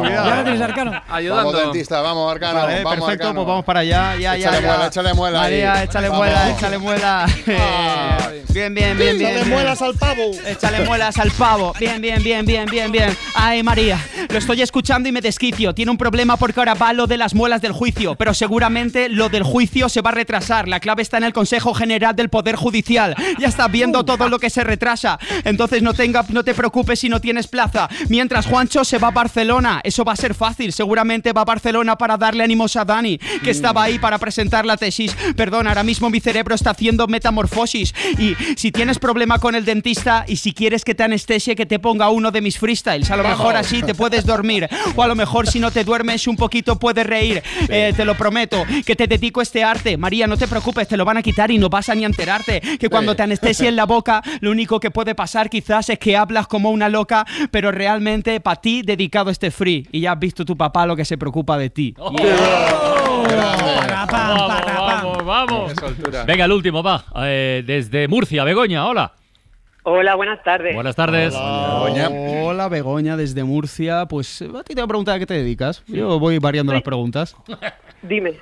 Ya 0.04 0.36
lo 0.36 0.44
tienes, 0.44 0.62
Arcano. 0.62 0.92
Vamos, 1.10 1.56
dentista, 1.56 2.02
vamos, 2.02 2.32
Arcano. 2.32 2.60
Vale, 2.62 2.84
vamos, 2.84 3.00
perfecto, 3.00 3.12
Arcano. 3.28 3.34
pues 3.36 3.48
vamos 3.48 3.66
para 3.66 3.80
allá. 3.82 4.16
Ya, 4.16 4.36
ya, 4.36 4.36
Échale 4.36 4.62
ya. 4.62 4.68
muela, 4.68 4.88
échale 4.88 5.14
muela 5.14 5.42
ahí. 5.42 5.52
María, 5.52 5.84
échale 5.84 6.10
Vamos. 6.10 6.26
muela, 6.26 6.50
échale 6.52 6.78
muela. 6.78 7.26
Eh, 7.48 8.44
bien, 8.50 8.74
bien, 8.74 8.98
bien, 8.98 9.18
bien. 9.18 9.32
Échale 9.32 9.46
muelas 9.50 9.82
al 9.82 9.94
pavo. 9.96 10.32
Échale 10.48 10.86
muelas 10.86 11.18
al 11.18 11.32
pavo. 11.32 11.74
Bien, 11.80 12.02
bien, 12.02 12.22
bien, 12.24 12.46
bien, 12.46 12.66
bien, 12.66 12.92
bien. 12.92 13.16
Ay, 13.36 13.64
María, 13.64 14.00
lo 14.30 14.38
estoy 14.38 14.62
escuchando 14.62 15.08
y 15.10 15.12
me 15.12 15.22
desquicio. 15.22 15.74
Tiene 15.74 15.92
un 15.92 15.98
problema 15.98 16.38
porque 16.38 16.60
ahora 16.60 16.74
va 16.74 16.94
lo 16.94 17.08
de 17.08 17.18
las 17.18 17.34
muelas 17.34 17.62
del 17.62 17.72
juicio, 17.72 17.85
pero 18.18 18.34
seguramente 18.34 19.10
lo 19.10 19.30
del 19.30 19.44
juicio 19.44 19.90
se 19.90 20.02
va 20.02 20.10
a 20.10 20.14
retrasar. 20.14 20.68
La 20.68 20.80
clave 20.80 21.02
está 21.02 21.18
en 21.18 21.24
el 21.24 21.34
Consejo 21.34 21.74
General 21.74 22.16
del 22.16 22.30
Poder 22.30 22.56
Judicial. 22.56 23.16
Ya 23.40 23.48
estás 23.48 23.72
viendo 23.72 24.04
todo 24.04 24.28
lo 24.30 24.40
que 24.40 24.50
se 24.50 24.64
retrasa. 24.64 25.20
Entonces 25.44 25.84
no, 25.84 25.94
tenga, 25.94 26.26
no 26.30 26.44
te 26.44 26.54
preocupes 26.54 27.00
si 27.00 27.10
no 27.10 27.22
tienes 27.22 27.48
plaza. 27.48 27.88
Mientras 28.10 28.48
Juancho 28.48 28.84
se 28.84 28.98
va 28.98 29.10
a 29.10 29.12
Barcelona. 29.12 29.82
Eso 29.84 30.04
va 30.04 30.14
a 30.14 30.16
ser 30.16 30.34
fácil. 30.34 30.74
Seguramente 30.74 31.32
va 31.32 31.42
a 31.42 31.46
Barcelona 31.46 31.98
para 31.98 32.18
darle 32.18 32.44
ánimos 32.44 32.76
a 32.76 32.86
Dani, 32.86 33.18
que 33.44 33.52
estaba 33.52 33.84
ahí 33.84 34.00
para 34.00 34.18
presentar 34.18 34.66
la 34.66 34.78
tesis. 34.78 35.16
Perdón, 35.36 35.68
ahora 35.68 35.84
mismo 35.84 36.10
mi 36.10 36.20
cerebro 36.20 36.56
está 36.56 36.72
haciendo 36.72 37.08
metamorfosis. 37.08 37.94
Y 38.18 38.36
si 38.56 38.72
tienes 38.72 39.00
problema 39.00 39.40
con 39.40 39.56
el 39.56 39.66
dentista 39.66 40.26
y 40.28 40.38
si 40.38 40.54
quieres 40.54 40.84
que 40.84 40.96
te 40.96 41.04
anestesie, 41.04 41.56
que 41.56 41.66
te 41.66 41.80
ponga 41.80 42.10
uno 42.10 42.32
de 42.32 42.42
mis 42.42 42.58
freestyles. 42.58 43.12
A 43.12 43.18
lo 43.18 43.24
mejor 43.24 43.56
así 43.56 43.84
te 43.84 43.94
puedes 43.94 44.26
dormir. 44.26 44.68
O 44.96 45.04
a 45.04 45.08
lo 45.08 45.16
mejor 45.16 45.48
si 45.48 45.60
no 45.60 45.72
te 45.72 45.84
duermes 45.84 46.28
un 46.28 46.36
poquito 46.36 46.80
puedes 46.80 47.06
reír. 47.06 47.44
Eh, 47.76 47.94
te 47.94 48.06
lo 48.06 48.16
prometo. 48.16 48.64
Que 48.86 48.96
te 48.96 49.06
dedico 49.08 49.42
a 49.42 49.44
este 49.44 49.64
arte. 49.64 49.98
María, 49.98 50.28
no 50.28 50.38
te 50.38 50.48
preocupes, 50.48 50.88
te 50.88 50.96
lo 50.96 51.04
van 51.04 51.18
a 51.18 51.22
quitar 51.22 51.52
y 51.52 51.58
no 51.58 51.70
vas 51.70 51.90
a 51.90 51.96
ni 51.96 52.06
enterarte. 52.06 52.62
Que 52.80 52.90
cuando 52.90 53.16
te 53.16 53.24
anestesien 53.24 53.76
la 53.76 53.86
boca, 53.86 54.22
lo 54.40 54.52
único 54.52 54.80
que 54.80 54.92
puede 54.92 55.14
pasar 55.16 55.50
quizás 55.50 55.90
es 55.90 56.00
que 56.00 56.16
hablas 56.16 56.48
como 56.48 56.72
una 56.72 56.88
loca, 56.88 57.26
pero 57.52 57.72
realmente 57.72 58.40
para 58.40 58.62
ti 58.62 58.82
dedicado 58.82 59.30
este 59.30 59.52
free. 59.52 59.88
Y 59.92 60.02
ya 60.02 60.14
has 60.14 60.20
visto 60.20 60.46
tu 60.46 60.56
papá 60.56 60.86
lo 60.86 60.96
que 60.96 61.04
se 61.04 61.18
preocupa 61.18 61.58
de 61.58 61.70
ti. 61.70 61.94
Vamos, 64.08 65.26
vamos. 65.26 65.74
Venga, 66.26 66.46
el 66.46 66.52
último 66.52 66.82
va. 66.82 67.04
Eh, 67.24 67.64
desde 67.66 68.08
Murcia, 68.08 68.44
Begoña, 68.44 68.86
hola. 68.88 69.12
Hola, 69.88 70.16
buenas 70.16 70.42
tardes. 70.44 70.74
Buenas 70.74 70.96
tardes. 70.96 71.34
Hola, 71.36 72.68
Begoña, 72.70 73.16
desde 73.16 73.44
Murcia. 73.44 74.08
Pues 74.08 74.42
a 74.42 74.64
ti 74.64 74.74
te 74.74 74.82
voy 74.82 74.84
a 74.84 74.88
preguntar 74.88 75.16
a 75.16 75.20
qué 75.20 75.28
te 75.28 75.36
dedicas. 75.36 75.84
Yo 75.86 76.18
voy 76.20 76.40
variando 76.40 76.74
las 76.74 76.82
preguntas. 76.82 77.36
Dime. 78.02 78.34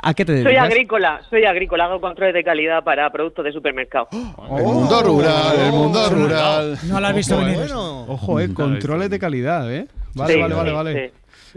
¿A 0.00 0.14
qué 0.14 0.24
te 0.24 0.30
dedicas? 0.32 0.52
Soy 0.52 0.56
agrícola, 0.64 1.20
soy 1.28 1.44
agrícola, 1.44 1.86
hago 1.86 2.00
controles 2.00 2.34
de 2.34 2.44
calidad 2.44 2.84
para 2.84 3.10
productos 3.10 3.44
de 3.44 3.50
supermercado. 3.52 4.06
El 4.12 4.62
mundo 4.62 5.02
rural, 5.02 5.56
el 5.58 5.72
mundo 5.72 6.08
rural. 6.08 6.78
No 6.84 7.00
lo 7.00 7.06
has 7.08 7.16
visto 7.16 7.34
Ojo, 7.34 7.44
venir. 7.44 7.60
eh. 7.62 7.74
Ojo, 7.74 8.40
eh, 8.40 8.54
controles 8.54 9.10
de 9.10 9.18
calidad, 9.18 9.74
¿eh? 9.74 9.88
Vale, 10.14 10.34
Sí, 10.34 10.40
vale, 10.40 10.54
vale, 10.54 10.70
sí, 10.70 10.74
vale. 10.76 11.08
sí. 11.08 11.14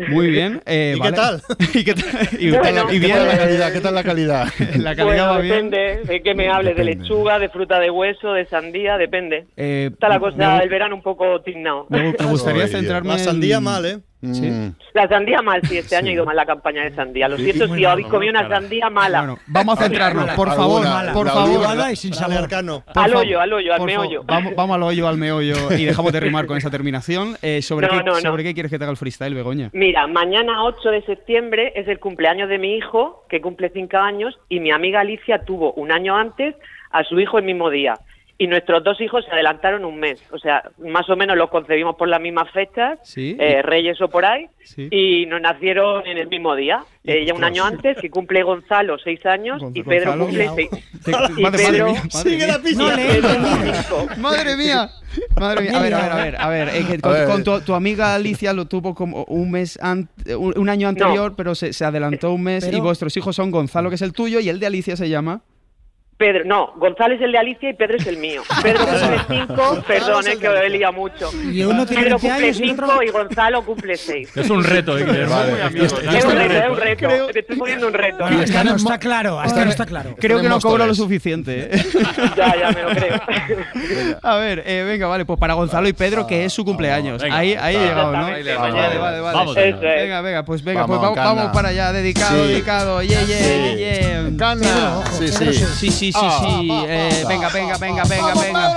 Muy 0.07 0.27
bien. 0.31 0.61
eh, 0.65 0.93
¿Y 0.95 0.99
vale. 0.99 1.11
qué 1.11 1.15
tal? 1.17 1.41
¿Y 1.73 1.83
qué 1.83 1.93
tal? 1.93 2.29
Y, 2.39 2.51
Bueno. 2.51 2.83
y 2.89 2.99
¿Qué 2.99 3.05
bien. 3.07 3.17
tal 3.17 3.27
la 3.27 3.37
calidad? 3.37 3.73
¿Qué 3.73 3.79
tal 3.81 3.95
la 3.95 4.03
calidad? 4.03 4.47
La 4.77 4.95
calidad 4.95 5.05
Bueno, 5.05 5.25
va 5.27 5.37
bien. 5.39 5.69
depende 5.69 6.03
de 6.05 6.21
que 6.23 6.35
me 6.35 6.47
hables, 6.49 6.75
de 6.77 6.83
lechuga, 6.83 7.39
de 7.39 7.49
fruta 7.49 7.79
de 7.79 7.89
hueso, 7.89 8.33
de 8.33 8.45
sandía, 8.45 8.97
depende. 8.97 9.45
Eh, 9.57 9.89
Está 9.91 10.07
la 10.09 10.15
me 10.15 10.21
cosa, 10.21 10.57
gu- 10.57 10.63
el 10.63 10.69
verano 10.69 10.95
un 10.95 11.01
poco 11.01 11.41
tignado. 11.41 11.85
Me, 11.89 12.13
me 12.17 12.25
gustaría 12.25 12.67
centrarme 12.67 13.09
La 13.09 13.19
sandía 13.19 13.57
en- 13.57 13.63
mal, 13.63 13.85
¿eh? 13.85 13.99
Sí. 14.21 14.49
Mm. 14.49 14.75
La 14.93 15.07
sandía 15.07 15.41
mal, 15.41 15.61
sí, 15.63 15.77
este 15.77 15.95
año 15.95 16.09
ha 16.09 16.11
ido 16.11 16.25
mal 16.25 16.35
la 16.35 16.45
campaña 16.45 16.83
de 16.83 16.93
sandía. 16.93 17.29
Lo 17.29 17.37
siento 17.37 17.73
si 17.73 17.85
habéis 17.85 18.07
comido 18.07 18.31
una 18.31 18.49
sandía 18.49 18.89
mala. 18.89 19.19
Bueno, 19.19 19.39
vamos 19.47 19.79
a 19.79 19.83
centrarnos, 19.83 20.29
por 20.31 20.49
favor, 20.49 20.85
Alguna, 20.85 21.13
por 21.13 21.27
favor. 21.27 21.67
Mala 21.67 21.91
y 21.91 21.95
sin 21.95 22.13
sabor. 22.13 22.49
Al 22.95 23.15
hoyo, 23.15 23.39
al 23.39 23.53
hoyo, 23.53 23.73
al 23.73 23.81
meollo. 23.83 24.23
Vamos, 24.25 24.53
vamos 24.55 24.75
al 24.75 24.83
hoyo, 24.83 25.07
al 25.07 25.17
meollo 25.17 25.55
y 25.77 25.85
dejamos 25.85 26.11
de 26.11 26.19
rimar 26.19 26.47
con 26.47 26.57
esa 26.57 26.69
terminación. 26.69 27.37
Eh, 27.41 27.61
¿sobre, 27.61 27.87
No, 27.87 27.93
qué, 27.93 28.03
no, 28.03 28.13
no. 28.13 28.19
¿Sobre 28.19 28.43
qué 28.43 28.53
quieres 28.53 28.71
que 28.71 28.77
te 28.77 28.83
haga 28.83 28.91
el 28.91 28.97
freestyle, 28.97 29.33
Begoña? 29.33 29.69
Mira, 29.73 30.05
mañana 30.07 30.63
8 30.63 30.89
de 30.91 31.01
septiembre 31.03 31.71
es 31.75 31.87
el 31.87 31.99
cumpleaños 31.99 32.49
de 32.49 32.57
mi 32.57 32.75
hijo, 32.75 33.25
que 33.29 33.39
cumple 33.39 33.69
5 33.73 33.97
años, 33.97 34.37
y 34.49 34.59
mi 34.59 34.71
amiga 34.71 34.99
Alicia 34.99 35.45
tuvo 35.45 35.71
un 35.73 35.91
año 35.91 36.15
antes 36.15 36.55
a 36.91 37.03
su 37.03 37.19
hijo 37.19 37.37
el 37.37 37.45
mismo 37.45 37.69
día. 37.69 37.95
Y 38.41 38.47
nuestros 38.47 38.83
dos 38.83 38.99
hijos 39.01 39.23
se 39.25 39.31
adelantaron 39.31 39.83
un 39.85 39.99
mes. 39.99 40.23
O 40.31 40.39
sea, 40.39 40.63
más 40.79 41.07
o 41.09 41.15
menos 41.17 41.35
los 41.37 41.49
concebimos 41.49 41.95
por 41.97 42.07
las 42.07 42.21
mismas 42.21 42.49
fechas, 42.51 42.97
Sí. 43.03 43.35
eh, 43.39 43.61
Reyes 43.61 43.99
o 44.01 44.07
por 44.07 44.25
ahí, 44.25 44.47
Sí. 44.63 44.87
y 44.89 45.25
nos 45.27 45.41
nacieron 45.41 46.07
en 46.07 46.17
el 46.17 46.27
mismo 46.29 46.55
día. 46.55 46.83
Ella 47.03 47.33
un 47.33 47.43
año 47.43 47.65
antes, 47.65 47.97
que 47.99 48.09
cumple 48.09 48.41
Gonzalo 48.43 48.97
seis 48.97 49.25
años, 49.25 49.61
y 49.73 49.83
Pedro 49.83 50.11
Gonzalo, 50.17 50.25
cumple 50.25 50.49
seis. 50.55 50.69
Te- 51.05 51.11
Y 51.37 51.43
madre- 51.43 51.71
mía, 51.71 51.83
madre 51.83 52.09
Sigue 52.09 52.47
la 52.47 52.57
mía. 52.59 52.63
pista. 52.63 52.83
No. 53.89 54.21
Madre 54.21 54.55
mía. 54.55 54.89
Madre 55.39 55.61
mía. 55.63 55.77
A 55.77 55.81
ver, 55.81 55.93
a 55.93 55.99
ver, 55.99 56.11
a 56.11 56.15
ver, 56.23 56.35
a 56.41 56.49
ver. 56.49 56.69
eh, 56.69 56.85
que 56.87 56.99
con, 56.99 57.13
ver. 57.13 57.25
con 57.27 57.43
tu, 57.43 57.59
tu 57.61 57.73
amiga 57.73 58.15
Alicia 58.15 58.53
lo 58.53 58.65
tuvo 58.65 58.93
como 58.95 59.23
un 59.25 59.51
mes 59.51 59.77
an- 59.81 60.07
un, 60.37 60.57
un 60.57 60.69
año 60.69 60.87
anterior, 60.87 61.33
pero 61.35 61.55
se, 61.55 61.73
se 61.73 61.83
adelantó 61.83 62.31
un 62.33 62.43
mes 62.43 62.69
y 62.71 62.79
vuestros 62.79 63.15
hijos 63.17 63.35
son 63.35 63.51
Gonzalo, 63.51 63.89
que 63.89 63.95
es 63.95 64.01
el 64.01 64.13
tuyo, 64.13 64.39
y 64.39 64.49
el 64.49 64.59
de 64.59 64.67
Alicia 64.67 64.95
se 64.95 65.09
llama. 65.09 65.41
Pedro, 66.19 66.43
no, 66.43 66.73
Gonzalo 66.75 67.15
es 67.15 67.21
el 67.21 67.31
de 67.31 67.37
Alicia 67.37 67.69
y 67.69 67.73
Pedro 67.75 67.95
es 67.95 68.05
el 68.05 68.17
mío. 68.17 68.41
Pedro 68.61 68.85
cumple 68.85 69.19
cinco, 69.29 69.83
perdón, 69.87 70.27
es 70.27 70.37
que 70.37 70.47
lo 70.47 70.57
he 70.57 70.69
liado 70.69 70.91
mucho. 70.91 71.31
Y 71.49 71.63
uno 71.63 71.85
tiene 71.85 72.03
Pedro 72.03 72.19
20 72.19 72.27
cumple 72.27 72.45
años 72.45 73.03
y 73.07 73.09
Gonzalo 73.09 73.63
cumple 73.63 73.95
seis. 73.95 74.29
Es 74.35 74.49
un 74.49 74.61
reto, 74.61 74.97
¿eh? 74.97 75.05
Guillermo. 75.05 75.33
Vale. 75.33 75.51
Muy 75.53 75.61
amigo. 75.61 75.85
Es 75.85 75.93
un 75.93 76.01
reto, 76.01 76.53
es 76.53 76.69
un 76.69 76.77
reto. 76.77 77.27
Te 77.31 77.39
estoy 77.39 77.55
poniendo 77.55 77.87
un 77.87 77.93
reto. 77.93 78.17
Bueno, 78.19 78.41
hasta 78.41 78.63
no 78.65 78.75
está 78.75 78.99
claro, 78.99 79.39
hasta 79.39 79.63
no 79.63 79.71
está 79.71 79.85
claro. 79.85 80.15
Creo 80.19 80.41
que 80.41 80.49
no 80.49 80.59
cobro 80.59 80.85
lo 80.85 80.93
suficiente. 80.93 81.69
¿eh? 81.71 81.85
Ya, 82.35 82.53
ya 82.55 82.71
me 82.71 82.83
lo 82.83 82.89
creo. 82.89 84.17
A 84.21 84.35
ver, 84.35 84.63
eh, 84.65 84.83
venga, 84.83 85.07
vale, 85.07 85.25
pues 85.25 85.39
para 85.39 85.53
Gonzalo 85.53 85.87
y 85.87 85.93
Pedro, 85.93 86.27
que 86.27 86.43
es 86.45 86.51
su 86.53 86.65
cumpleaños. 86.65 87.21
venga. 87.21 87.37
ahí 87.37 87.53
ahí 87.55 87.75
he 87.77 87.79
llegado, 87.79 88.11
¿no? 88.11 88.23
Vale, 88.23 88.55
vamos. 88.55 88.73
vale, 88.75 88.99
vale. 88.99 89.21
Vamos 89.21 89.57
es. 89.57 89.79
Venga, 89.79 90.21
venga, 90.21 90.43
pues 90.43 90.63
venga, 90.63 90.81
Vamos, 90.81 90.99
pues 90.99 91.15
vamos, 91.15 91.51
para 91.53 91.69
allá. 91.69 91.93
Dedicado, 91.93 92.43
Sí. 92.43 92.51
dedicado. 92.51 93.01
Yeah, 93.03 93.23
yeah, 93.23 94.25
Sí. 95.17 95.25
yeah. 95.25 95.67
Sí, 95.79 95.91
sí. 95.91 96.08
Sí, 96.11 96.19
sí, 96.19 96.45
sí. 96.61 96.69
Eh, 96.87 97.23
venga, 97.27 97.49
venga, 97.49 97.77
venga, 97.77 98.03
venga, 98.03 98.33
venga. 98.33 98.75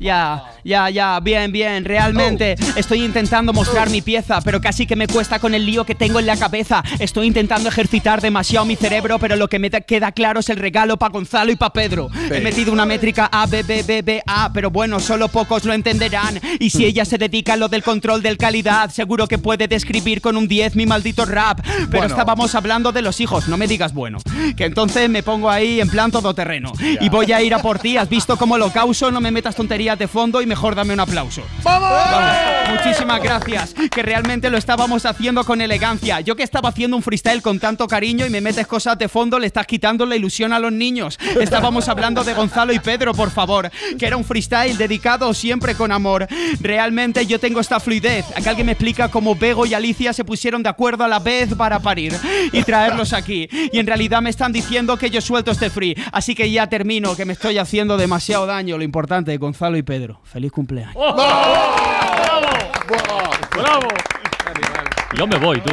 Ya, 0.00 0.42
ya, 0.64 0.90
ya, 0.90 1.20
bien, 1.20 1.52
bien. 1.52 1.84
Realmente 1.84 2.56
estoy 2.76 3.04
intentando 3.04 3.52
mostrar 3.52 3.88
mi 3.90 4.02
pieza, 4.02 4.40
pero 4.40 4.60
casi 4.60 4.84
que 4.86 4.96
me 4.96 5.06
cuesta 5.06 5.38
con 5.38 5.54
el 5.54 5.64
lío 5.64 5.84
que 5.84 5.94
tengo 5.94 6.18
en 6.18 6.26
la 6.26 6.36
cabeza. 6.36 6.82
Estoy 6.98 7.28
intentando 7.28 7.68
ejercitar 7.68 8.20
demasiado 8.20 8.66
mi 8.66 8.74
cerebro, 8.76 9.18
pero 9.20 9.36
lo 9.36 9.48
que 9.48 9.58
me 9.60 9.70
da- 9.70 9.80
queda 9.80 10.10
claro 10.10 10.40
es 10.40 10.48
el 10.48 10.56
regalo 10.56 10.96
para 10.96 11.12
Gonzalo 11.12 11.52
y 11.52 11.56
para 11.56 11.72
Pedro. 11.72 12.10
He 12.30 12.40
metido 12.40 12.72
una 12.72 12.84
métrica 12.84 13.28
A, 13.32 13.46
B, 13.46 13.62
B, 13.62 13.82
B, 13.84 14.02
B, 14.02 14.22
A, 14.26 14.50
pero 14.52 14.70
bueno, 14.70 14.98
solo 14.98 15.28
pocos 15.28 15.64
lo 15.64 15.72
entenderán. 15.72 16.40
Y 16.58 16.70
si 16.70 16.84
ella 16.84 17.04
se 17.04 17.16
dedica 17.18 17.52
a 17.52 17.56
lo 17.56 17.68
del 17.68 17.82
control 17.84 18.22
del 18.22 18.36
calidad, 18.38 18.90
seguro 18.90 19.28
que 19.28 19.38
puede 19.38 19.68
describir 19.68 20.20
con 20.20 20.36
un 20.36 20.48
10 20.48 20.74
mi 20.74 20.84
maldito 20.86 21.24
rap. 21.26 21.60
Pero 21.62 21.88
Bueno. 21.88 22.06
estábamos 22.06 22.54
hablando 22.56 22.90
de 22.90 23.02
los 23.02 23.20
hijos, 23.20 23.46
no 23.48 23.56
me 23.56 23.66
digas 23.68 23.92
bueno. 23.94 24.18
Que 24.56 24.64
entonces 24.64 25.08
me 25.08 25.22
pongo 25.22 25.48
ahí 25.48 25.80
en 25.80 25.88
plan 25.88 26.10
todoterreno. 26.10 26.61
Y 27.00 27.08
voy 27.08 27.32
a 27.32 27.42
ir 27.42 27.54
a 27.54 27.60
por 27.60 27.78
ti, 27.78 27.96
has 27.96 28.08
visto 28.08 28.36
cómo 28.36 28.58
lo 28.58 28.72
causo, 28.72 29.10
no 29.10 29.20
me 29.20 29.30
metas 29.30 29.54
tonterías 29.54 29.98
de 29.98 30.08
fondo 30.08 30.42
y 30.42 30.46
mejor 30.46 30.74
dame 30.74 30.94
un 30.94 31.00
aplauso. 31.00 31.42
¡Vamos! 31.62 31.92
Muchísimas 32.70 33.22
gracias, 33.22 33.74
que 33.90 34.02
realmente 34.02 34.50
lo 34.50 34.58
estábamos 34.58 35.04
haciendo 35.04 35.44
con 35.44 35.60
elegancia. 35.60 36.20
Yo 36.20 36.36
que 36.36 36.42
estaba 36.42 36.70
haciendo 36.70 36.96
un 36.96 37.02
freestyle 37.02 37.42
con 37.42 37.58
tanto 37.58 37.86
cariño 37.86 38.26
y 38.26 38.30
me 38.30 38.40
metes 38.40 38.66
cosas 38.66 38.98
de 38.98 39.08
fondo, 39.08 39.38
le 39.38 39.46
estás 39.46 39.66
quitando 39.66 40.06
la 40.06 40.16
ilusión 40.16 40.52
a 40.52 40.58
los 40.58 40.72
niños. 40.72 41.18
Estábamos 41.40 41.88
hablando 41.88 42.24
de 42.24 42.34
Gonzalo 42.34 42.72
y 42.72 42.78
Pedro, 42.78 43.14
por 43.14 43.30
favor, 43.30 43.70
que 43.98 44.06
era 44.06 44.16
un 44.16 44.24
freestyle 44.24 44.76
dedicado 44.76 45.32
siempre 45.34 45.74
con 45.74 45.92
amor. 45.92 46.26
Realmente 46.60 47.26
yo 47.26 47.38
tengo 47.38 47.60
esta 47.60 47.80
fluidez. 47.80 48.24
Acá 48.36 48.50
alguien 48.50 48.66
me 48.66 48.72
explica 48.72 49.08
cómo 49.08 49.34
Bego 49.34 49.66
y 49.66 49.74
Alicia 49.74 50.12
se 50.12 50.24
pusieron 50.24 50.62
de 50.62 50.68
acuerdo 50.68 51.04
a 51.04 51.08
la 51.08 51.18
vez 51.18 51.54
para 51.54 51.80
parir 51.80 52.14
y 52.52 52.62
traerlos 52.62 53.12
aquí. 53.12 53.48
Y 53.72 53.78
en 53.78 53.86
realidad 53.86 54.22
me 54.22 54.30
están 54.30 54.52
diciendo 54.52 54.96
que 54.96 55.10
yo 55.10 55.20
suelto 55.20 55.50
este 55.50 55.70
free. 55.70 55.96
Así 56.12 56.34
que 56.34 56.50
ya 56.52 56.68
termino, 56.68 57.16
que 57.16 57.24
me 57.24 57.32
estoy 57.32 57.58
haciendo 57.58 57.96
demasiado 57.96 58.46
daño. 58.46 58.76
Lo 58.78 58.84
importante, 58.84 59.36
Gonzalo 59.36 59.76
y 59.76 59.82
Pedro. 59.82 60.20
Feliz 60.24 60.52
cumpleaños. 60.52 60.94
¡Bravo! 63.54 63.88
Yo 65.14 65.26
me 65.26 65.36
voy, 65.36 65.60
tú. 65.60 65.72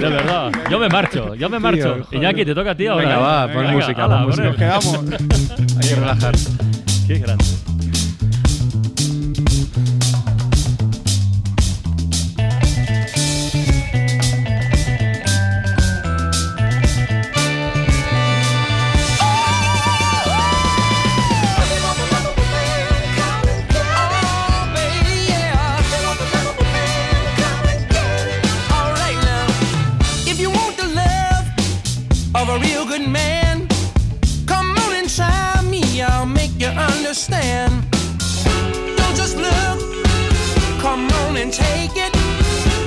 De 0.00 0.08
verdad. 0.08 0.50
Yo 0.68 0.78
me 0.78 0.88
marcho. 0.88 1.34
Yo 1.34 1.48
me 1.48 1.58
marcho. 1.60 1.94
Tío, 1.94 2.04
joder. 2.04 2.18
Iñaki, 2.18 2.44
te 2.44 2.54
toca 2.54 2.72
a 2.72 2.74
ti 2.74 2.86
ahora. 2.86 3.04
Venga, 3.04 3.18
va, 3.18 3.46
pon 3.46 3.62
Venga, 3.62 3.72
música, 3.72 4.08
pon 4.08 4.22
música. 4.22 4.44
Nos 4.48 4.56
quedamos. 4.56 5.00
Hay 5.80 5.88
que 5.88 5.94
relajar. 5.94 6.34
Qué 7.06 7.18
grande. 7.18 7.44
Understand. 37.10 37.72
Don't 38.96 39.16
just 39.16 39.36
look, 39.36 39.80
come 40.80 41.08
on 41.26 41.36
and 41.36 41.52
take 41.52 41.90
it. 41.96 42.12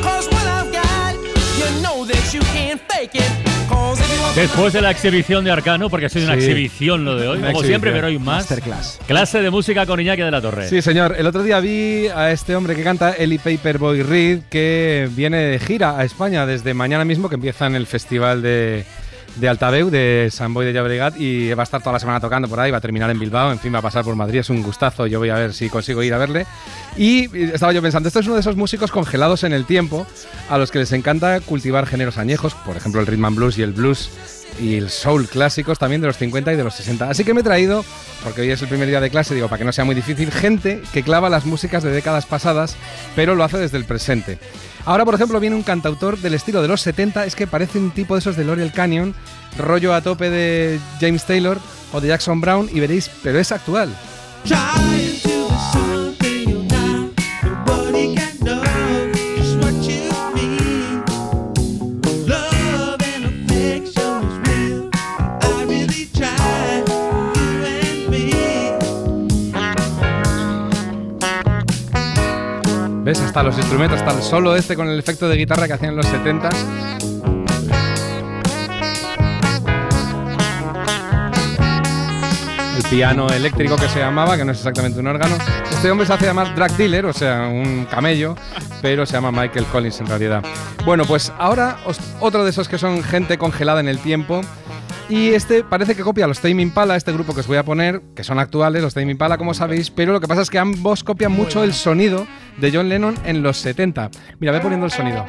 Cause 0.01 0.29
what 0.29 0.47
I've 0.47 0.71
got, 0.71 1.15
you 1.59 1.81
know 1.81 2.05
that 2.05 2.33
you 2.33 2.39
can't 2.53 2.79
fake 2.89 3.15
it. 3.15 3.29
Cause 3.67 3.99
if 3.99 4.09
you 4.15 4.21
want 4.21 4.33
Después 4.37 4.71
de 4.71 4.81
la 4.81 4.91
exhibición 4.91 5.43
de 5.43 5.51
Arcano, 5.51 5.89
porque 5.89 6.05
ha 6.05 6.09
sido 6.09 6.27
una 6.27 6.35
exhibición 6.35 7.03
lo 7.03 7.17
de 7.17 7.27
hoy, 7.27 7.39
Una 7.39 7.47
como 7.47 7.59
exhibición. 7.59 7.67
siempre, 7.67 7.91
pero 7.91 8.07
hoy 8.07 8.17
más. 8.17 8.49
Masterclass. 8.49 8.99
Clase 9.05 9.41
de 9.41 9.49
música 9.49 9.85
con 9.85 9.99
Iñaki 9.99 10.21
de 10.21 10.31
la 10.31 10.41
Torre. 10.41 10.69
Sí, 10.69 10.81
señor. 10.81 11.15
El 11.17 11.27
otro 11.27 11.43
día 11.43 11.59
vi 11.59 12.07
a 12.07 12.31
este 12.31 12.55
hombre 12.55 12.77
que 12.77 12.83
canta, 12.83 13.11
Eli 13.11 13.39
Paperboy 13.39 14.03
Reed, 14.03 14.43
que 14.49 15.09
viene 15.11 15.39
de 15.39 15.59
gira 15.59 15.99
a 15.99 16.05
España 16.05 16.45
desde 16.45 16.73
mañana 16.73 17.03
mismo, 17.03 17.27
que 17.27 17.35
empieza 17.35 17.67
en 17.67 17.75
el 17.75 17.87
festival 17.87 18.41
de, 18.41 18.85
de 19.35 19.49
Altaveu, 19.49 19.89
de 19.89 20.29
San 20.31 20.53
Boy 20.53 20.65
de 20.65 20.73
Llobregat, 20.73 21.19
y 21.19 21.53
va 21.53 21.63
a 21.63 21.65
estar 21.65 21.81
toda 21.81 21.93
la 21.93 21.99
semana 21.99 22.19
tocando 22.19 22.47
por 22.47 22.59
ahí, 22.59 22.71
va 22.71 22.77
a 22.77 22.81
terminar 22.81 23.09
en 23.09 23.19
Bilbao, 23.19 23.51
en 23.51 23.59
fin, 23.59 23.73
va 23.73 23.79
a 23.79 23.81
pasar 23.81 24.03
por 24.03 24.15
Madrid, 24.15 24.39
es 24.39 24.49
un 24.49 24.61
gustazo, 24.61 25.07
yo 25.07 25.19
voy 25.19 25.29
a 25.29 25.35
ver 25.35 25.53
si 25.53 25.69
consigo 25.69 26.03
ir 26.03 26.13
a 26.13 26.17
verle. 26.17 26.45
Y 26.97 27.35
estaba 27.47 27.73
yo 27.73 27.81
pensando, 27.81 28.07
esto 28.07 28.19
es 28.19 28.25
uno 28.25 28.35
de 28.35 28.41
esos 28.41 28.55
músicos 28.55 28.91
congelados 28.91 29.43
en 29.43 29.53
el 29.53 29.65
tiempo, 29.65 30.05
a 30.49 30.57
los 30.57 30.71
que 30.71 30.79
les 30.79 30.91
encanta 30.91 31.39
cultivar 31.41 31.85
géneros 31.85 32.17
añejos, 32.17 32.53
por 32.53 32.77
ejemplo 32.77 33.01
el 33.01 33.07
rhythm 33.07 33.25
and 33.25 33.35
blues 33.35 33.57
y 33.57 33.63
el 33.63 33.73
blues 33.73 34.09
y 34.59 34.75
el 34.75 34.89
soul 34.89 35.27
clásicos 35.27 35.79
también 35.79 36.01
de 36.01 36.07
los 36.07 36.17
50 36.17 36.53
y 36.53 36.55
de 36.55 36.63
los 36.63 36.75
60. 36.75 37.09
Así 37.09 37.23
que 37.23 37.33
me 37.33 37.41
he 37.41 37.43
traído, 37.43 37.83
porque 38.23 38.41
hoy 38.41 38.51
es 38.51 38.61
el 38.61 38.67
primer 38.67 38.87
día 38.87 39.01
de 39.01 39.09
clase, 39.09 39.33
digo, 39.33 39.47
para 39.47 39.57
que 39.59 39.65
no 39.65 39.71
sea 39.71 39.85
muy 39.85 39.95
difícil, 39.95 40.31
gente 40.31 40.81
que 40.93 41.03
clava 41.03 41.29
las 41.29 41.45
músicas 41.45 41.83
de 41.83 41.91
décadas 41.91 42.25
pasadas, 42.25 42.75
pero 43.15 43.35
lo 43.35 43.43
hace 43.43 43.57
desde 43.57 43.77
el 43.77 43.85
presente. 43.85 44.37
Ahora, 44.85 45.05
por 45.05 45.15
ejemplo, 45.15 45.39
viene 45.39 45.55
un 45.55 45.63
cantautor 45.63 46.17
del 46.17 46.33
estilo 46.33 46.61
de 46.61 46.67
los 46.67 46.81
70, 46.81 47.25
es 47.25 47.35
que 47.35 47.47
parece 47.47 47.79
un 47.79 47.91
tipo 47.91 48.15
de 48.15 48.19
esos 48.19 48.35
de 48.35 48.43
L'Oreal 48.43 48.73
Canyon, 48.73 49.15
rollo 49.57 49.93
a 49.93 50.01
tope 50.01 50.29
de 50.29 50.79
James 50.99 51.25
Taylor 51.25 51.57
o 51.93 52.01
de 52.01 52.09
Jackson 52.09 52.41
Brown, 52.41 52.69
y 52.71 52.79
veréis, 52.79 53.09
pero 53.23 53.39
es 53.39 53.51
actual. 53.51 53.95
Hasta 73.21 73.43
los 73.43 73.57
instrumentos, 73.57 73.99
hasta 73.99 74.11
el 74.15 74.23
solo 74.23 74.55
este 74.55 74.75
con 74.75 74.87
el 74.87 74.99
efecto 74.99 75.27
de 75.27 75.37
guitarra 75.37 75.67
que 75.67 75.73
hacían 75.73 75.91
en 75.91 75.97
los 75.97 76.05
70s. 76.05 76.55
El 82.77 82.83
piano 82.89 83.29
eléctrico 83.29 83.75
que 83.75 83.87
se 83.89 83.99
llamaba, 83.99 84.37
que 84.37 84.45
no 84.45 84.51
es 84.51 84.57
exactamente 84.59 84.99
un 84.99 85.07
órgano. 85.07 85.35
Este 85.71 85.89
hombre 85.89 86.05
se 86.05 86.13
hace 86.13 86.25
llamar 86.25 86.55
drug 86.55 86.71
dealer, 86.77 87.05
o 87.05 87.13
sea, 87.13 87.47
un 87.47 87.87
camello, 87.89 88.35
pero 88.81 89.05
se 89.05 89.13
llama 89.13 89.31
Michael 89.31 89.65
Collins 89.65 89.99
en 89.99 90.07
realidad. 90.07 90.43
Bueno, 90.85 91.05
pues 91.05 91.31
ahora 91.37 91.77
otro 92.19 92.43
de 92.43 92.49
esos 92.51 92.67
que 92.67 92.77
son 92.77 93.03
gente 93.03 93.37
congelada 93.37 93.79
en 93.79 93.87
el 93.87 93.99
tiempo. 93.99 94.41
Y 95.09 95.29
este 95.29 95.63
parece 95.63 95.95
que 95.95 96.01
copia 96.01 96.25
a 96.25 96.27
los 96.27 96.39
Tame 96.39 96.61
Impala, 96.61 96.95
este 96.95 97.11
grupo 97.11 97.33
que 97.33 97.41
os 97.41 97.47
voy 97.47 97.57
a 97.57 97.63
poner, 97.63 98.01
que 98.15 98.23
son 98.23 98.39
actuales, 98.39 98.81
los 98.81 98.93
Tame 98.93 99.11
Impala, 99.11 99.37
como 99.37 99.53
sabéis, 99.53 99.91
pero 99.91 100.13
lo 100.13 100.21
que 100.21 100.27
pasa 100.27 100.41
es 100.41 100.49
que 100.49 100.59
ambos 100.59 101.03
copian 101.03 101.31
mucho 101.31 101.63
el 101.63 101.73
sonido 101.73 102.25
de 102.57 102.71
John 102.71 102.89
Lennon 102.89 103.15
en 103.25 103.43
los 103.43 103.57
70. 103.57 104.09
Mira, 104.39 104.53
ve 104.53 104.59
poniendo 104.61 104.85
el 104.85 104.91
sonido. 104.91 105.25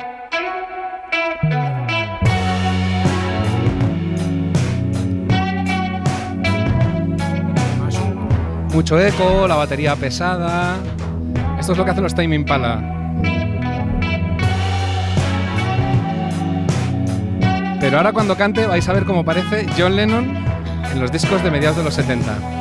Mucho 8.72 8.98
eco, 8.98 9.46
la 9.46 9.56
batería 9.56 9.94
pesada. 9.96 10.76
Esto 11.58 11.72
es 11.72 11.78
lo 11.78 11.84
que 11.84 11.90
hacen 11.90 12.02
los 12.02 12.14
Tame 12.14 12.34
Impala. 12.34 12.93
Pero 17.84 17.98
ahora 17.98 18.14
cuando 18.14 18.34
cante 18.34 18.64
vais 18.64 18.88
a 18.88 18.94
ver 18.94 19.04
cómo 19.04 19.26
parece 19.26 19.66
John 19.76 19.94
Lennon 19.94 20.34
en 20.90 21.00
los 21.00 21.12
discos 21.12 21.44
de 21.44 21.50
mediados 21.50 21.76
de 21.76 21.84
los 21.84 21.92
70. 21.92 22.54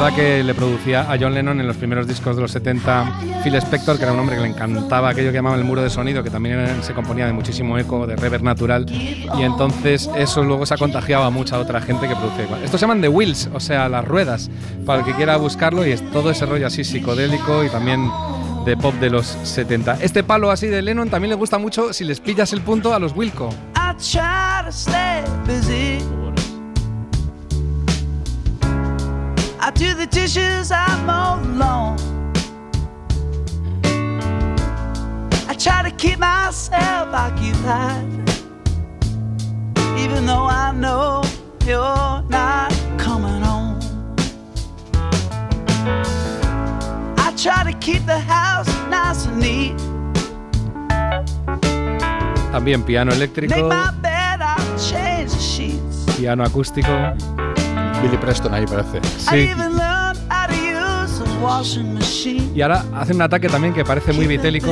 Verdad 0.00 0.16
que 0.16 0.42
le 0.42 0.54
producía 0.54 1.12
a 1.12 1.18
John 1.20 1.34
Lennon 1.34 1.60
en 1.60 1.66
los 1.66 1.76
primeros 1.76 2.06
discos 2.06 2.34
de 2.34 2.40
los 2.40 2.52
70 2.52 3.20
Phil 3.44 3.54
Spector, 3.56 3.98
que 3.98 4.04
era 4.04 4.14
un 4.14 4.20
hombre 4.20 4.36
que 4.36 4.40
le 4.40 4.48
encantaba 4.48 5.10
aquello 5.10 5.28
que 5.28 5.34
llamaban 5.34 5.58
el 5.58 5.64
muro 5.66 5.82
de 5.82 5.90
sonido, 5.90 6.22
que 6.22 6.30
también 6.30 6.82
se 6.82 6.94
componía 6.94 7.26
de 7.26 7.34
muchísimo 7.34 7.76
eco, 7.76 8.06
de 8.06 8.16
reverb 8.16 8.42
natural, 8.42 8.86
y 8.90 9.42
entonces 9.42 10.08
eso 10.16 10.42
luego 10.42 10.64
se 10.64 10.72
ha 10.72 10.78
contagiado 10.78 11.24
a 11.24 11.30
mucha 11.30 11.58
otra 11.58 11.82
gente 11.82 12.08
que 12.08 12.16
produce 12.16 12.44
igual. 12.44 12.62
Estos 12.64 12.80
se 12.80 12.84
llaman 12.84 13.02
The 13.02 13.08
Wheels, 13.08 13.50
o 13.52 13.60
sea, 13.60 13.90
las 13.90 14.06
ruedas, 14.06 14.50
para 14.86 15.00
el 15.00 15.04
que 15.04 15.12
quiera 15.12 15.36
buscarlo, 15.36 15.86
y 15.86 15.92
es 15.92 16.10
todo 16.12 16.30
ese 16.30 16.46
rollo 16.46 16.66
así 16.66 16.82
psicodélico 16.82 17.62
y 17.62 17.68
también 17.68 18.10
de 18.64 18.78
pop 18.78 18.94
de 18.94 19.10
los 19.10 19.26
70. 19.26 19.98
Este 20.00 20.24
palo 20.24 20.50
así 20.50 20.68
de 20.68 20.80
Lennon 20.80 21.10
también 21.10 21.28
le 21.28 21.36
gusta 21.36 21.58
mucho 21.58 21.92
si 21.92 22.04
les 22.04 22.20
pillas 22.20 22.54
el 22.54 22.62
punto 22.62 22.94
a 22.94 22.98
los 22.98 23.14
Wilco. 23.14 23.50
I 23.76 23.92
try 23.98 24.64
to 24.64 24.70
stay 24.70 25.22
busy. 25.44 26.19
I 29.70 29.72
do 29.72 29.94
the 29.94 30.06
dishes, 30.06 30.72
I 30.72 31.00
mow 31.06 31.38
the 31.40 31.54
lawn. 31.54 31.96
I 35.48 35.54
try 35.54 35.88
to 35.88 35.92
keep 35.96 36.18
myself 36.18 37.14
occupied, 37.14 38.04
even 39.96 40.26
though 40.26 40.48
I 40.50 40.72
know 40.72 41.22
you're 41.64 42.20
not 42.28 42.72
coming 42.98 43.40
home. 43.42 43.78
I 47.18 47.32
try 47.36 47.62
to 47.62 47.78
keep 47.78 48.04
the 48.06 48.18
house 48.18 48.66
nice 48.90 49.26
and 49.26 49.38
neat. 49.38 49.76
También 52.50 52.82
piano 52.82 53.12
Make 53.12 53.18
eléctrico, 53.18 53.68
my 53.68 53.92
bed, 54.02 54.40
I 54.42 54.56
change 54.90 55.30
the 55.30 55.38
sheets. 55.38 56.06
piano 56.18 56.42
acústico. 56.42 56.90
Billy 58.02 58.16
Preston 58.16 58.54
ahí 58.54 58.64
parece. 58.66 59.00
Sí. 59.18 59.50
Y 62.54 62.62
ahora 62.62 62.84
hace 62.94 63.14
un 63.14 63.22
ataque 63.22 63.48
también 63.48 63.74
que 63.74 63.84
parece 63.84 64.12
muy 64.12 64.26
vitélico. 64.26 64.70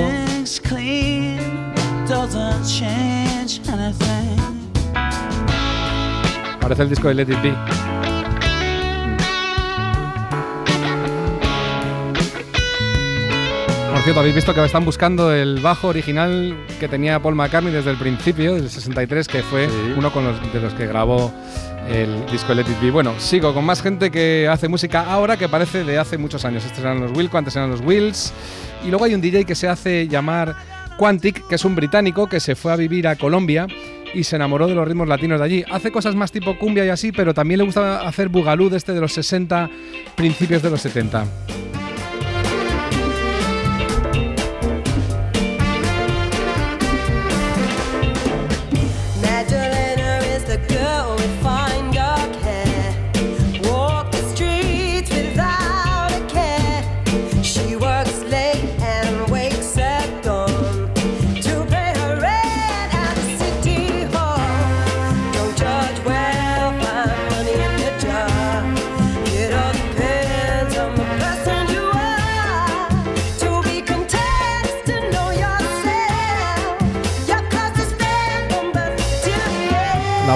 Parece 6.60 6.82
el 6.82 6.88
disco 6.88 7.08
de 7.08 7.14
Let 7.14 7.22
It 7.22 7.42
Be. 7.42 7.54
Por 13.92 14.02
cierto, 14.04 14.20
habéis 14.20 14.34
visto 14.36 14.54
que 14.54 14.64
están 14.64 14.84
buscando 14.84 15.32
el 15.34 15.60
bajo 15.60 15.88
original 15.88 16.56
que 16.78 16.88
tenía 16.88 17.20
Paul 17.20 17.34
McCartney 17.34 17.72
desde 17.72 17.90
el 17.90 17.96
principio, 17.96 18.54
desde 18.54 18.66
el 18.66 18.70
63, 18.72 19.28
que 19.28 19.42
fue 19.42 19.68
uno 19.96 20.12
con 20.12 20.24
los, 20.24 20.52
de 20.52 20.60
los 20.60 20.72
que 20.74 20.86
grabó 20.86 21.32
el 21.88 22.26
disco 22.30 22.54
Let 22.54 22.62
It 22.62 22.80
Be. 22.80 22.90
Bueno, 22.90 23.18
sigo 23.18 23.54
con 23.54 23.64
más 23.64 23.82
gente 23.82 24.10
que 24.10 24.48
hace 24.50 24.68
música 24.68 25.04
ahora 25.10 25.36
que 25.36 25.48
parece 25.48 25.84
de 25.84 25.98
hace 25.98 26.18
muchos 26.18 26.44
años. 26.44 26.64
Estos 26.64 26.80
eran 26.80 27.00
los 27.00 27.16
Wilco, 27.16 27.38
antes 27.38 27.56
eran 27.56 27.70
los 27.70 27.80
Wills. 27.80 28.32
Y 28.84 28.88
luego 28.88 29.04
hay 29.04 29.14
un 29.14 29.20
DJ 29.20 29.44
que 29.44 29.54
se 29.54 29.68
hace 29.68 30.06
llamar 30.08 30.54
Quantic, 30.98 31.46
que 31.48 31.54
es 31.54 31.64
un 31.64 31.74
británico 31.74 32.26
que 32.26 32.40
se 32.40 32.54
fue 32.54 32.72
a 32.72 32.76
vivir 32.76 33.08
a 33.08 33.16
Colombia 33.16 33.66
y 34.14 34.24
se 34.24 34.36
enamoró 34.36 34.66
de 34.66 34.74
los 34.74 34.86
ritmos 34.86 35.08
latinos 35.08 35.38
de 35.40 35.44
allí. 35.44 35.64
Hace 35.70 35.90
cosas 35.90 36.14
más 36.14 36.32
tipo 36.32 36.58
cumbia 36.58 36.84
y 36.84 36.88
así, 36.88 37.12
pero 37.12 37.34
también 37.34 37.58
le 37.58 37.64
gusta 37.64 38.06
hacer 38.06 38.28
bugalú 38.28 38.68
de 38.68 38.76
este 38.76 38.92
de 38.92 39.00
los 39.00 39.12
60, 39.12 39.70
principios 40.16 40.62
de 40.62 40.70
los 40.70 40.80
70. 40.80 41.24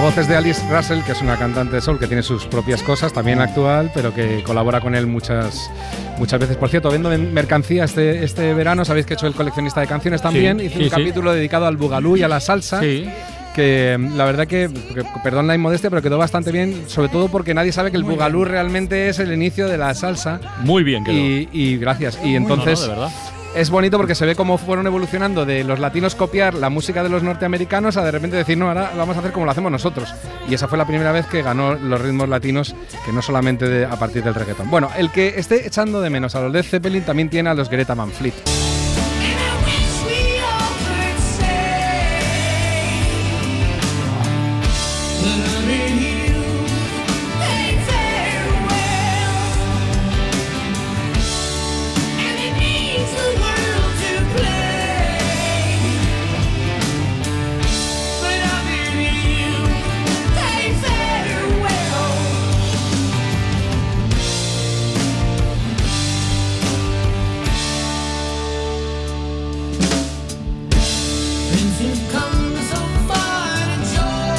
Voz 0.03 0.17
es 0.17 0.27
de 0.27 0.35
Alice 0.35 0.61
Russell, 0.69 1.01
que 1.03 1.13
es 1.13 1.21
una 1.21 1.37
cantante 1.37 1.75
de 1.75 1.81
soul 1.81 1.97
que 1.97 2.07
tiene 2.07 2.23
sus 2.23 2.45
propias 2.45 2.83
cosas, 2.83 3.13
también 3.13 3.39
actual, 3.39 3.89
pero 3.93 4.13
que 4.13 4.43
colabora 4.43 4.81
con 4.81 4.95
él 4.95 5.07
muchas, 5.07 5.69
muchas 6.17 6.39
veces. 6.39 6.57
Por 6.57 6.69
cierto, 6.69 6.89
vendo 6.91 7.11
en 7.11 7.33
mercancía 7.33 7.85
este, 7.85 8.23
este 8.23 8.53
verano, 8.53 8.83
sabéis 8.83 9.05
que 9.05 9.13
he 9.13 9.15
hecho 9.15 9.27
el 9.27 9.33
coleccionista 9.33 9.79
de 9.81 9.87
canciones 9.87 10.21
también, 10.21 10.59
Sí, 10.59 10.65
hice 10.65 10.75
sí, 10.75 10.83
un 10.83 10.89
sí. 10.89 10.89
capítulo 10.91 11.31
dedicado 11.33 11.67
al 11.67 11.77
bugalú 11.77 12.17
y 12.17 12.23
a 12.23 12.27
la 12.27 12.39
salsa. 12.39 12.81
Que 13.55 13.95
mm, 13.99 14.17
la 14.17 14.25
verdad 14.25 14.47
que, 14.47 14.67
que- 14.95 15.03
perdón 15.23 15.45
la 15.47 15.53
inmodestia, 15.55 15.89
pero 15.91 16.01
quedó 16.01 16.17
bastante 16.17 16.51
bien, 16.51 16.83
sobre 16.87 17.09
todo 17.09 17.27
porque 17.29 17.53
nadie 17.53 17.71
sabe 17.71 17.91
que 17.91 17.97
el 17.97 18.03
bugalú 18.03 18.43
realmente 18.45 19.09
es 19.09 19.19
el 19.19 19.31
inicio 19.31 19.67
de 19.67 19.77
la 19.77 19.93
salsa. 19.93 20.39
Muy 20.61 20.83
bien 20.83 21.03
quedó. 21.03 21.15
Y, 21.15 21.47
y 21.53 21.77
gracias. 21.77 22.19
Y 22.23 22.35
entonces 22.35 22.79
No, 22.81 22.87
no, 22.87 22.93
de 22.93 22.99
verdad. 22.99 23.15
Es 23.55 23.69
bonito 23.69 23.97
porque 23.97 24.15
se 24.15 24.25
ve 24.25 24.35
cómo 24.35 24.57
fueron 24.57 24.87
evolucionando 24.87 25.45
de 25.45 25.63
los 25.63 25.79
latinos 25.79 26.15
copiar 26.15 26.53
la 26.55 26.69
música 26.69 27.03
de 27.03 27.09
los 27.09 27.21
norteamericanos 27.23 27.97
a 27.97 28.03
de 28.03 28.11
repente 28.11 28.35
decir, 28.37 28.57
no, 28.57 28.67
ahora 28.67 28.91
vamos 28.97 29.15
a 29.15 29.19
hacer 29.19 29.31
como 29.31 29.45
lo 29.45 29.51
hacemos 29.51 29.71
nosotros. 29.71 30.13
Y 30.49 30.53
esa 30.53 30.67
fue 30.67 30.77
la 30.77 30.85
primera 30.85 31.11
vez 31.11 31.25
que 31.27 31.41
ganó 31.41 31.75
los 31.75 32.01
ritmos 32.01 32.29
latinos, 32.29 32.75
que 33.05 33.11
no 33.11 33.21
solamente 33.21 33.67
de- 33.67 33.85
a 33.85 33.95
partir 33.97 34.23
del 34.23 34.33
reggaetón. 34.35 34.69
Bueno, 34.69 34.89
el 34.97 35.11
que 35.11 35.35
esté 35.37 35.67
echando 35.67 36.01
de 36.01 36.09
menos 36.09 36.35
a 36.35 36.41
los 36.41 36.51
Led 36.51 36.63
Zeppelin 36.63 37.03
también 37.03 37.29
tiene 37.29 37.49
a 37.49 37.53
los 37.53 37.69
Greta 37.69 37.93
Van 37.93 38.11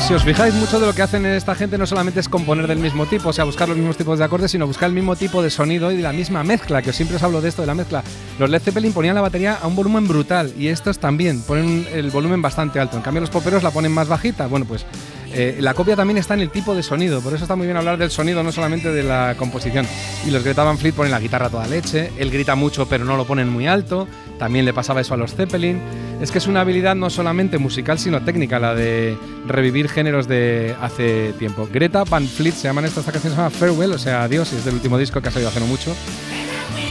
Si 0.06 0.12
os 0.12 0.22
fijáis, 0.22 0.52
mucho 0.52 0.78
de 0.78 0.86
lo 0.86 0.94
que 0.94 1.00
hacen 1.00 1.24
esta 1.24 1.54
gente 1.54 1.78
no 1.78 1.86
solamente 1.86 2.20
es 2.20 2.28
componer 2.28 2.66
del 2.66 2.78
mismo 2.78 3.06
tipo, 3.06 3.30
o 3.30 3.32
sea, 3.32 3.44
buscar 3.44 3.70
los 3.70 3.78
mismos 3.78 3.96
tipos 3.96 4.18
de 4.18 4.24
acordes, 4.26 4.50
sino 4.50 4.66
buscar 4.66 4.90
el 4.90 4.94
mismo 4.94 5.16
tipo 5.16 5.42
de 5.42 5.48
sonido 5.48 5.90
y 5.90 5.96
la 5.96 6.12
misma 6.12 6.44
mezcla, 6.44 6.82
que 6.82 6.92
siempre 6.92 7.16
os 7.16 7.22
hablo 7.22 7.40
de 7.40 7.48
esto, 7.48 7.62
de 7.62 7.66
la 7.66 7.74
mezcla. 7.74 8.04
Los 8.38 8.50
Led 8.50 8.60
Zeppelin 8.60 8.92
ponían 8.92 9.14
la 9.14 9.22
batería 9.22 9.54
a 9.54 9.66
un 9.66 9.74
volumen 9.74 10.06
brutal 10.06 10.52
y 10.58 10.68
estos 10.68 10.98
también 10.98 11.40
ponen 11.40 11.88
el 11.90 12.10
volumen 12.10 12.42
bastante 12.42 12.80
alto. 12.80 12.98
En 12.98 13.02
cambio, 13.02 13.22
los 13.22 13.30
poperos 13.30 13.62
la 13.62 13.70
ponen 13.70 13.92
más 13.92 14.06
bajita. 14.06 14.46
Bueno, 14.46 14.66
pues 14.66 14.84
eh, 15.32 15.56
la 15.58 15.74
copia 15.74 15.96
también 15.96 16.18
está 16.18 16.34
en 16.34 16.40
el 16.40 16.50
tipo 16.50 16.76
de 16.76 16.82
sonido, 16.84 17.20
por 17.20 17.32
eso 17.32 17.42
está 17.44 17.56
muy 17.56 17.66
bien 17.66 17.76
hablar 17.76 17.98
del 17.98 18.10
sonido, 18.10 18.44
no 18.44 18.52
solamente 18.52 18.92
de 18.92 19.02
la 19.02 19.34
composición. 19.36 19.84
Y 20.26 20.30
los 20.30 20.44
Greta 20.44 20.62
Van 20.62 20.78
Fleet 20.78 20.94
ponen 20.94 21.10
la 21.10 21.18
guitarra 21.18 21.48
toda 21.48 21.66
leche, 21.66 22.12
él 22.18 22.30
grita 22.30 22.54
mucho 22.54 22.86
pero 22.86 23.04
no 23.04 23.16
lo 23.16 23.24
ponen 23.24 23.48
muy 23.48 23.66
alto, 23.66 24.06
también 24.38 24.64
le 24.64 24.72
pasaba 24.72 25.00
eso 25.00 25.14
a 25.14 25.16
los 25.16 25.34
Zeppelin. 25.34 25.80
Es 26.20 26.30
que 26.30 26.38
es 26.38 26.46
una 26.46 26.60
habilidad 26.60 26.94
no 26.94 27.10
solamente 27.10 27.58
musical, 27.58 27.98
sino 27.98 28.22
técnica, 28.22 28.58
la 28.58 28.74
de 28.74 29.16
revivir 29.46 29.88
géneros 29.88 30.28
de 30.28 30.74
hace 30.80 31.32
tiempo. 31.38 31.68
Greta 31.72 32.04
Van 32.04 32.26
Fleet 32.26 32.54
se 32.54 32.68
llaman 32.68 32.84
esta, 32.84 33.00
esta 33.00 33.12
canción 33.12 33.32
se 33.32 33.36
llama 33.36 33.50
Farewell, 33.50 33.92
o 33.92 33.98
sea, 33.98 34.22
adiós, 34.22 34.52
y 34.52 34.56
es 34.56 34.64
del 34.64 34.74
último 34.74 34.98
disco 34.98 35.20
que 35.20 35.28
ha 35.28 35.32
salido 35.32 35.50
hace 35.50 35.60
no 35.60 35.66
mucho. 35.66 35.94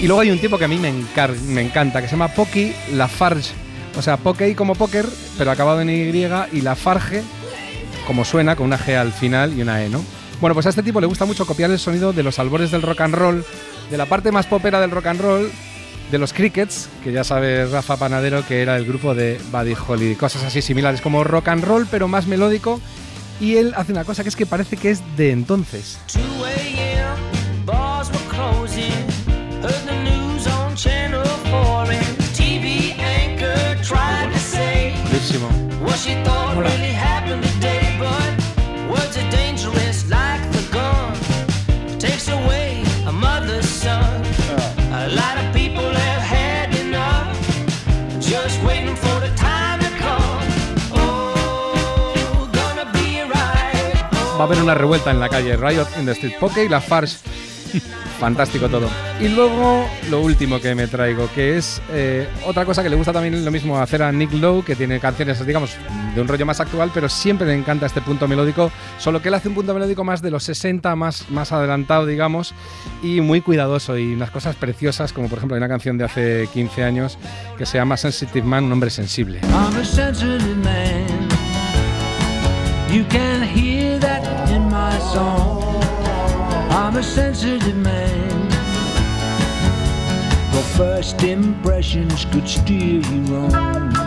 Y 0.01 0.07
luego 0.07 0.21
hay 0.21 0.31
un 0.31 0.39
tipo 0.39 0.57
que 0.57 0.65
a 0.65 0.67
mí 0.67 0.77
me, 0.77 1.61
encanta, 1.61 2.01
que 2.01 2.07
se 2.07 2.11
llama 2.11 2.29
Pocky 2.29 2.73
Lafarge. 2.93 3.53
O 3.97 4.01
sea, 4.01 4.17
Pocky 4.17 4.55
como 4.55 4.75
póker, 4.75 5.05
pero 5.37 5.51
acabado 5.51 5.81
en 5.81 5.89
Y, 5.89 6.25
y 6.51 6.61
Lafarge, 6.61 7.21
como 8.05 8.25
suena, 8.25 8.55
con 8.55 8.65
una 8.65 8.77
G 8.77 8.95
al 8.95 9.13
final 9.13 9.57
y 9.57 9.61
una 9.61 9.83
E, 9.83 9.89
¿no? 9.89 10.03
Bueno, 10.41 10.55
pues 10.55 10.65
a 10.65 10.69
este 10.69 10.83
tipo 10.83 10.99
le 10.99 11.07
gusta 11.07 11.25
mucho 11.25 11.45
copiar 11.45 11.71
el 11.71 11.79
sonido 11.79 12.11
de 12.11 12.23
los 12.23 12.37
albores 12.39 12.71
del 12.71 12.81
rock 12.81 13.01
and 13.01 13.15
roll, 13.15 13.45
de 13.89 13.97
la 13.97 14.05
parte 14.05 14.31
más 14.31 14.45
popera 14.45 14.81
del 14.81 14.91
rock 14.91 15.05
and 15.05 15.21
roll, 15.21 15.49
de 16.11 16.17
los 16.17 16.33
Crickets, 16.33 16.89
que 17.03 17.11
ya 17.11 17.23
sabe 17.23 17.65
Rafa 17.65 17.97
Panadero 17.97 18.45
que 18.45 18.61
era 18.61 18.77
el 18.77 18.85
grupo 18.85 19.15
de 19.15 19.39
Buddy 19.51 19.75
Holly, 19.87 20.15
cosas 20.15 20.43
así 20.43 20.61
similares 20.61 21.01
como 21.01 21.23
rock 21.23 21.47
and 21.49 21.63
roll, 21.63 21.87
pero 21.89 22.07
más 22.07 22.27
melódico. 22.27 22.79
Y 23.39 23.57
él 23.57 23.73
hace 23.75 23.91
una 23.91 24.05
cosa 24.05 24.23
que 24.23 24.29
es 24.29 24.35
que 24.35 24.45
parece 24.45 24.77
que 24.77 24.91
es 24.91 25.01
de 25.17 25.31
entonces. 25.31 25.97
Buenísimo. 35.09 35.47
Hola. 36.55 36.92
Va 54.35 54.39
a 54.39 54.43
haber 54.43 54.61
una 54.61 54.73
revuelta 54.73 55.11
en 55.11 55.19
la 55.19 55.29
calle 55.29 55.55
Riot 55.55 55.87
in 55.99 56.05
the 56.05 56.11
Street 56.11 56.37
Poke 56.39 56.65
y 56.65 56.67
la 56.69 56.81
Farce. 56.81 57.19
Fantástico 58.19 58.69
todo. 58.69 58.89
Y 59.19 59.27
luego 59.27 59.85
lo 60.09 60.21
último 60.21 60.59
que 60.59 60.75
me 60.75 60.87
traigo, 60.87 61.29
que 61.33 61.57
es 61.57 61.81
eh, 61.91 62.27
otra 62.45 62.65
cosa 62.65 62.83
que 62.83 62.89
le 62.89 62.95
gusta 62.95 63.11
también 63.13 63.43
lo 63.43 63.51
mismo 63.51 63.77
hacer 63.79 64.03
a 64.03 64.11
Nick 64.11 64.33
Lowe, 64.33 64.63
que 64.63 64.75
tiene 64.75 64.99
canciones, 64.99 65.45
digamos, 65.45 65.75
de 66.15 66.21
un 66.21 66.27
rollo 66.27 66.45
más 66.45 66.59
actual, 66.59 66.91
pero 66.93 67.09
siempre 67.09 67.47
le 67.47 67.55
encanta 67.55 67.85
este 67.85 68.01
punto 68.01 68.27
melódico, 68.27 68.71
solo 68.97 69.21
que 69.21 69.29
él 69.29 69.33
hace 69.33 69.49
un 69.49 69.55
punto 69.55 69.73
melódico 69.73 70.03
más 70.03 70.21
de 70.21 70.31
los 70.31 70.43
60, 70.43 70.95
más, 70.95 71.29
más 71.29 71.51
adelantado, 71.51 72.05
digamos, 72.05 72.53
y 73.01 73.21
muy 73.21 73.41
cuidadoso, 73.41 73.97
y 73.97 74.13
unas 74.13 74.31
cosas 74.31 74.55
preciosas, 74.55 75.11
como 75.13 75.27
por 75.27 75.39
ejemplo 75.39 75.55
hay 75.55 75.59
una 75.59 75.69
canción 75.69 75.97
de 75.97 76.05
hace 76.05 76.47
15 76.53 76.83
años 76.83 77.17
que 77.57 77.65
se 77.65 77.77
llama 77.77 77.97
Sensitive 77.97 78.45
Man, 78.45 78.65
un 78.65 78.73
hombre 78.73 78.89
sensible. 78.89 79.39
I'm 86.83 86.97
a 86.97 87.01
sensitive 87.01 87.77
man. 87.77 88.49
The 90.51 90.63
first 90.75 91.23
impressions 91.23 92.25
could 92.25 92.45
steer 92.45 92.99
you 92.99 93.21
wrong. 93.33 94.02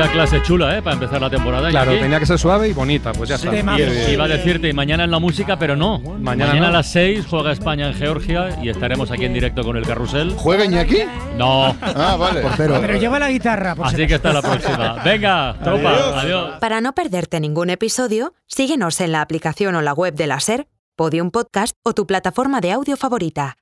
Vaya 0.00 0.12
clase 0.12 0.42
chula, 0.42 0.76
¿eh? 0.76 0.82
Para 0.82 0.94
empezar 0.94 1.20
la 1.20 1.30
temporada. 1.30 1.70
Claro, 1.70 1.90
Iñaki. 1.92 2.02
tenía 2.04 2.18
que 2.20 2.26
ser 2.26 2.38
suave 2.38 2.68
y 2.68 2.72
bonita, 2.72 3.12
pues 3.12 3.28
ya 3.30 3.36
está. 3.36 3.54
Y- 3.56 4.12
Iba 4.12 4.24
a 4.24 4.28
decirte, 4.28 4.68
y 4.68 4.72
mañana 4.72 5.04
en 5.04 5.10
la 5.10 5.18
música, 5.18 5.58
pero 5.58 5.74
no. 5.76 5.98
Mañana, 5.98 6.54
no. 6.54 6.66
a 6.66 6.70
las 6.70 6.90
6 6.92 7.24
juega 7.28 7.52
España 7.52 7.86
en 7.88 7.94
Georgia 7.94 8.58
y 8.62 8.68
estaremos 8.68 9.10
aquí 9.10 9.24
en 9.24 9.32
directo 9.32 9.62
con 9.62 9.76
el 9.76 9.86
carrusel. 9.86 10.32
¿Juega 10.36 10.64
Iñaki? 10.64 10.98
No. 11.36 11.74
Ah, 11.80 12.16
vale. 12.18 12.42
Pero 12.56 12.98
lleva 12.98 13.18
la 13.18 13.30
guitarra. 13.30 13.74
por 13.74 13.86
Así 13.86 14.06
que 14.06 14.14
hasta 14.16 14.32
la 14.32 14.42
próxima. 14.42 14.96
Venga, 15.04 15.56
tropa. 15.62 15.90
Adiós. 15.90 16.14
Adiós. 16.24 16.50
Para 16.60 16.80
no 16.80 16.92
perderte 16.94 17.40
ningún 17.40 17.70
episodio, 17.70 18.34
síguenos 18.46 19.00
en 19.00 19.12
la 19.12 19.22
aplicación 19.22 19.74
o 19.76 19.82
la 19.82 19.92
web 19.94 20.14
de 20.14 20.26
la 20.26 20.40
SER, 20.40 20.66
Podium 20.94 21.30
Podcast 21.30 21.76
o 21.84 21.94
tu 21.94 22.06
plataforma 22.06 22.60
de 22.60 22.72
audio 22.72 22.96
favorita. 22.96 23.56